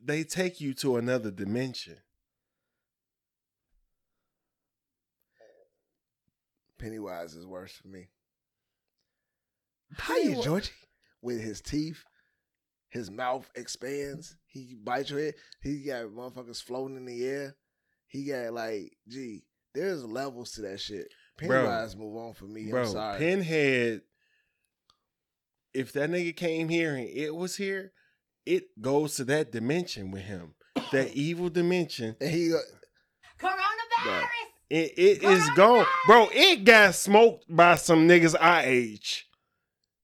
[0.03, 1.99] They take you to another dimension.
[6.78, 8.09] Pennywise is worse for me.
[9.99, 10.71] How you, Georgie?
[11.23, 12.03] With his teeth,
[12.91, 14.37] his mouth expands.
[14.47, 15.35] He bites your head.
[15.62, 17.57] He got motherfuckers floating in the air.
[18.07, 19.45] He got like, gee,
[19.75, 21.09] there's levels to that shit.
[21.39, 21.49] Bro.
[21.49, 22.71] Pennywise move on for me.
[22.71, 23.19] Bro, I'm sorry.
[23.19, 24.03] Pinhead,
[25.73, 27.93] if that nigga came here and it was here,
[28.45, 30.55] it goes to that dimension with him.
[30.93, 32.17] That evil dimension.
[32.21, 32.59] and he, uh,
[33.39, 34.27] Coronavirus.
[34.69, 35.85] It, it is gone.
[36.07, 39.27] Bro, it got smoked by some niggas our age.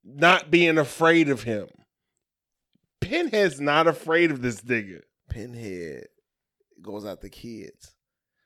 [0.08, 1.66] Not being afraid of him.
[3.00, 5.00] Pinhead's not afraid of this nigga.
[5.28, 6.06] Pinhead
[6.80, 7.92] goes after the kids.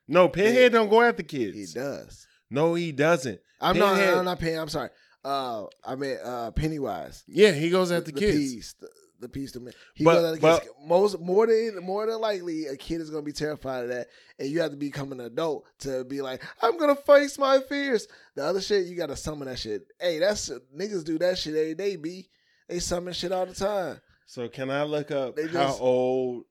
[0.09, 1.57] No, Pinhead don't go after kids.
[1.57, 2.27] He does.
[2.51, 3.41] No, he doesn't.
[3.61, 4.19] I'm Pinhead- not.
[4.19, 4.59] I'm not paying.
[4.59, 4.89] I'm sorry.
[5.23, 7.23] Uh, I mean, uh, Pennywise.
[7.29, 8.37] Yeah, he goes after the kids.
[8.37, 8.89] piece, the,
[9.21, 9.73] the piece to me.
[9.95, 13.23] He But- goes after but- most more than more than likely a kid is gonna
[13.23, 16.77] be terrified of that, and you have to become an adult to be like, I'm
[16.79, 18.09] gonna face my fears.
[18.35, 19.87] The other shit, you gotta summon that shit.
[20.01, 21.97] Hey, that's niggas do that shit every day.
[21.97, 22.29] B,
[22.69, 24.01] they summon shit all the time.
[24.27, 26.45] So can I look up how old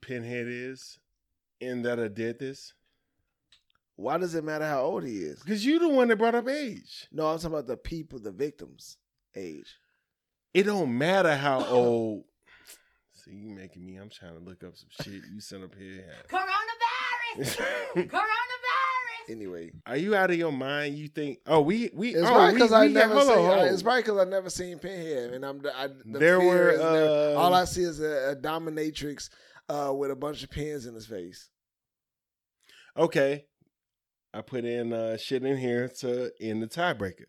[0.00, 0.98] Pinhead is
[1.60, 2.74] in that I did this?
[3.96, 5.38] Why does it matter how old he is?
[5.40, 7.06] Because you the one that brought up age.
[7.12, 8.96] No, I'm talking about the people, the victims'
[9.36, 9.76] age.
[10.54, 12.24] It don't matter how old.
[13.14, 13.96] See, you making me.
[13.96, 15.22] I'm trying to look up some shit.
[15.32, 16.04] You sent up here.
[16.28, 17.56] Coronavirus.
[17.96, 19.30] Coronavirus.
[19.30, 20.96] Anyway, Are you out of your mind?
[20.98, 21.38] You think?
[21.46, 22.08] Oh, we we.
[22.16, 23.28] it's oh, right because I we never seen.
[23.34, 23.64] hold.
[23.68, 25.62] It's right because I never seen Pinhead, and I'm.
[25.76, 29.30] I, the There were, is never- uh, all I see is a, a dominatrix
[29.68, 31.48] uh, with a bunch of pins in his face.
[32.96, 33.44] Okay,
[34.34, 37.26] I put in uh, shit in here to end the tiebreaker.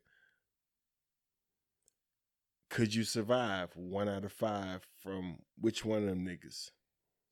[2.73, 6.71] Could you survive one out of five from which one of them niggas?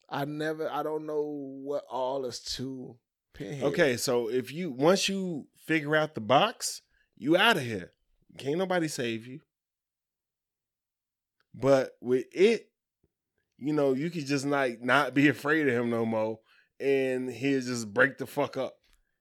[0.07, 0.69] I never.
[0.69, 1.23] I don't know
[1.63, 2.97] what all is to
[3.34, 3.63] Pinhead.
[3.63, 6.84] Okay, so if you once you figure out the box,
[7.18, 7.91] you out of here.
[8.38, 9.39] Can't nobody save you.
[11.55, 12.69] But with it,
[13.57, 16.39] you know, you could just like not be afraid of him no more,
[16.80, 18.76] and he'll just break the fuck up.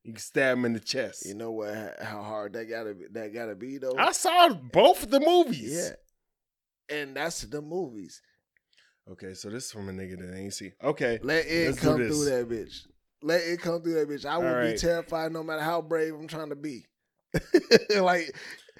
[0.04, 1.24] You can stab him in the chest.
[1.24, 1.96] You know what?
[2.02, 3.96] How hard that gotta be, that gotta be though.
[3.98, 5.72] I saw both of the movies.
[5.72, 5.94] yeah,
[6.90, 8.20] and that's the movies.
[9.10, 10.72] Okay, so this is from a nigga that ain't see.
[10.82, 12.86] Okay, Let it come through that bitch.
[13.22, 14.24] Let it come through that bitch.
[14.24, 16.86] I will All be terrified no matter how brave I'm trying to be.
[17.96, 18.34] like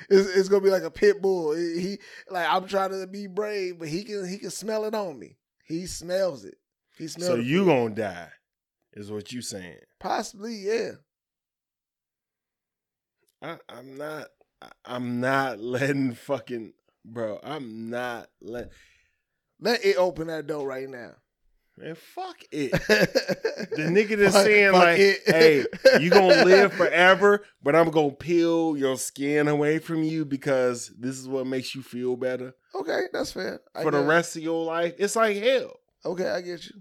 [0.09, 1.55] it's, it's gonna be like a pit bull.
[1.55, 1.99] He he-
[2.31, 5.37] like I'm trying to be brave, but he can he can smell it on me.
[5.65, 6.57] He smells it.
[6.99, 7.31] He smells.
[7.31, 8.29] so you gonna die,
[8.93, 9.77] is what you saying?
[9.99, 10.93] possibly yeah.
[13.43, 14.27] I, I'm not.
[14.85, 16.75] I'm not letting fucking
[17.05, 17.39] bro.
[17.43, 18.71] I'm not let.
[19.63, 21.13] Let it open that door right now.
[21.77, 22.73] Man, fuck it.
[22.73, 25.19] The nigga that's Fuck- saying fuck like, it.
[25.27, 25.65] "Hey,
[26.03, 31.19] you gonna live forever, but I'm gonna peel your skin away from you because this
[31.19, 33.61] is what makes you feel better okay, that's fair.
[33.75, 34.09] I for the get it.
[34.09, 35.73] rest of your life." It's like hell.
[36.05, 36.73] Okay, I get you.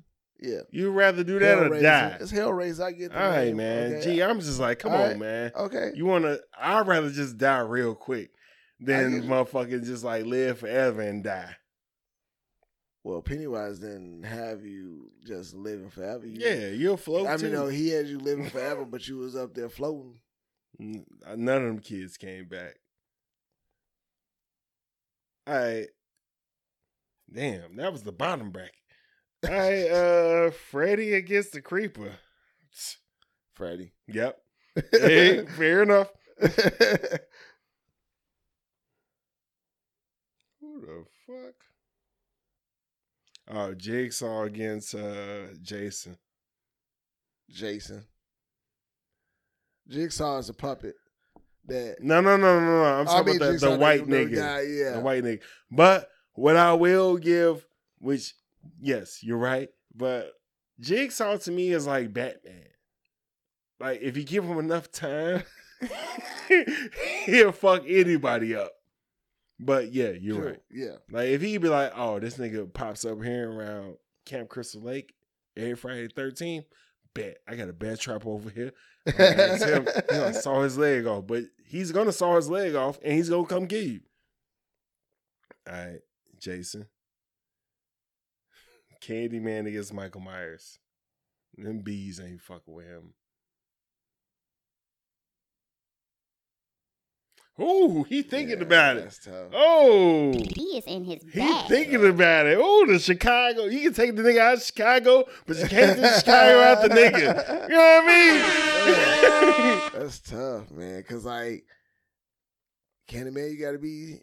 [0.42, 0.62] Yeah.
[0.72, 1.82] You'd rather do that or Hellraiser.
[1.82, 2.18] die.
[2.22, 2.84] It's Hellraiser.
[2.86, 3.58] I get All right, name.
[3.58, 3.94] man.
[3.96, 4.16] Okay.
[4.16, 5.20] Gee, I'm just like, come All on, right.
[5.20, 5.52] man.
[5.54, 5.92] Okay.
[5.96, 6.38] You wanna?
[6.58, 8.32] I'd rather just die real quick
[8.80, 9.30] than you.
[9.30, 11.56] motherfucking just like live forever and die.
[13.04, 16.26] Well, Pennywise didn't have you just living forever.
[16.28, 17.44] You, Yeah, you'll float I too.
[17.46, 20.20] mean, no, he had you living forever, but you was up there floating.
[20.78, 21.08] None
[21.58, 22.76] of them kids came back.
[25.48, 25.88] All right.
[27.32, 28.74] Damn, that was the bottom bracket.
[29.48, 32.14] All right, uh, Freddy against the Creeper.
[33.54, 33.94] Freddy.
[34.08, 34.38] Yep.
[34.92, 36.10] Hey, fair enough.
[40.62, 41.56] Who the fuck?
[43.52, 46.18] Oh, Jigsaw against uh Jason.
[47.50, 48.06] Jason.
[49.88, 50.96] Jigsaw is a puppet
[51.66, 52.84] that No, no, no, no, no.
[52.84, 54.36] I'm I talking about the, the white the nigga.
[54.36, 54.92] guy, yeah.
[54.94, 55.42] The white nigga.
[55.72, 57.66] But what I will give,
[58.00, 58.36] which
[58.80, 60.32] yes, you're right, but
[60.80, 62.68] Jigsaw to me is like Batman.
[63.80, 65.44] Like if you give him enough time,
[67.26, 68.72] he'll fuck anybody up.
[69.60, 70.62] But yeah, you're right.
[70.72, 70.96] Yeah.
[71.12, 75.14] Like if he'd be like, oh, this nigga pops up here around Camp Crystal Lake
[75.58, 76.66] every Friday the 13th,
[77.14, 78.72] bet I got a bad trap over here.
[79.06, 79.14] I'm
[79.60, 83.14] him, he gonna saw his leg off, but he's gonna saw his leg off and
[83.14, 84.02] he's gonna come get you.
[85.68, 86.00] All right,
[86.40, 86.88] Jason.
[89.02, 90.80] Candyman against Michael Myers.
[91.58, 93.14] Them bees ain't fucking with him.
[97.60, 99.20] Oh, he thinking Yeah, about it.
[99.24, 99.50] Tough.
[99.54, 101.68] Oh, He is in his he bag.
[101.68, 102.58] thinking about it.
[102.60, 103.66] Oh, the Chicago.
[103.66, 106.90] You can take the nigga out of Chicago, but you can't take Chicago out the
[106.90, 107.70] nigga.
[107.70, 109.92] You know what I mean?
[110.02, 111.04] That's tough, man.
[111.04, 111.66] Cause like
[113.10, 114.20] Candyman, you gotta be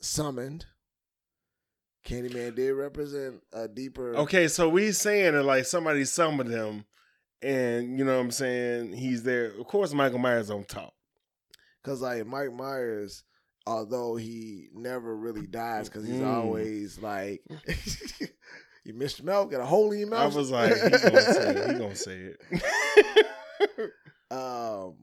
[0.00, 0.66] summoned.
[2.06, 6.84] Candyman did represent a deeper okay, so we saying that like somebody summoned him,
[7.42, 9.52] and you know what I'm saying he's there.
[9.58, 10.94] Of course, Michael Myers on top.
[11.84, 13.24] Cause like Mike Myers,
[13.66, 16.26] although he never really dies, cause he's Mm.
[16.26, 17.42] always like
[18.84, 21.50] you missed your mouth, got a hole in your I was like, he gonna say
[21.56, 21.68] it.
[21.70, 23.92] He gonna say it.
[24.30, 24.94] um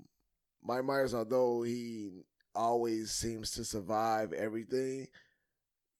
[0.63, 2.09] Mike Myers, although he
[2.55, 5.07] always seems to survive everything,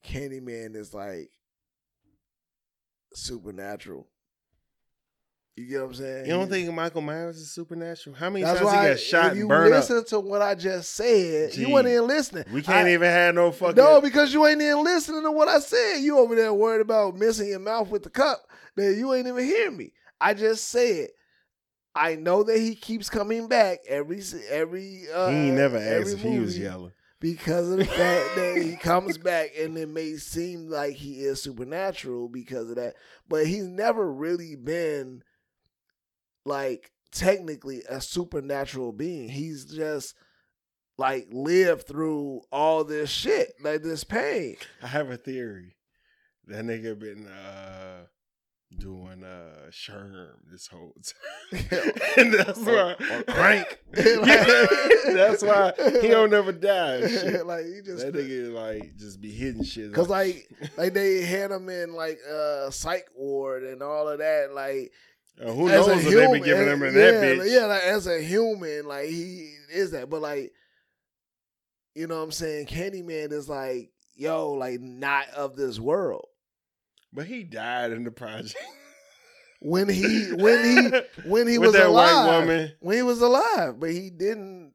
[0.06, 1.30] Candyman is like
[3.14, 4.08] supernatural.
[5.60, 6.26] You get what I'm saying?
[6.26, 8.16] you don't He- think Michael Myers is supernatural?
[8.16, 9.80] How many that's times why he got shot if and you burned up?
[9.90, 12.46] listen to what I just said, you weren't even listening.
[12.54, 13.76] We can't I- even have no fucking.
[13.76, 15.98] No, because you ain't even listening to what I said.
[15.98, 18.40] You over there worried about missing your mouth with the cup.
[18.78, 19.92] That you ain't even hear me.
[20.22, 21.10] I just said.
[21.96, 25.04] I know that he keeps coming back every every.
[25.14, 29.18] Uh, he never asked if he was yelling because of the fact that he comes
[29.18, 32.94] back and it may seem like he is supernatural because of that,
[33.28, 35.24] but he's never really been
[36.50, 39.30] like technically a supernatural being.
[39.30, 40.16] He's just
[40.98, 44.58] like lived through all this shit, like this pain.
[44.84, 45.76] I have a theory.
[46.48, 48.06] That nigga been uh
[48.78, 50.94] doing uh Sherm this whole
[51.52, 51.66] time.
[52.18, 53.80] and that's why or crank.
[53.92, 57.08] That's why he don't never die.
[57.08, 57.46] shit.
[57.46, 59.94] like he just That nigga like just be hitting shit.
[59.94, 64.54] Cause like like they had him in like uh psych ward and all of that.
[64.54, 64.92] Like
[65.42, 67.40] Uh, who as knows what they be giving him in yeah, that bitch?
[67.40, 70.10] like- Yeah, like as a human, like he is that.
[70.10, 70.52] But like,
[71.96, 72.68] you know what I'm saying?
[72.68, 76.26] Candyman is like, yo, like not of this world.
[77.14, 78.56] But he died in the project.
[79.62, 82.48] When he when he when he was alive,
[82.80, 84.74] when he was alive, but he didn't.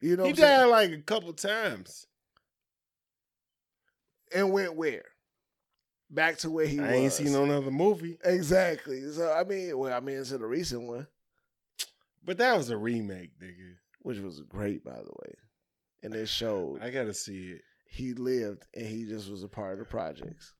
[0.00, 0.60] You know, he what I'm saying?
[0.60, 2.06] died like a couple times.
[4.34, 5.04] and went where?
[6.14, 6.88] Back to where he was.
[6.88, 7.00] I was.
[7.00, 8.18] ain't seen no other movie.
[8.24, 9.02] Exactly.
[9.12, 11.06] So I mean, well, I mean, it's in the recent one,
[12.24, 13.74] But that was a remake, nigga.
[14.02, 15.34] which was great, by the way,
[16.02, 17.62] and it showed I gotta see it.
[17.90, 20.52] he lived and he just was a part of the projects.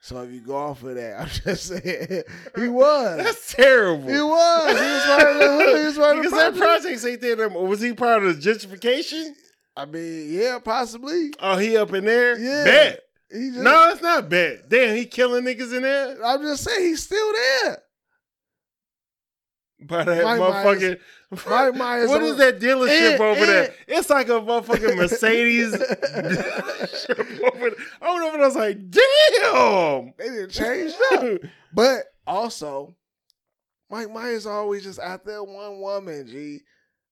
[0.00, 2.22] So if you go off of that, I'm just saying
[2.56, 3.16] he was.
[3.24, 4.08] That's terrible.
[4.08, 4.78] he was.
[4.78, 5.78] He was part of the hood.
[5.80, 7.04] He was part of the Because that project.
[7.04, 7.48] ain't there.
[7.48, 9.32] Was he part of the gentrification?
[9.76, 11.32] I mean, yeah, possibly.
[11.40, 12.38] Oh, he up in there?
[12.38, 12.64] Yeah.
[12.64, 13.00] Bet.
[13.30, 14.64] Just, No, it's not bad.
[14.68, 16.24] Damn, he killing niggas in there?
[16.24, 17.78] I'm just saying he's still there.
[19.80, 20.98] By that Mike motherfucking.
[21.48, 23.46] Mike Myers what is that dealership And- over eh.
[23.46, 23.74] there?
[23.86, 27.78] It's like a motherfucking Mercedes dealership over there.
[28.02, 30.14] I went over there, I was like, damn.
[30.18, 31.50] They didn't change up.
[31.72, 32.96] But Also,
[33.90, 36.60] Mike Myers always just out there one woman, G.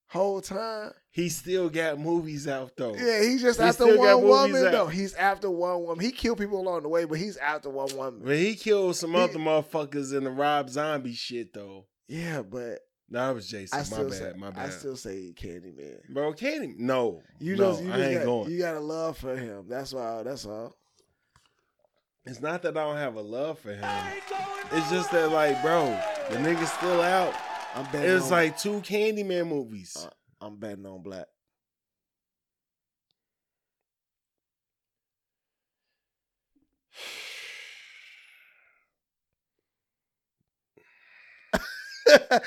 [0.09, 0.93] Whole time.
[1.17, 2.95] He still got movies out though.
[2.95, 4.73] Yeah, he's just He after one woman out.
[4.73, 4.87] though.
[4.89, 6.05] He's after one woman.
[6.05, 8.21] He killed people along the way, but he's after one woman.
[8.23, 11.87] But he killed some He- other motherfuckers in the Rob Zombie shit though.
[12.07, 13.79] Yeah, but No, that was Jason.
[13.79, 14.13] I my bad.
[14.13, 14.67] say my bad.
[14.67, 16.07] I still say Candyman.
[16.13, 16.79] Bro, can't.
[16.79, 18.51] No, You no, just you I just ain't got, going.
[18.51, 19.65] you got a love for him.
[19.71, 20.23] That's all.
[20.23, 20.77] That's all.
[22.27, 23.89] It's not that I don't have a love for him.
[24.73, 25.87] It's just that, like, bro,
[26.29, 27.33] the nigga's still out.
[27.75, 28.11] I'm betting.
[28.11, 29.97] It's on, like two Candyman movies.
[29.99, 30.11] Uh,
[30.41, 31.27] I'm betting on black.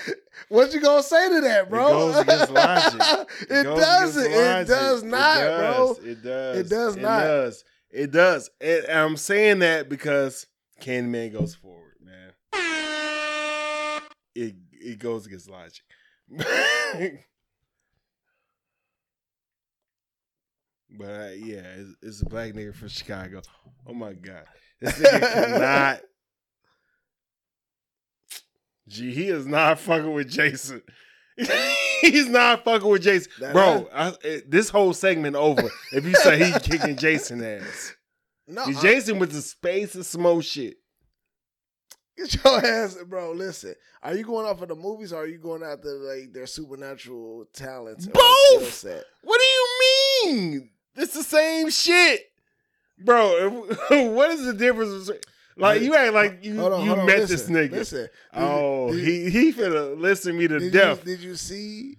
[0.50, 1.88] what you gonna say to that, bro?
[1.88, 3.02] It goes against logic.
[3.50, 4.26] it goes doesn't.
[4.26, 5.98] against It does not, bro.
[6.04, 6.58] It does.
[6.58, 7.22] It does It not.
[7.22, 7.64] does.
[7.92, 8.50] It does.
[8.62, 10.46] And I'm saying that because
[10.82, 12.32] Candyman goes forward, man.
[14.36, 15.84] It it goes against logic.
[20.98, 23.42] but uh, yeah, it's, it's a black nigga from Chicago.
[23.88, 24.46] Oh my god,
[24.82, 26.02] this nigga cannot.
[28.88, 30.82] Gee, he is not fucking with Jason.
[32.02, 33.88] He's not fucking with Jason, That- bro.
[33.94, 37.94] I, it- this whole segment over if you say he kicking Jason ass.
[38.48, 40.78] No, I- Jason with the space and smoke shit.
[42.18, 43.32] Get your ass, bro.
[43.32, 46.48] Listen, are you going off of the movies or are you going after like their
[46.48, 48.08] supernatural talents?
[48.08, 48.74] Both!
[48.74, 49.04] set?
[49.24, 50.70] What do you mean?
[51.00, 52.30] It's the same shit,
[53.00, 53.62] bro.
[53.90, 55.06] what is the difference?
[55.08, 55.22] between-
[55.58, 57.72] Like you act like you Hold on, you hold on, met listen, this nigga.
[57.72, 61.00] Listen, did oh, did- he he finna listen me to did death.
[61.06, 61.98] You, did you see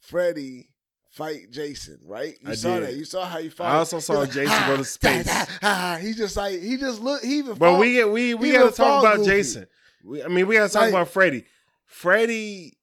[0.00, 0.68] Freddy
[1.10, 1.98] fight Jason?
[2.04, 2.88] Right, you I saw did.
[2.88, 2.94] that.
[2.94, 3.66] You saw how he fought.
[3.72, 6.76] I also saw He's Jason "Ah, go to space." ah, ah." He just like he
[6.76, 7.22] just look.
[7.22, 7.54] He even.
[7.56, 9.30] But fought- we get we we gotta talk about Goofy.
[9.30, 9.66] Jason.
[10.04, 11.44] We, I mean, we gotta talk Like- about Freddy.
[11.86, 12.76] Freddy,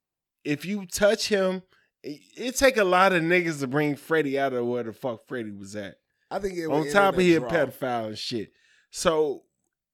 [0.43, 1.61] if you touch him,
[2.03, 5.25] it, it take a lot of niggas to bring Freddy out of where the fuck
[5.27, 5.95] Freddy was at.
[6.29, 7.51] I think it was On top of end he a in draw.
[7.51, 8.51] pedophile and shit.
[8.91, 9.43] So,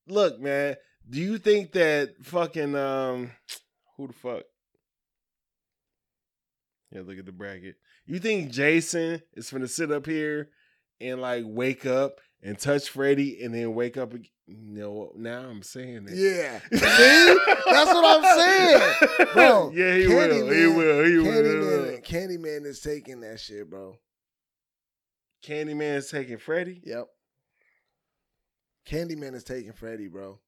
[0.08, 0.76] look, man,
[1.10, 3.32] do you think that fucking um,
[3.98, 4.44] who the fuck?
[6.92, 7.76] Yeah, look at the bracket.
[8.06, 10.50] You think Jason is gonna sit up here
[11.00, 14.14] and like wake up and touch Freddy and then wake up?
[14.52, 16.16] No, now I'm saying it.
[16.16, 17.38] Yeah, see,
[17.72, 19.72] that's what I'm saying, bro.
[19.76, 20.34] yeah, he will.
[20.34, 21.06] He Candyman- will.
[21.06, 22.00] He will.
[22.02, 23.96] Candyman, Candyman is taking that shit, bro.
[25.46, 26.82] Candyman is taking Freddy.
[26.84, 27.08] Yep.
[28.90, 30.40] Candyman is taking Freddy, bro.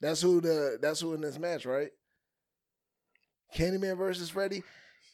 [0.00, 1.90] That's who the that's who in this match, right?
[3.56, 4.62] Candyman versus Freddy.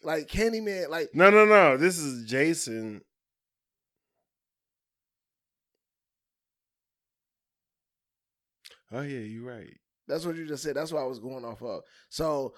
[0.02, 1.78] Like Candyman, like No, no, no.
[1.78, 3.00] This is Jason.
[8.94, 9.76] Oh yeah, you're right.
[10.08, 10.76] that's what you just said.
[10.76, 11.82] That's what I was going off of.
[12.10, 12.54] So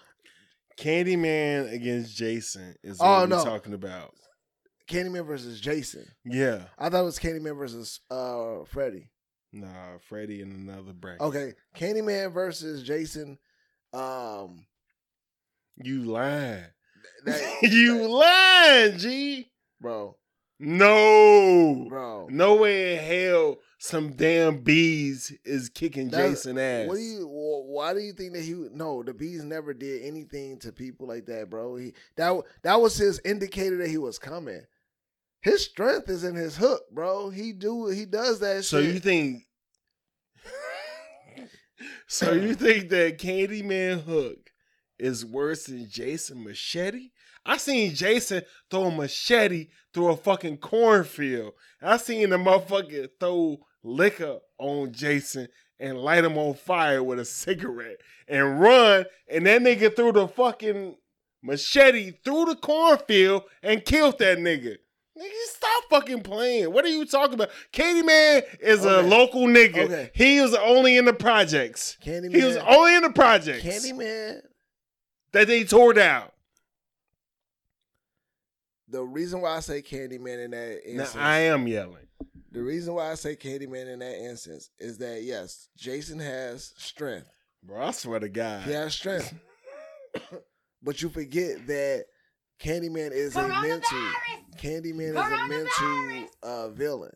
[0.78, 3.44] Candyman against Jason is Oh, what we're no.
[3.44, 4.12] talking about.
[4.88, 6.06] Candyman versus Jason.
[6.24, 6.64] Yeah.
[6.78, 9.10] I thought it was Candyman versus uh Freddy.
[9.52, 11.22] Nah, Freddy and another bracket.
[11.22, 13.38] Okay, Candyman versus Jason.
[13.94, 14.66] Um,
[15.76, 16.64] You lying.
[17.24, 19.50] that, you lying, G.
[19.80, 20.16] bro,
[20.58, 21.86] No.
[21.88, 22.26] bro.
[22.30, 23.56] No way in hell
[23.86, 26.88] some damn bees is kicking That's- Jason ass.
[26.88, 27.26] What do you?
[27.28, 28.52] Why do you think that he?
[28.72, 31.76] No, the bees never did anything to people like that, bro.
[31.76, 34.62] He that that was his indicator that he was coming.
[35.42, 37.30] His strength is in his hook, bro.
[37.30, 38.94] He do he does that So shit.
[38.94, 39.42] you think?
[42.06, 44.50] so you think that Candyman Hook
[44.98, 47.10] is worse than Jason Machete?
[47.44, 51.52] I seen Jason throw a machete through a fucking cornfield.
[51.80, 55.48] I seen the motherfucker throw liquor on Jason
[55.78, 57.98] and light him on fire with a cigarette
[58.28, 60.96] and run, and that nigga threw the fucking
[61.42, 64.76] machete through the cornfield and killed that nigga.
[65.18, 66.72] Nigga, stop fucking playing.
[66.72, 67.50] What are you talking about?
[67.72, 69.84] Candyman is a local nigga.
[69.84, 70.10] Okay.
[70.14, 71.96] He was only in the projects.
[72.04, 74.40] Candyman, He was only in the projects Candyman.
[75.32, 76.28] that they tore down.
[78.88, 82.05] The reason why I say Candyman in that Now instance, I am yelling.
[82.56, 87.28] The reason why I say Candyman in that instance is that yes, Jason has strength.
[87.62, 88.62] Bro, I swear to God.
[88.62, 89.34] He has strength,
[90.82, 92.06] but you forget that
[92.58, 93.98] Candyman is a mental.
[94.56, 95.48] Candyman is a Coronavirus!
[95.50, 97.12] mental uh, villain.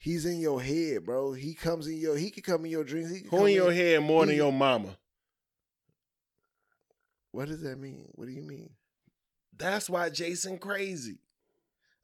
[0.00, 1.34] He's in your head, bro.
[1.34, 2.16] He comes in your.
[2.16, 3.12] He can come in your dreams.
[3.12, 4.96] He can Who come in your head more than your mama?
[7.30, 8.08] What does that mean?
[8.16, 8.70] What do you mean?
[9.56, 11.20] That's why Jason crazy.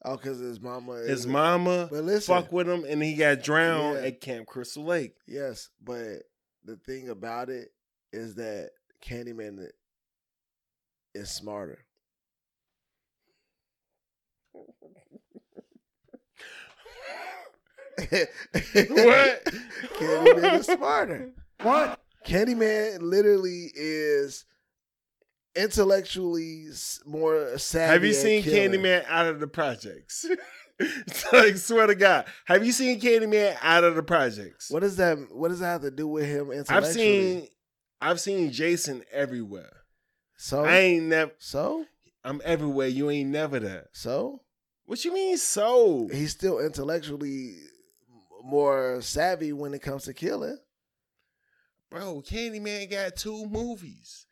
[0.04, 0.92] Oh, because his mama.
[0.92, 4.06] is- His mama But listen, fuck with him and he got drowned Yeah.
[4.06, 5.16] at Camp Crystal Lake.
[5.26, 6.22] yes, but
[6.64, 7.72] the thing about it
[8.12, 8.70] is that
[9.02, 9.68] Candyman
[11.14, 11.78] is smarter.
[14.52, 14.66] What?
[19.98, 21.30] Candyman is smarter.
[21.62, 22.00] What?
[22.26, 24.44] Candyman literally is
[25.56, 26.66] intellectually
[27.04, 27.92] more savvy.
[27.92, 28.42] Have you seen.
[28.42, 30.26] Candyman out of the projects?
[31.32, 34.70] like, swear to God, have you seen Candyman out of the projects?
[34.70, 35.18] What does that?
[35.32, 36.76] What does that have to do with him intellectually?
[36.76, 37.48] I've seen,
[38.00, 39.72] I've seen Jason everywhere.
[40.36, 41.32] So I ain't never.
[41.38, 41.86] so
[42.22, 42.88] I'm everywhere.
[42.88, 43.86] You ain't never there.
[43.92, 44.42] so
[44.84, 45.38] What you mean?
[45.38, 47.56] So he's still intellectually
[48.44, 50.58] more savvy when it comes to killing.
[51.90, 54.25] bro, Candyman got two movies.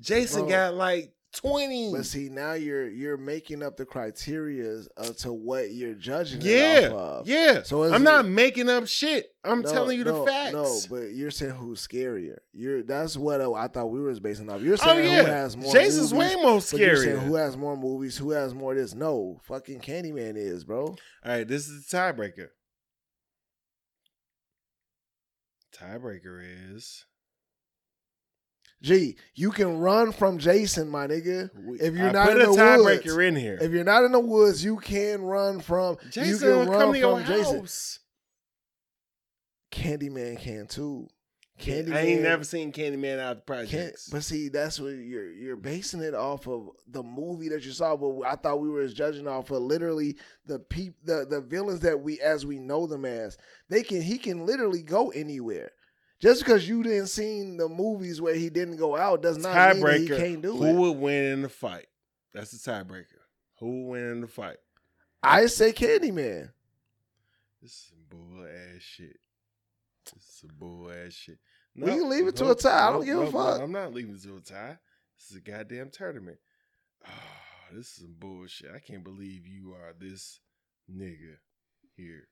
[0.00, 0.48] Jason Bro.
[0.50, 1.92] got like twenty.
[1.92, 6.40] But see, now you're you're making up the criteria uh, to what you're judging.
[6.40, 7.28] yeah, off of.
[7.28, 7.62] yeah.
[7.62, 9.26] So I'm it- not making up shit.
[9.44, 10.52] I'm No, telling you the facts.
[10.52, 12.38] No, but you're saying who's scarier.
[12.52, 14.62] You're that's what uh, I thought we was basing off.
[14.62, 15.72] You're oh saying yeah, who has more.
[15.72, 17.18] Jason's movies, way more scary.
[17.18, 18.94] who has more movies, who has more this.
[18.94, 20.84] No, fucking Candyman is, bro.
[20.86, 22.48] All right, this is the tiebreaker.
[25.74, 26.42] Tiebreaker
[26.74, 27.04] is
[28.80, 31.50] Gee, you can run from Jason, my nigga.
[31.80, 33.58] If you're I not in the woods, in here.
[33.60, 35.96] If you're not in the woods, you can run from.
[36.10, 37.60] Jason you can run come to your from Jason.
[37.60, 37.98] house.
[39.72, 41.08] Candyman can too.
[41.60, 41.92] Candyman.
[41.94, 44.08] I ain't never seen Candyman out of the projects.
[44.08, 47.96] but see, that's what you're you're basing it off of the movie that you saw.
[47.96, 52.00] But I thought we were judging off of literally the peop the the villains that
[52.00, 53.36] we as we know them as.
[53.68, 55.72] They can he can literally go anywhere.
[56.20, 59.84] Just because you didn't seen the movies where he didn't go out does not mean
[59.84, 60.72] that he can't do Who it.
[60.72, 61.86] Who would win in the fight?
[62.34, 63.04] That's the tiebreaker.
[63.60, 64.56] Who would win in the fight?
[65.22, 66.50] I say Candyman.
[67.62, 69.18] This is some bull ass shit.
[70.12, 71.38] This is some bull ass shit.
[71.76, 72.88] We can leave it to a tie.
[72.88, 73.60] I don't give a fuck.
[73.60, 74.78] I'm not leaving it to a tie.
[75.16, 76.38] This is a goddamn tournament.
[77.06, 77.10] Oh,
[77.72, 78.70] this is some bullshit.
[78.74, 80.40] I can't believe you are this
[80.90, 81.36] nigga
[81.96, 82.26] here.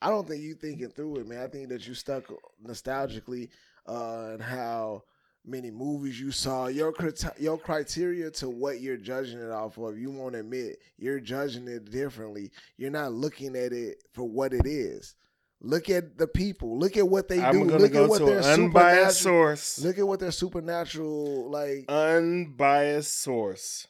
[0.00, 1.42] I don't think you thinking through it, man.
[1.42, 2.24] I think that you stuck
[2.64, 3.48] nostalgically
[3.86, 5.02] uh, and how
[5.44, 6.66] many movies you saw.
[6.66, 9.98] Your criti- your criteria to what you're judging it off of.
[9.98, 12.50] You won't admit you're judging it differently.
[12.76, 15.14] You're not looking at it for what it is.
[15.60, 16.78] Look at the people.
[16.78, 17.76] Look at what they I'm do.
[17.76, 19.80] Look at what their unbiased source.
[19.80, 21.86] Look at what their supernatural like.
[21.88, 23.88] unbiased source.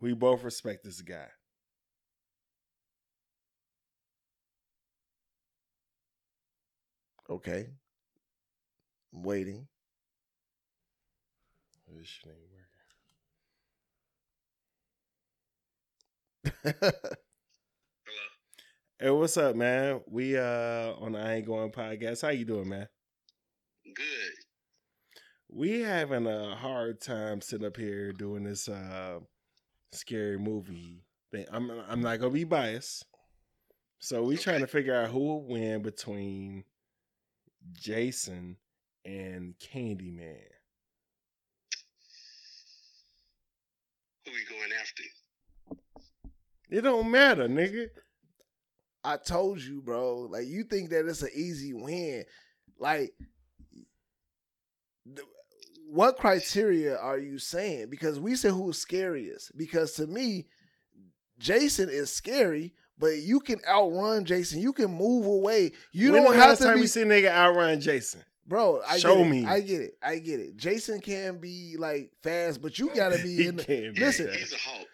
[0.00, 1.26] We both respect this guy.
[7.28, 7.66] Okay,
[9.12, 9.66] I'm waiting.
[11.88, 12.38] This shit ain't
[16.64, 16.76] working.
[16.80, 16.92] Hello.
[18.98, 20.00] Hey, what's up, man?
[20.06, 22.22] We uh on the I Ain't Going podcast.
[22.22, 22.88] How you doing, man?
[23.84, 24.32] Good.
[25.50, 29.18] We having a hard time sitting up here doing this uh
[29.92, 31.44] scary movie thing.
[31.52, 33.04] I'm I'm not gonna be biased.
[33.98, 36.64] So we trying to figure out who will win between
[37.72, 38.56] Jason
[39.04, 40.36] and Candyman.
[44.24, 45.02] Who we going after?
[46.68, 47.88] It don't matter, nigga.
[49.04, 50.28] I told you, bro.
[50.30, 52.24] Like you think that it's an easy win.
[52.78, 53.12] Like
[55.04, 55.26] th-
[55.88, 57.88] what criteria are you saying?
[57.88, 59.56] Because we said who's scariest.
[59.56, 60.46] Because to me,
[61.38, 64.60] Jason is scary, but you can outrun Jason.
[64.60, 65.72] You can move away.
[65.92, 68.22] You When don't the have last to time be we see nigga outrun Jason.
[68.48, 69.30] Bro, I Show get it.
[69.30, 69.44] me.
[69.44, 69.94] I get it.
[70.02, 70.56] I get it.
[70.56, 74.32] Jason can be like fast, but you gotta be He in the can't be listen.
[74.32, 74.86] He's a hawk.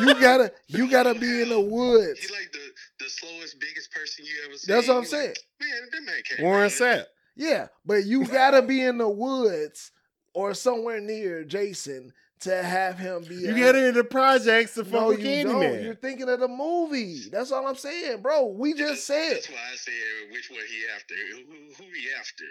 [0.00, 2.20] you gotta you gotta be in the woods.
[2.20, 4.74] He's like the, the slowest, biggest person you ever seen.
[4.74, 5.28] That's what I'm You saying.
[5.28, 6.40] Like, Man, that man can't.
[6.42, 6.70] Warren.
[6.70, 7.04] Sapp.
[7.36, 9.90] Yeah, but you gotta be in the woods
[10.34, 13.36] or somewhere near Jason to have him be.
[13.36, 15.54] You a- get into projects to fuck No, with you don't.
[15.62, 15.84] Candyman.
[15.84, 17.20] You're thinking of the movie.
[17.30, 18.46] That's all I'm saying, bro.
[18.46, 19.92] We just said That's why I said
[20.30, 21.14] which one he after.
[21.14, 22.44] Who, who he after?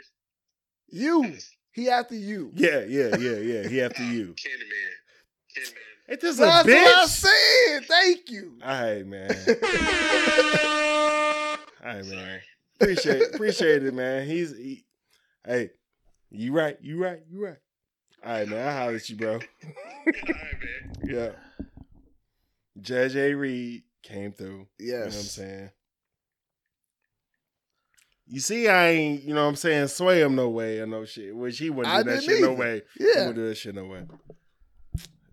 [0.90, 1.38] you.
[1.72, 2.52] He after you.
[2.56, 3.68] Yeah, yeah, yeah, yeah.
[3.68, 4.28] He after you.
[4.36, 4.94] Candyman.
[5.58, 5.78] Candyman.
[6.10, 7.08] Ain't this a That's what I bitch?
[7.08, 7.86] said.
[7.88, 8.60] Thank you.
[8.64, 9.30] All right, man.
[11.84, 12.40] All right, man.
[12.80, 14.28] Appreciate appreciate it, man.
[14.28, 14.86] He's he,
[15.46, 15.70] hey,
[16.32, 17.58] you right, you right, you right.
[18.26, 18.68] All right, man.
[18.68, 19.34] I holler at you, bro.
[19.34, 20.96] All right, man.
[21.06, 21.30] Yeah.
[22.80, 23.34] Judge A.
[23.34, 24.68] Reed came through.
[24.80, 25.70] You know what I'm saying?
[28.26, 31.06] You see, I ain't, you know what I'm saying, sway him no way or no
[31.06, 31.36] shit.
[31.36, 32.60] Which he wouldn't I do that didn't shit no either.
[32.60, 32.82] way.
[32.98, 33.20] He Yeah.
[33.28, 34.06] wouldn't do that shit no way.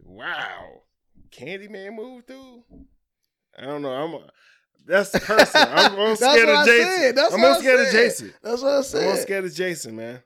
[0.05, 0.83] Wow.
[1.31, 2.65] Candyman moved through?
[3.57, 3.93] I don't know.
[3.93, 4.21] I'm a,
[4.87, 5.69] that's personal.
[5.71, 7.15] I'm, I'm That's scared what of Jason.
[7.15, 7.93] That's I'm what I scared of.
[7.93, 8.35] Jason.
[8.43, 8.83] That's what I I'm more
[9.15, 9.23] said.
[9.23, 10.23] scared of Jason, man.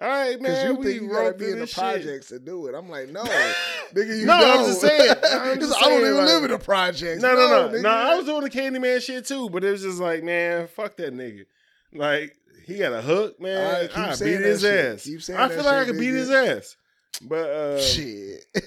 [0.00, 0.76] All right, Because man.
[0.76, 1.76] you think you gotta be in the shit.
[1.76, 2.74] projects to do it.
[2.74, 3.22] I'm like, no,
[3.94, 4.66] nigga, you No, I'm don't.
[4.68, 5.10] just saying.
[5.30, 7.20] I'm just like, I don't even like- live in the projects.
[7.22, 7.78] No, no, no, no.
[7.78, 7.84] nigga.
[7.86, 11.12] I was doing the Candyman shit too, but it was just like, man, fuck that
[11.14, 11.44] nigga.
[11.92, 13.90] Like he got a hook, man.
[13.90, 14.94] Right, I saying beat his shit.
[14.94, 15.04] ass.
[15.04, 16.76] Keep saying I feel like I shit, could beat his ass,
[17.22, 18.44] but uh, Shit.
[18.54, 18.62] at,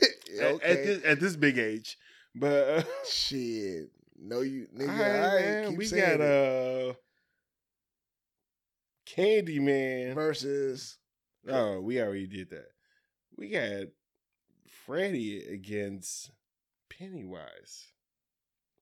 [0.54, 0.70] okay.
[0.72, 1.98] at, this, at this big age,
[2.36, 3.90] but uh, Shit.
[4.20, 4.88] No, you nigga.
[4.90, 6.90] all All right, right, man, we saying got it.
[6.92, 6.94] uh,
[9.08, 10.14] Candyman.
[10.14, 10.98] versus.
[11.48, 12.68] Oh, we already did that.
[13.38, 13.88] We got
[14.86, 16.32] Freddy against
[16.90, 17.88] Pennywise.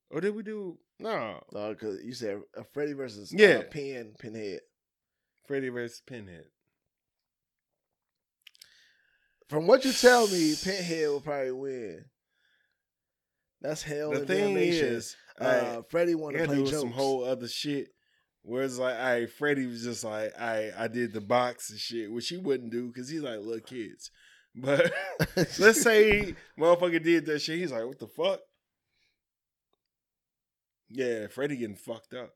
[0.10, 1.42] Or did we do no?
[1.54, 3.60] No, because you said uh, Freddy versus Yeah.
[3.60, 4.60] uh, Pin Pinhead.
[5.48, 6.46] Freddy versus Pinhead.
[9.50, 12.06] From what you tell me, Pinhead will probably win.
[13.62, 14.88] That's hell the thing damnation.
[14.88, 16.72] is, uh, uh, I want to to play jokes.
[16.72, 17.90] some whole other shit.
[18.44, 22.12] Where it's like, I Freddy was just like, I I did the box and shit,
[22.12, 24.10] which he wouldn't do because he's like little kids.
[24.56, 24.92] But
[25.60, 28.40] let's say motherfucker did that shit, he's like, what the fuck?
[30.90, 32.32] Yeah, Freddy getting fucked up.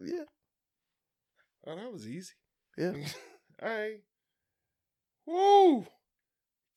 [0.00, 0.24] yeah,
[1.66, 2.34] Oh, that was easy.
[2.76, 2.92] yeah.
[3.62, 4.00] All right.
[5.26, 5.86] Woo!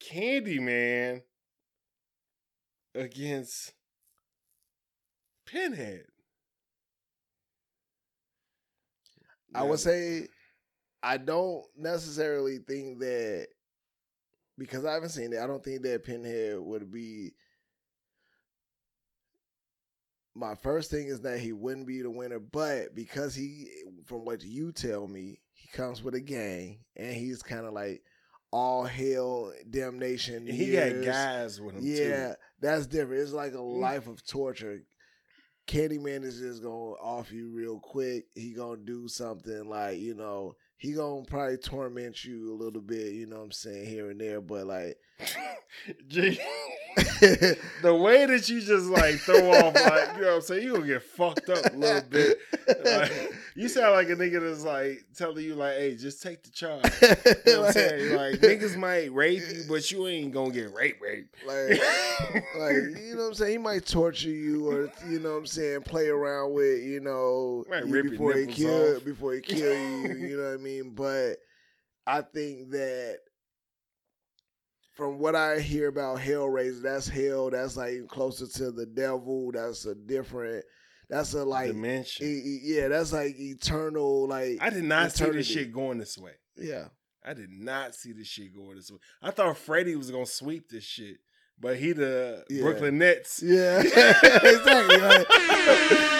[0.04, 1.22] Candyman
[2.96, 3.74] against
[5.46, 6.06] Pinhead.
[9.54, 10.28] I would say
[11.04, 13.48] I don't necessarily think that
[14.58, 15.40] because I haven't seen it.
[15.40, 17.34] I don't think that Pinhead would be.
[20.34, 23.68] My first thing is that he wouldn't be the winner, but because he,
[24.06, 28.02] from what you tell me, he comes with a gang and he's kind of like
[28.50, 30.48] all hell damnation.
[30.48, 31.06] He got years.
[31.06, 32.34] guys with him Yeah, too.
[32.62, 33.22] that's different.
[33.24, 34.84] It's like a life of torture.
[35.68, 38.26] Candyman is just gonna off you real quick.
[38.36, 43.14] He gonna do something like you know he gonna probably torment you a little bit.
[43.14, 44.98] You know what I'm saying here and there, but like
[46.08, 46.40] G,
[47.82, 50.74] the way that you just like throw off, like you know what I'm saying, you
[50.74, 52.38] gonna get fucked up a little bit.
[52.68, 53.12] Like,
[53.56, 56.84] you sound like a nigga that's like telling you like, "Hey, just take the charge."
[57.46, 58.16] You know what I'm saying?
[58.16, 61.36] Like niggas might rape you, but you ain't gonna get rape rape.
[61.48, 61.82] like,
[62.58, 63.52] like you know what I'm saying.
[63.52, 67.66] He might torture you, or you know what I'm saying, play around with you know
[67.86, 69.06] you before he kill off.
[69.06, 70.14] before he kill you.
[70.16, 70.94] You know what I mean?
[70.96, 71.38] But
[72.06, 73.20] I think that
[74.94, 77.50] from what I hear about Hellraiser, that's hell.
[77.50, 79.52] That's like closer to the devil.
[79.52, 80.64] That's a different.
[81.12, 81.68] That's a like.
[81.68, 82.26] Dimension.
[82.26, 84.28] e- e- yeah, that's like eternal.
[84.28, 86.32] Like I did not see this shit going this way.
[86.58, 86.86] Yeah,
[87.24, 88.98] I did not see this shit going this way.
[89.22, 91.18] I thought Freddy was gonna sweep this shit,
[91.60, 92.62] but he the Yeah.
[92.64, 93.44] Brooklyn Nets.
[93.44, 94.98] yeah, exactly.
[94.98, 95.28] Like,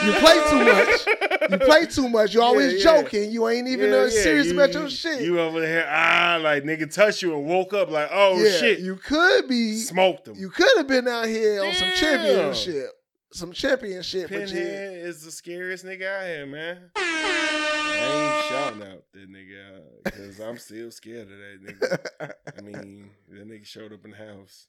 [0.04, 1.52] you play too much.
[1.52, 2.34] You play too much.
[2.34, 3.02] You always Yeah, yeah.
[3.02, 3.32] joking.
[3.32, 5.22] You ain't even uh, serious you- about your shit.
[5.22, 8.80] You over there, ah, like nigga touch you and woke up like, oh yeah, shit,
[8.80, 9.78] You could be.
[9.78, 10.36] smoked him.
[10.38, 12.90] You could have been out here on some championship.
[13.34, 16.92] Some championship, but you, Pinhead is the scariest nigga out here, man.
[16.98, 22.34] I ain't shouting out that nigga because I'm still scared of that nigga.
[22.58, 24.68] I mean, that nigga showed up in the house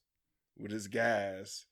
[0.59, 1.67] with his guys.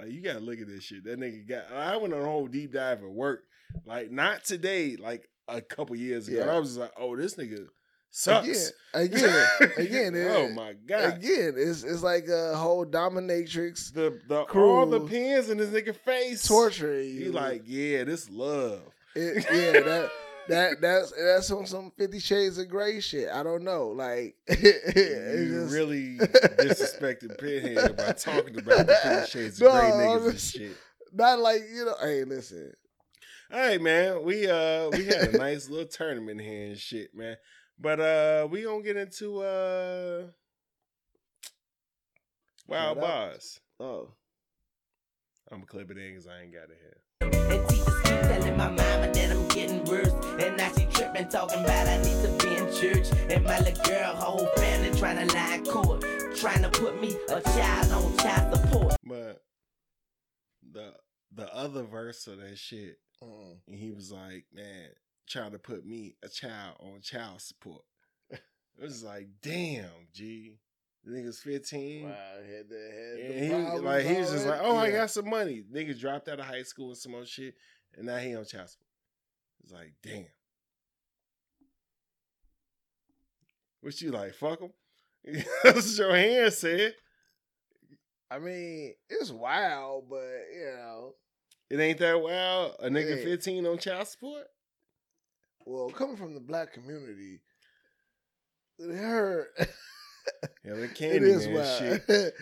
[0.00, 1.04] Like you gotta look at this shit.
[1.04, 1.72] That nigga got.
[1.72, 3.42] I went on a whole deep dive at work.
[3.84, 4.96] Like not today.
[4.96, 6.44] Like a couple years ago.
[6.44, 6.54] Yeah.
[6.54, 7.66] I was just like, oh, this nigga
[8.12, 8.72] sucks.
[8.94, 10.26] again, again, again.
[10.30, 11.14] oh my god.
[11.16, 15.96] Again, it's it's like a whole dominatrix The the all the pins in this nigga
[15.96, 16.46] face.
[16.46, 17.24] torturing you.
[17.24, 18.82] He like, yeah, this love.
[19.16, 20.10] It, yeah, that
[20.48, 23.28] that that's that's on some Fifty Shades of Grey shit.
[23.28, 29.60] I don't know, like you just- really disrespected Pinhead by talking about the Fifty Shades
[29.60, 30.76] of No, Grey niggas and shit.
[31.12, 31.94] not like you know.
[32.00, 32.72] Hey, listen,
[33.52, 34.22] right, man.
[34.24, 37.36] We uh we had a nice little tournament here and shit, man.
[37.78, 40.26] But uh we gonna get into uh
[42.66, 43.00] Wild Shout out.
[43.00, 43.60] Bars.
[43.80, 44.08] oh,
[45.50, 47.02] I'm gonna clip it in because I ain't got it here.
[47.50, 50.12] And teachers keep telling my mama that I'm getting worse.
[50.40, 53.08] And now she tripping, talking about I need to be in church.
[53.30, 56.04] And my little girl, whole family trying to line court.
[56.36, 58.96] Trying to put me, a child, on child support.
[59.04, 59.42] But
[60.72, 60.94] the
[61.34, 63.56] the other verse of that shit, mm.
[63.66, 64.88] and he was like, man,
[65.28, 67.82] trying to put me, a child, on child support.
[68.78, 69.84] It was like, damn,
[70.14, 70.56] G.
[71.04, 72.04] The nigga's 15.
[72.04, 75.28] wow, had the had And he, like he was just like, oh, I got some
[75.28, 75.62] money.
[75.70, 77.54] Nigga dropped out of high school and some more shit,
[77.96, 78.88] and now he on child support.
[79.62, 80.24] It's like, damn.
[83.80, 84.34] What you like?
[84.34, 84.72] Fuck him.
[85.64, 86.94] That's what your hand said.
[88.30, 90.22] I mean, it's wild, but
[90.54, 91.14] you know,
[91.68, 92.76] It ain't that wild.
[92.80, 93.24] A nigga Hey.
[93.24, 94.46] 15 on child support.
[95.66, 97.40] Well, coming from the black community,
[98.78, 99.48] It hurt.
[100.64, 101.78] Yeah, the It candy is man wild.
[101.78, 102.04] shit.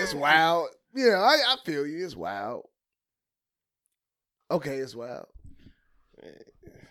[0.00, 0.68] it's wild.
[0.94, 2.04] Yeah, I, I feel you.
[2.04, 2.64] It's wild.
[4.50, 5.26] Okay, it's wild.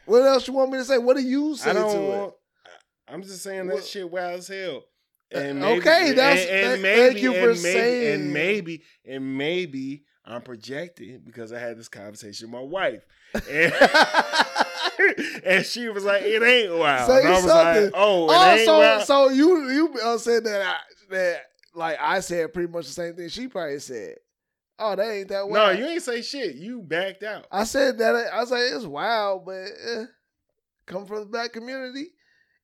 [0.06, 0.98] What else you want me to say?
[0.98, 2.34] What do you say I don't, to it?
[3.10, 4.84] I'm just saying that What- shit wild as hell.
[5.34, 8.84] Uh, And okay, that's- and, and maybe, thank you for and maybe, saying- and maybe
[9.06, 13.74] and maybe I'm projecting because I had this conversation with my wife, and,
[15.46, 17.84] and she was like, "It ain't wild." Say and I was something.
[17.84, 20.76] like, "Oh, it oh, ain't so wild." so you you uh, said that I,
[21.12, 21.42] that
[21.74, 24.16] like I said pretty much the same thing she probably said.
[24.82, 25.54] Oh, that ain't that wild.
[25.54, 26.56] no, you ain't say shit.
[26.56, 27.48] You backed out.
[27.52, 30.06] I said that I was like it's wild, but eh,
[30.86, 32.08] come from the black community,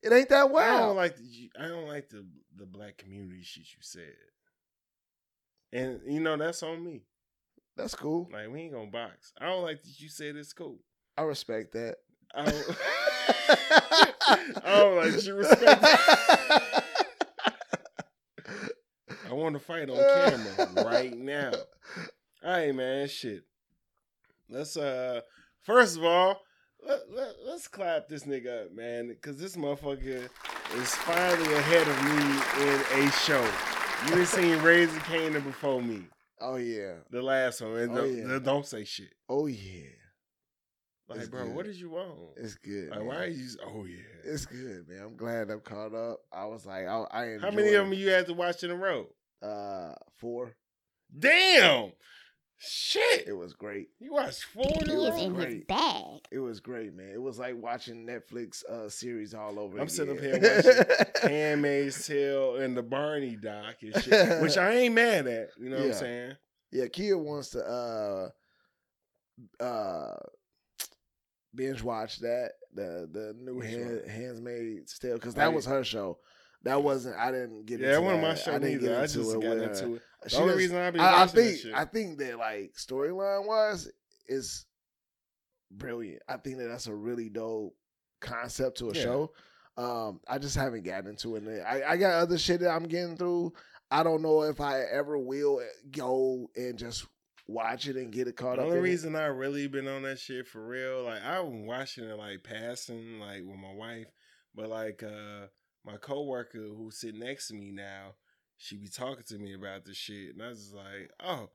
[0.02, 0.76] it ain't that wild.
[0.76, 2.26] I don't like the, I don't like the
[2.58, 4.14] the black community shit you said,
[5.74, 7.04] and you know that's on me.
[7.76, 8.30] That's cool.
[8.32, 9.34] Like we ain't gonna box.
[9.40, 10.78] I don't like that you said it's cool.
[11.18, 11.96] I respect that.
[12.34, 12.66] I don't,
[14.66, 15.82] I don't like you respect.
[15.82, 16.84] that.
[19.30, 21.52] I want to fight on camera right now.
[22.44, 23.08] All right, man.
[23.08, 23.44] Shit.
[24.50, 25.22] Let's uh.
[25.64, 26.42] First of all,
[26.86, 30.30] let, let, let's clap this nigga up, man, because this motherfucker
[30.76, 32.22] is finally ahead of me
[32.64, 33.44] in a show.
[34.08, 36.04] You ain't seen Raising Kanan before me,
[36.42, 36.96] oh yeah.
[37.12, 38.40] the last one, and Oh, don't, yeah.
[38.40, 39.14] don't say shit.
[39.30, 39.90] Oh yeah.
[41.08, 41.56] Like, It's bro, good.
[41.56, 42.14] what did you want?
[42.36, 42.90] It's good.
[42.90, 43.08] Like, man.
[43.08, 43.48] why are you?
[43.64, 44.02] Oh yeah.
[44.32, 45.02] It's good, man.
[45.04, 46.20] I'm glad I'm caught up.
[46.34, 48.76] I was like, I, I How many of them you had to watch in a
[48.76, 49.08] row?
[49.42, 50.56] Uh, four.
[51.18, 51.92] Damn.
[52.68, 53.28] Shit.
[53.28, 53.90] It was great.
[54.00, 55.30] You watched four in a It was row?
[55.30, 55.68] great.
[55.68, 56.22] bag.
[56.32, 57.10] It was great, man.
[57.14, 59.78] It was like watching Netflix uh series all over.
[59.80, 60.84] I'm sitting up here watching
[61.30, 65.50] Handmaid's Tale and the Barney doc and shit, which I ain't mad at.
[65.60, 66.34] You know what I'm saying?
[66.72, 68.30] yeah, Kia wants to uh
[69.64, 70.16] uh
[71.54, 74.02] binge watch that the the new Which hand.
[74.10, 76.18] Handmaid's Tale because that didn't- was her show.
[76.66, 77.16] That wasn't.
[77.18, 77.80] I didn't get.
[77.80, 78.40] Yeah, into it wasn't my that.
[78.40, 78.88] show I didn't neither.
[78.88, 80.02] get I into just it got into it.
[80.30, 81.74] The only reason I be I, I that think shit.
[81.74, 83.88] I think that like storyline wise
[84.28, 84.66] is
[85.72, 86.22] brilliant.
[86.28, 87.76] I think that that's a really dope
[88.22, 89.02] concept to a Yeah.
[89.04, 89.32] show.
[89.78, 91.62] Um, I just haven't gotten into it.
[91.62, 93.54] I, I got other shit that I'm getting through.
[93.92, 95.62] I don't know if I ever will
[95.92, 97.06] go and just
[97.48, 98.68] watch it and get it caught The up.
[98.68, 98.90] only in it.
[98.90, 102.42] reason I really been on that shit for real, like I was watching it like
[102.44, 104.08] passing, like with my wife,
[104.56, 105.48] but like uh
[105.86, 108.14] my coworker who's sitting next to me now,
[108.58, 111.50] she be talking to me about this shit, and I was just like, oh,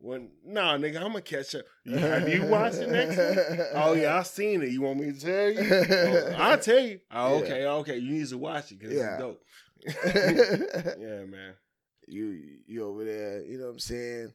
[0.00, 1.64] well, nah, nigga, I'm gonna catch up.
[1.84, 3.66] You- watched it next week?
[3.74, 4.70] Oh yeah, I seen it.
[4.70, 5.70] You want me to tell you?
[5.90, 7.00] Oh, I'll tell you.
[7.10, 7.42] Oh, Yeah.
[7.44, 7.98] okay, okay.
[7.98, 9.14] You need to watch it because Yeah.
[9.14, 9.42] it's dope.
[10.98, 11.54] yeah, man.
[12.08, 14.32] you you over there, you know what I'm saying?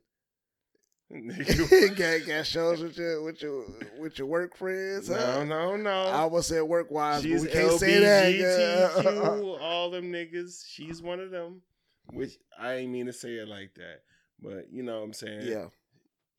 [1.11, 1.95] Nigga.
[2.21, 3.65] got got shows with your with your
[3.99, 5.09] with your work friends.
[5.09, 5.43] no, huh?
[5.43, 5.89] no, no.
[6.03, 9.57] I almost said work wise, but we can't say that.
[9.59, 10.63] All them niggas.
[10.67, 11.61] She's one of them.
[12.11, 14.01] Which I ain't mean to say it like that.
[14.41, 15.47] But you know what I'm saying?
[15.47, 15.65] yeah.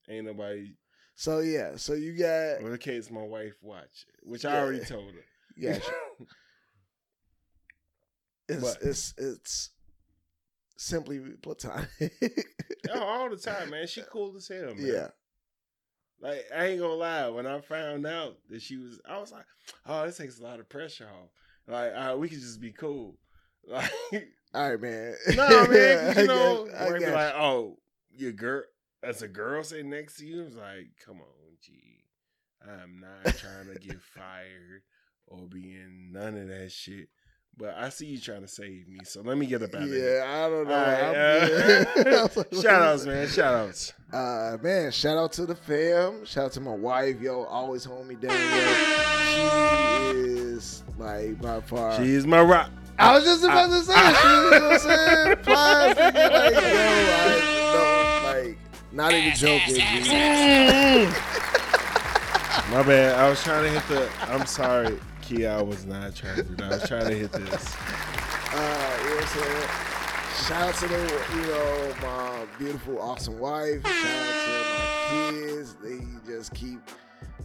[0.08, 0.72] Ain't nobody
[1.14, 4.84] So yeah, so you got well, in case my wife watch it, which I already
[4.84, 5.24] told her.
[5.56, 5.78] yeah.
[8.48, 9.70] It's But- it's it's
[10.80, 11.88] simply platonic.
[12.92, 13.86] Oh, all the time, man.
[13.86, 14.78] She cool as hell, man.
[14.78, 15.08] yeah.
[16.20, 19.44] Like I ain't gonna lie, when I found out that she was, I was like,
[19.86, 21.28] "Oh, this takes a lot of pressure off.
[21.66, 23.16] Like, uh, we could just be cool."
[23.68, 23.90] Like,
[24.54, 25.14] All right, man.
[25.36, 27.78] no, man, 'cause I you know, I where it be like, "Oh,
[28.16, 28.62] your girl,
[29.02, 32.02] as a girl sitting next to you, it's like, come on, G,
[32.66, 34.82] I'm not trying to get fired
[35.26, 37.10] or be in none of that shit."
[37.56, 39.88] But I see you trying to save me, so let me get up out of
[39.88, 40.18] here.
[40.18, 40.74] Yeah, I don't know.
[40.74, 41.84] Right, uh.
[41.96, 43.28] I like, shout outs, man.
[43.28, 43.92] Shout outs.
[44.12, 46.24] Uh man, shout out to the fam.
[46.24, 48.32] Shout out to my wife, yo, always hold me down.
[48.32, 48.38] Yo.
[50.12, 51.96] She is like by far.
[51.96, 52.70] She's my rock.
[52.98, 55.36] I was just about to say, she, you know what I'm saying?
[55.42, 56.20] Plies, like, yo,
[57.16, 58.58] I, no, like,
[58.92, 59.76] not even joking.
[62.70, 63.18] My bad.
[63.18, 64.08] I was trying to hit the.
[64.30, 64.98] I'm sorry,
[65.30, 65.50] Kia.
[65.50, 66.64] I was not trying to do.
[66.64, 67.76] I was trying to hit this.
[68.52, 69.68] Uh, you know what I'm saying?
[70.46, 70.98] Shout out to the,
[71.36, 73.86] you know, my beautiful, awesome wife.
[73.86, 75.74] Shout out to my kids.
[75.74, 76.80] They just keep,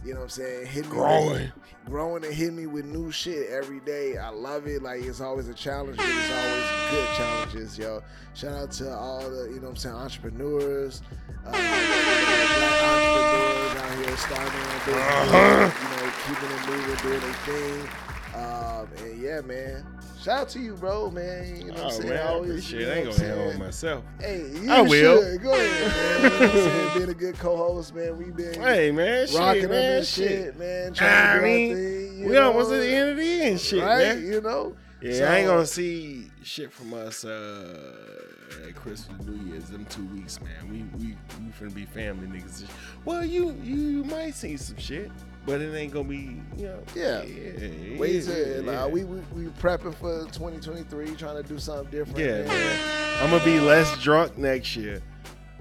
[0.06, 1.52] you know what I'm saying, hitting me with- Growing.
[1.86, 4.16] growing and hitting me with new shit every day.
[4.18, 4.82] I love it.
[4.82, 8.02] Like it's always a challenge, but it's always good challenges, yo.
[8.34, 11.02] Shout out to all the, you know what I'm saying, entrepreneurs,
[11.46, 17.32] uh, black entrepreneurs out here starting their business, you know, keeping it moving, doing their
[17.44, 17.88] thing.
[18.36, 19.86] Um, and yeah, man.
[20.22, 21.56] Shout out to you, bro, man.
[21.56, 22.08] You know what I'm Oh saying?
[22.08, 22.90] man, I Always, appreciate you it.
[22.90, 24.04] I ain't gonna hang on myself.
[24.20, 25.22] Hey, you I will.
[25.22, 25.42] should.
[25.42, 26.32] Go ahead, man.
[26.32, 26.98] You know what I'm?
[26.98, 28.16] Being a good co-host, man.
[28.18, 30.28] We've been Hey man, rocking shit, man, shit.
[30.30, 30.94] shit, man.
[30.94, 32.46] Trying I our mean, thing, we know?
[32.48, 33.98] almost at the end of the end, shit, right?
[34.16, 34.26] man.
[34.26, 39.52] You know, Yeah, So- I ain't gonna see shit from us uh, at Christmas, New
[39.52, 39.66] Year's.
[39.68, 40.68] Them two weeks, man.
[40.70, 42.64] We we we finna be family niggas.
[43.04, 45.10] Well, you you might see some shit,
[45.46, 46.82] but it ain't gonna be you know.
[46.94, 47.22] Yeah.
[47.22, 48.86] yeah Wait till yeah.
[48.86, 52.18] we, we we prepping for 2023, trying to do something different.
[52.18, 52.46] Yeah, man.
[52.48, 53.22] man.
[53.22, 55.00] I'm gonna be less drunk next year.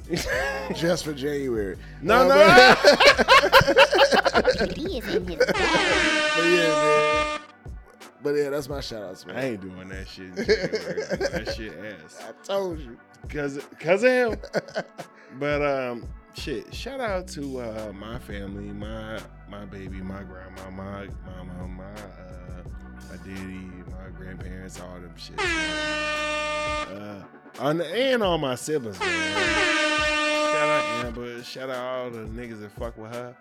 [0.76, 1.78] Just for January.
[2.02, 2.76] No, Uh, no.
[2.82, 7.40] but- He is in his But yeah, man.
[8.22, 9.36] But yeah, that's my shout outs, man.
[9.38, 10.26] I ain't doing that shit.
[10.26, 11.04] in January.
[11.46, 12.24] that shit ass.
[12.28, 12.98] I told you.
[13.30, 14.38] Cause, cause of him.
[15.40, 16.74] but um, shit.
[16.74, 22.64] Shout out to uh, my family, my my baby, my grandma, my mama, my uh,
[23.10, 25.40] my daddy, my grandparents, all them shit.
[25.40, 27.22] Uh,
[27.60, 29.00] and, and all my siblings.
[29.00, 29.36] Man.
[30.54, 31.44] Shout out Amber.
[31.44, 33.36] Shout out all the niggas that fuck with her.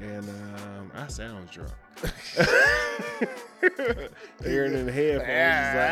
[0.00, 1.70] And um, I sound drunk.
[4.42, 5.90] Hearing in the headphones is like,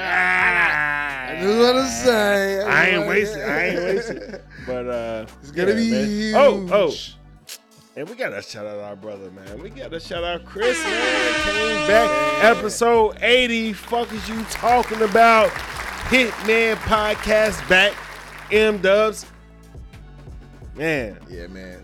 [0.00, 2.62] ah, I just want to say.
[2.62, 3.42] I ain't wasted.
[3.44, 4.42] I ain't wasted.
[4.66, 6.06] But uh, It's gonna yeah, be man.
[6.08, 6.34] huge.
[6.34, 6.94] Oh, oh,
[7.96, 9.62] and we gotta shout out our brother, man.
[9.62, 11.44] We gotta shout out Chris, man.
[11.44, 13.72] Came back, episode eighty.
[13.72, 15.50] Fuck is you talking about?
[16.08, 17.92] Hitman podcast back.
[18.50, 19.26] M Dubs,
[20.74, 21.18] man.
[21.30, 21.83] Yeah, man.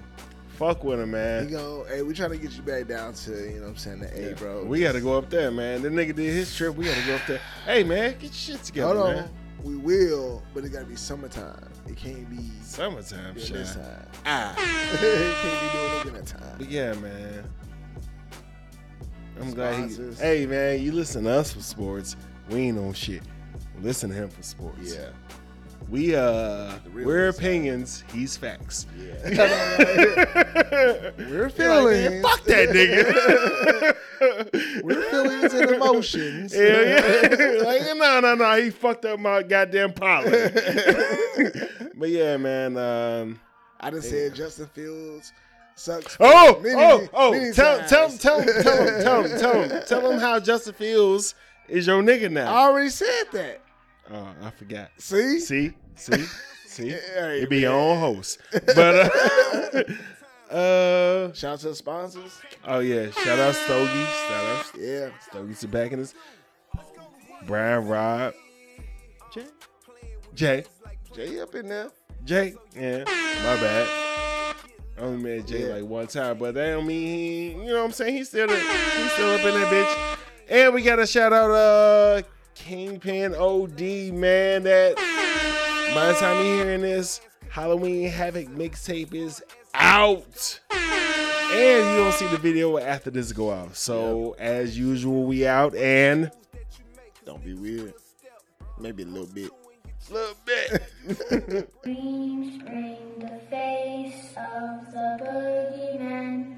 [0.61, 1.45] Fuck with him, man.
[1.45, 1.53] man.
[1.53, 1.87] go.
[1.89, 4.33] Hey, we trying to get you back down to you know what I'm saying the
[4.33, 4.63] A, bro.
[4.63, 5.81] We gotta go up there, man.
[5.81, 6.77] The nigga did his trip.
[6.77, 7.41] We gotta go up there.
[7.65, 9.15] Hey, man, get your shit together, Hold on.
[9.15, 9.31] man.
[9.63, 11.67] We will, but it gotta be summertime.
[11.87, 13.55] It can't be Summertime, shit.
[13.55, 14.07] this time.
[14.27, 14.55] Ah.
[14.59, 16.59] it can't be doing that time.
[16.59, 17.51] But yeah, man.
[19.41, 19.89] I'm glad he.
[19.89, 20.21] Sponsors.
[20.21, 22.17] Hey, man, you listen to us for sports.
[22.51, 23.23] We ain't on shit.
[23.81, 24.95] Listen to him for sports.
[24.95, 25.09] Yeah.
[25.91, 27.39] We uh, real we're inside.
[27.41, 28.05] opinions.
[28.13, 28.87] He's facts.
[28.97, 29.15] Yeah.
[31.19, 32.23] we're We're feelings.
[32.23, 33.97] fuck that nigga.
[34.85, 36.53] We're feelings and emotions.
[36.53, 37.63] Hell yeah.
[37.65, 38.63] like, no, no, no.
[38.63, 40.53] He fucked up my goddamn pilot.
[41.97, 42.77] but yeah, man.
[42.77, 43.41] Um,
[43.81, 45.33] I just said Justin Fields
[45.75, 46.17] sucks.
[46.21, 47.33] Oh, many, oh, oh!
[47.33, 48.21] many Tell, tell, times.
[48.21, 51.35] tell, him, tell him, tell him, tell him, tell him how Justin Fields
[51.67, 52.53] is your nigga now.
[52.55, 53.63] I already said that.
[54.13, 54.91] Oh, I forgot.
[54.99, 55.39] See?
[55.41, 56.25] See, see,
[56.67, 56.91] see.
[57.15, 59.83] Hey, it be your own host, but uh,
[60.55, 62.41] uh, Shout out to the sponsors.
[62.67, 65.09] oh yeah, shout out Stogie, shout out Yeah.
[65.31, 66.15] Stogie's back in his.
[67.47, 68.35] Brian Rob,
[69.33, 69.45] Jay,
[70.35, 70.65] Jay,
[71.15, 71.91] Jay up in there.
[72.25, 73.89] Jay, yeah, my bad.
[74.99, 75.75] I only met Jay Yeah.
[75.75, 78.15] like one time, but that don't mean he, you know what I'm saying?
[78.17, 80.19] He's still he's still up in that bitch.
[80.49, 82.23] And we gotta shout out uh
[82.55, 83.81] Kingpin OD,
[84.13, 84.63] man.
[84.65, 84.97] That
[85.95, 89.43] by the time you're hearing this, Halloween Havoc mixtape is
[89.75, 90.61] out.
[90.71, 93.77] And you don't see the video after this go out.
[93.77, 96.31] So as usual, we out and
[97.25, 97.95] Don't be weird.
[98.79, 99.51] Maybe a little bit.
[100.11, 101.73] little bit.
[101.83, 106.57] Dreams bring the face of the boogeyman.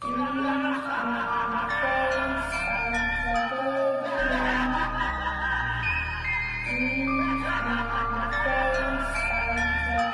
[0.00, 4.07] Dreams bring the face of the boogeyman.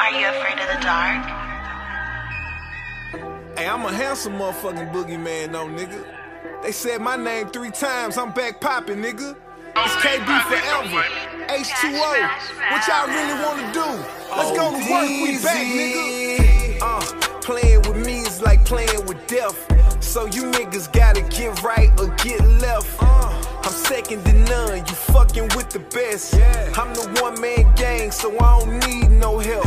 [0.01, 1.25] Are you afraid of the dark?
[3.57, 6.05] Hey, I'm a handsome motherfucking boogeyman, though, nigga.
[6.63, 9.37] They said my name three times, I'm back popping, nigga.
[9.77, 11.05] It's KB forever.
[11.47, 12.29] H2O.
[12.71, 13.87] What y'all really wanna do?
[14.31, 16.79] Let's go to work, we back, nigga.
[16.83, 17.01] Uh,
[17.41, 19.57] playing with me is like playing with death.
[20.03, 22.97] So you niggas gotta get right or get left.
[23.01, 26.35] Uh, I'm second to none, you fucking with the best.
[26.35, 26.73] Yeah.
[26.77, 29.65] I'm the one man gang, so I don't need no help.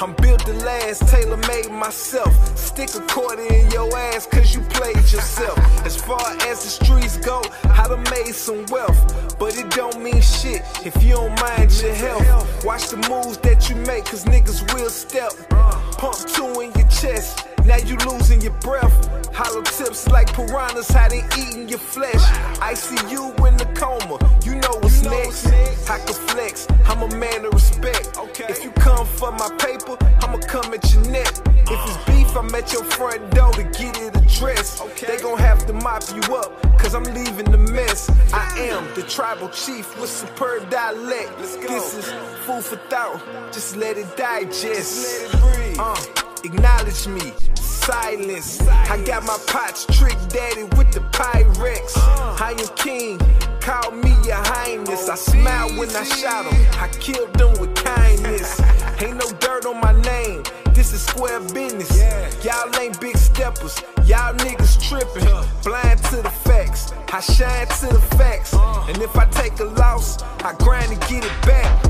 [0.00, 2.32] I'm built to last, tailor made myself.
[2.56, 5.58] Stick a quarter in your ass cause you played yourself.
[5.84, 9.38] As far as the streets go, I done made some wealth.
[9.40, 12.64] But it don't mean shit if you don't mind your health.
[12.64, 15.32] Watch the moves that you make cause niggas will step.
[15.50, 15.83] Uh.
[16.04, 18.92] Pump two in your chest, now you losing your breath.
[19.34, 22.22] Hollow tips like piranhas, how they eating your flesh.
[22.60, 25.46] I see you in the coma, you know what's next.
[25.88, 28.18] I can flex, I'm a man of respect.
[28.18, 28.44] Okay.
[28.50, 31.32] If you come for my paper, I'ma come at your neck.
[31.46, 34.82] If it's beef, I'm at your front door to get it addressed.
[34.82, 35.06] Okay.
[35.06, 38.10] They gon' have to mop you up, cause I'm leaving the mess.
[38.30, 41.38] I am the tribal chief with superb dialect.
[41.38, 42.12] This is
[42.44, 43.22] food for thought,
[43.54, 45.34] just let it digest.
[45.78, 45.96] Uh,
[46.44, 48.60] acknowledge me, silence.
[48.68, 51.96] I got my pots trick daddy with the Pyrex.
[51.96, 53.18] I am king,
[53.60, 55.08] call me your highness.
[55.08, 58.60] I smile when I shot him, I killed them with kindness.
[59.02, 60.44] Ain't no dirt on my name.
[60.74, 62.44] This is square business.
[62.44, 63.80] Y'all ain't big steppers.
[64.04, 65.24] Y'all niggas tripping.
[65.62, 66.92] Blind to the facts.
[67.12, 68.54] I shine to the facts.
[68.54, 71.84] And if I take a loss, I grind and get it back.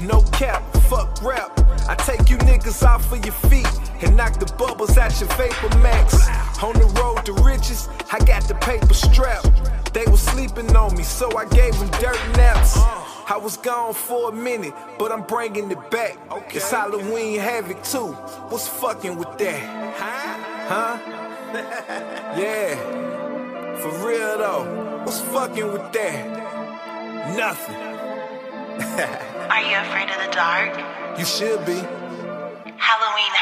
[0.00, 1.58] No cap, fuck rap.
[1.88, 3.68] I take you niggas off of your feet
[4.02, 6.14] and knock the bubbles out your vapor max.
[6.62, 9.44] On the road to riches, I got the paper strap.
[9.92, 12.78] They was sleeping on me, so I gave them dirt naps.
[12.78, 16.16] I was gone for a minute, but I'm bringing it back.
[16.50, 18.12] It's Halloween Havoc too.
[18.48, 19.96] What's fucking with that?
[19.96, 20.98] Huh?
[20.98, 20.98] Huh?
[22.38, 22.76] Yeah.
[23.80, 25.02] For real though.
[25.04, 27.36] What's fucking with that?
[27.36, 27.76] Nothing.
[29.50, 30.78] Are you afraid of the dark?
[31.18, 31.82] You should be.
[32.78, 33.34] Halloween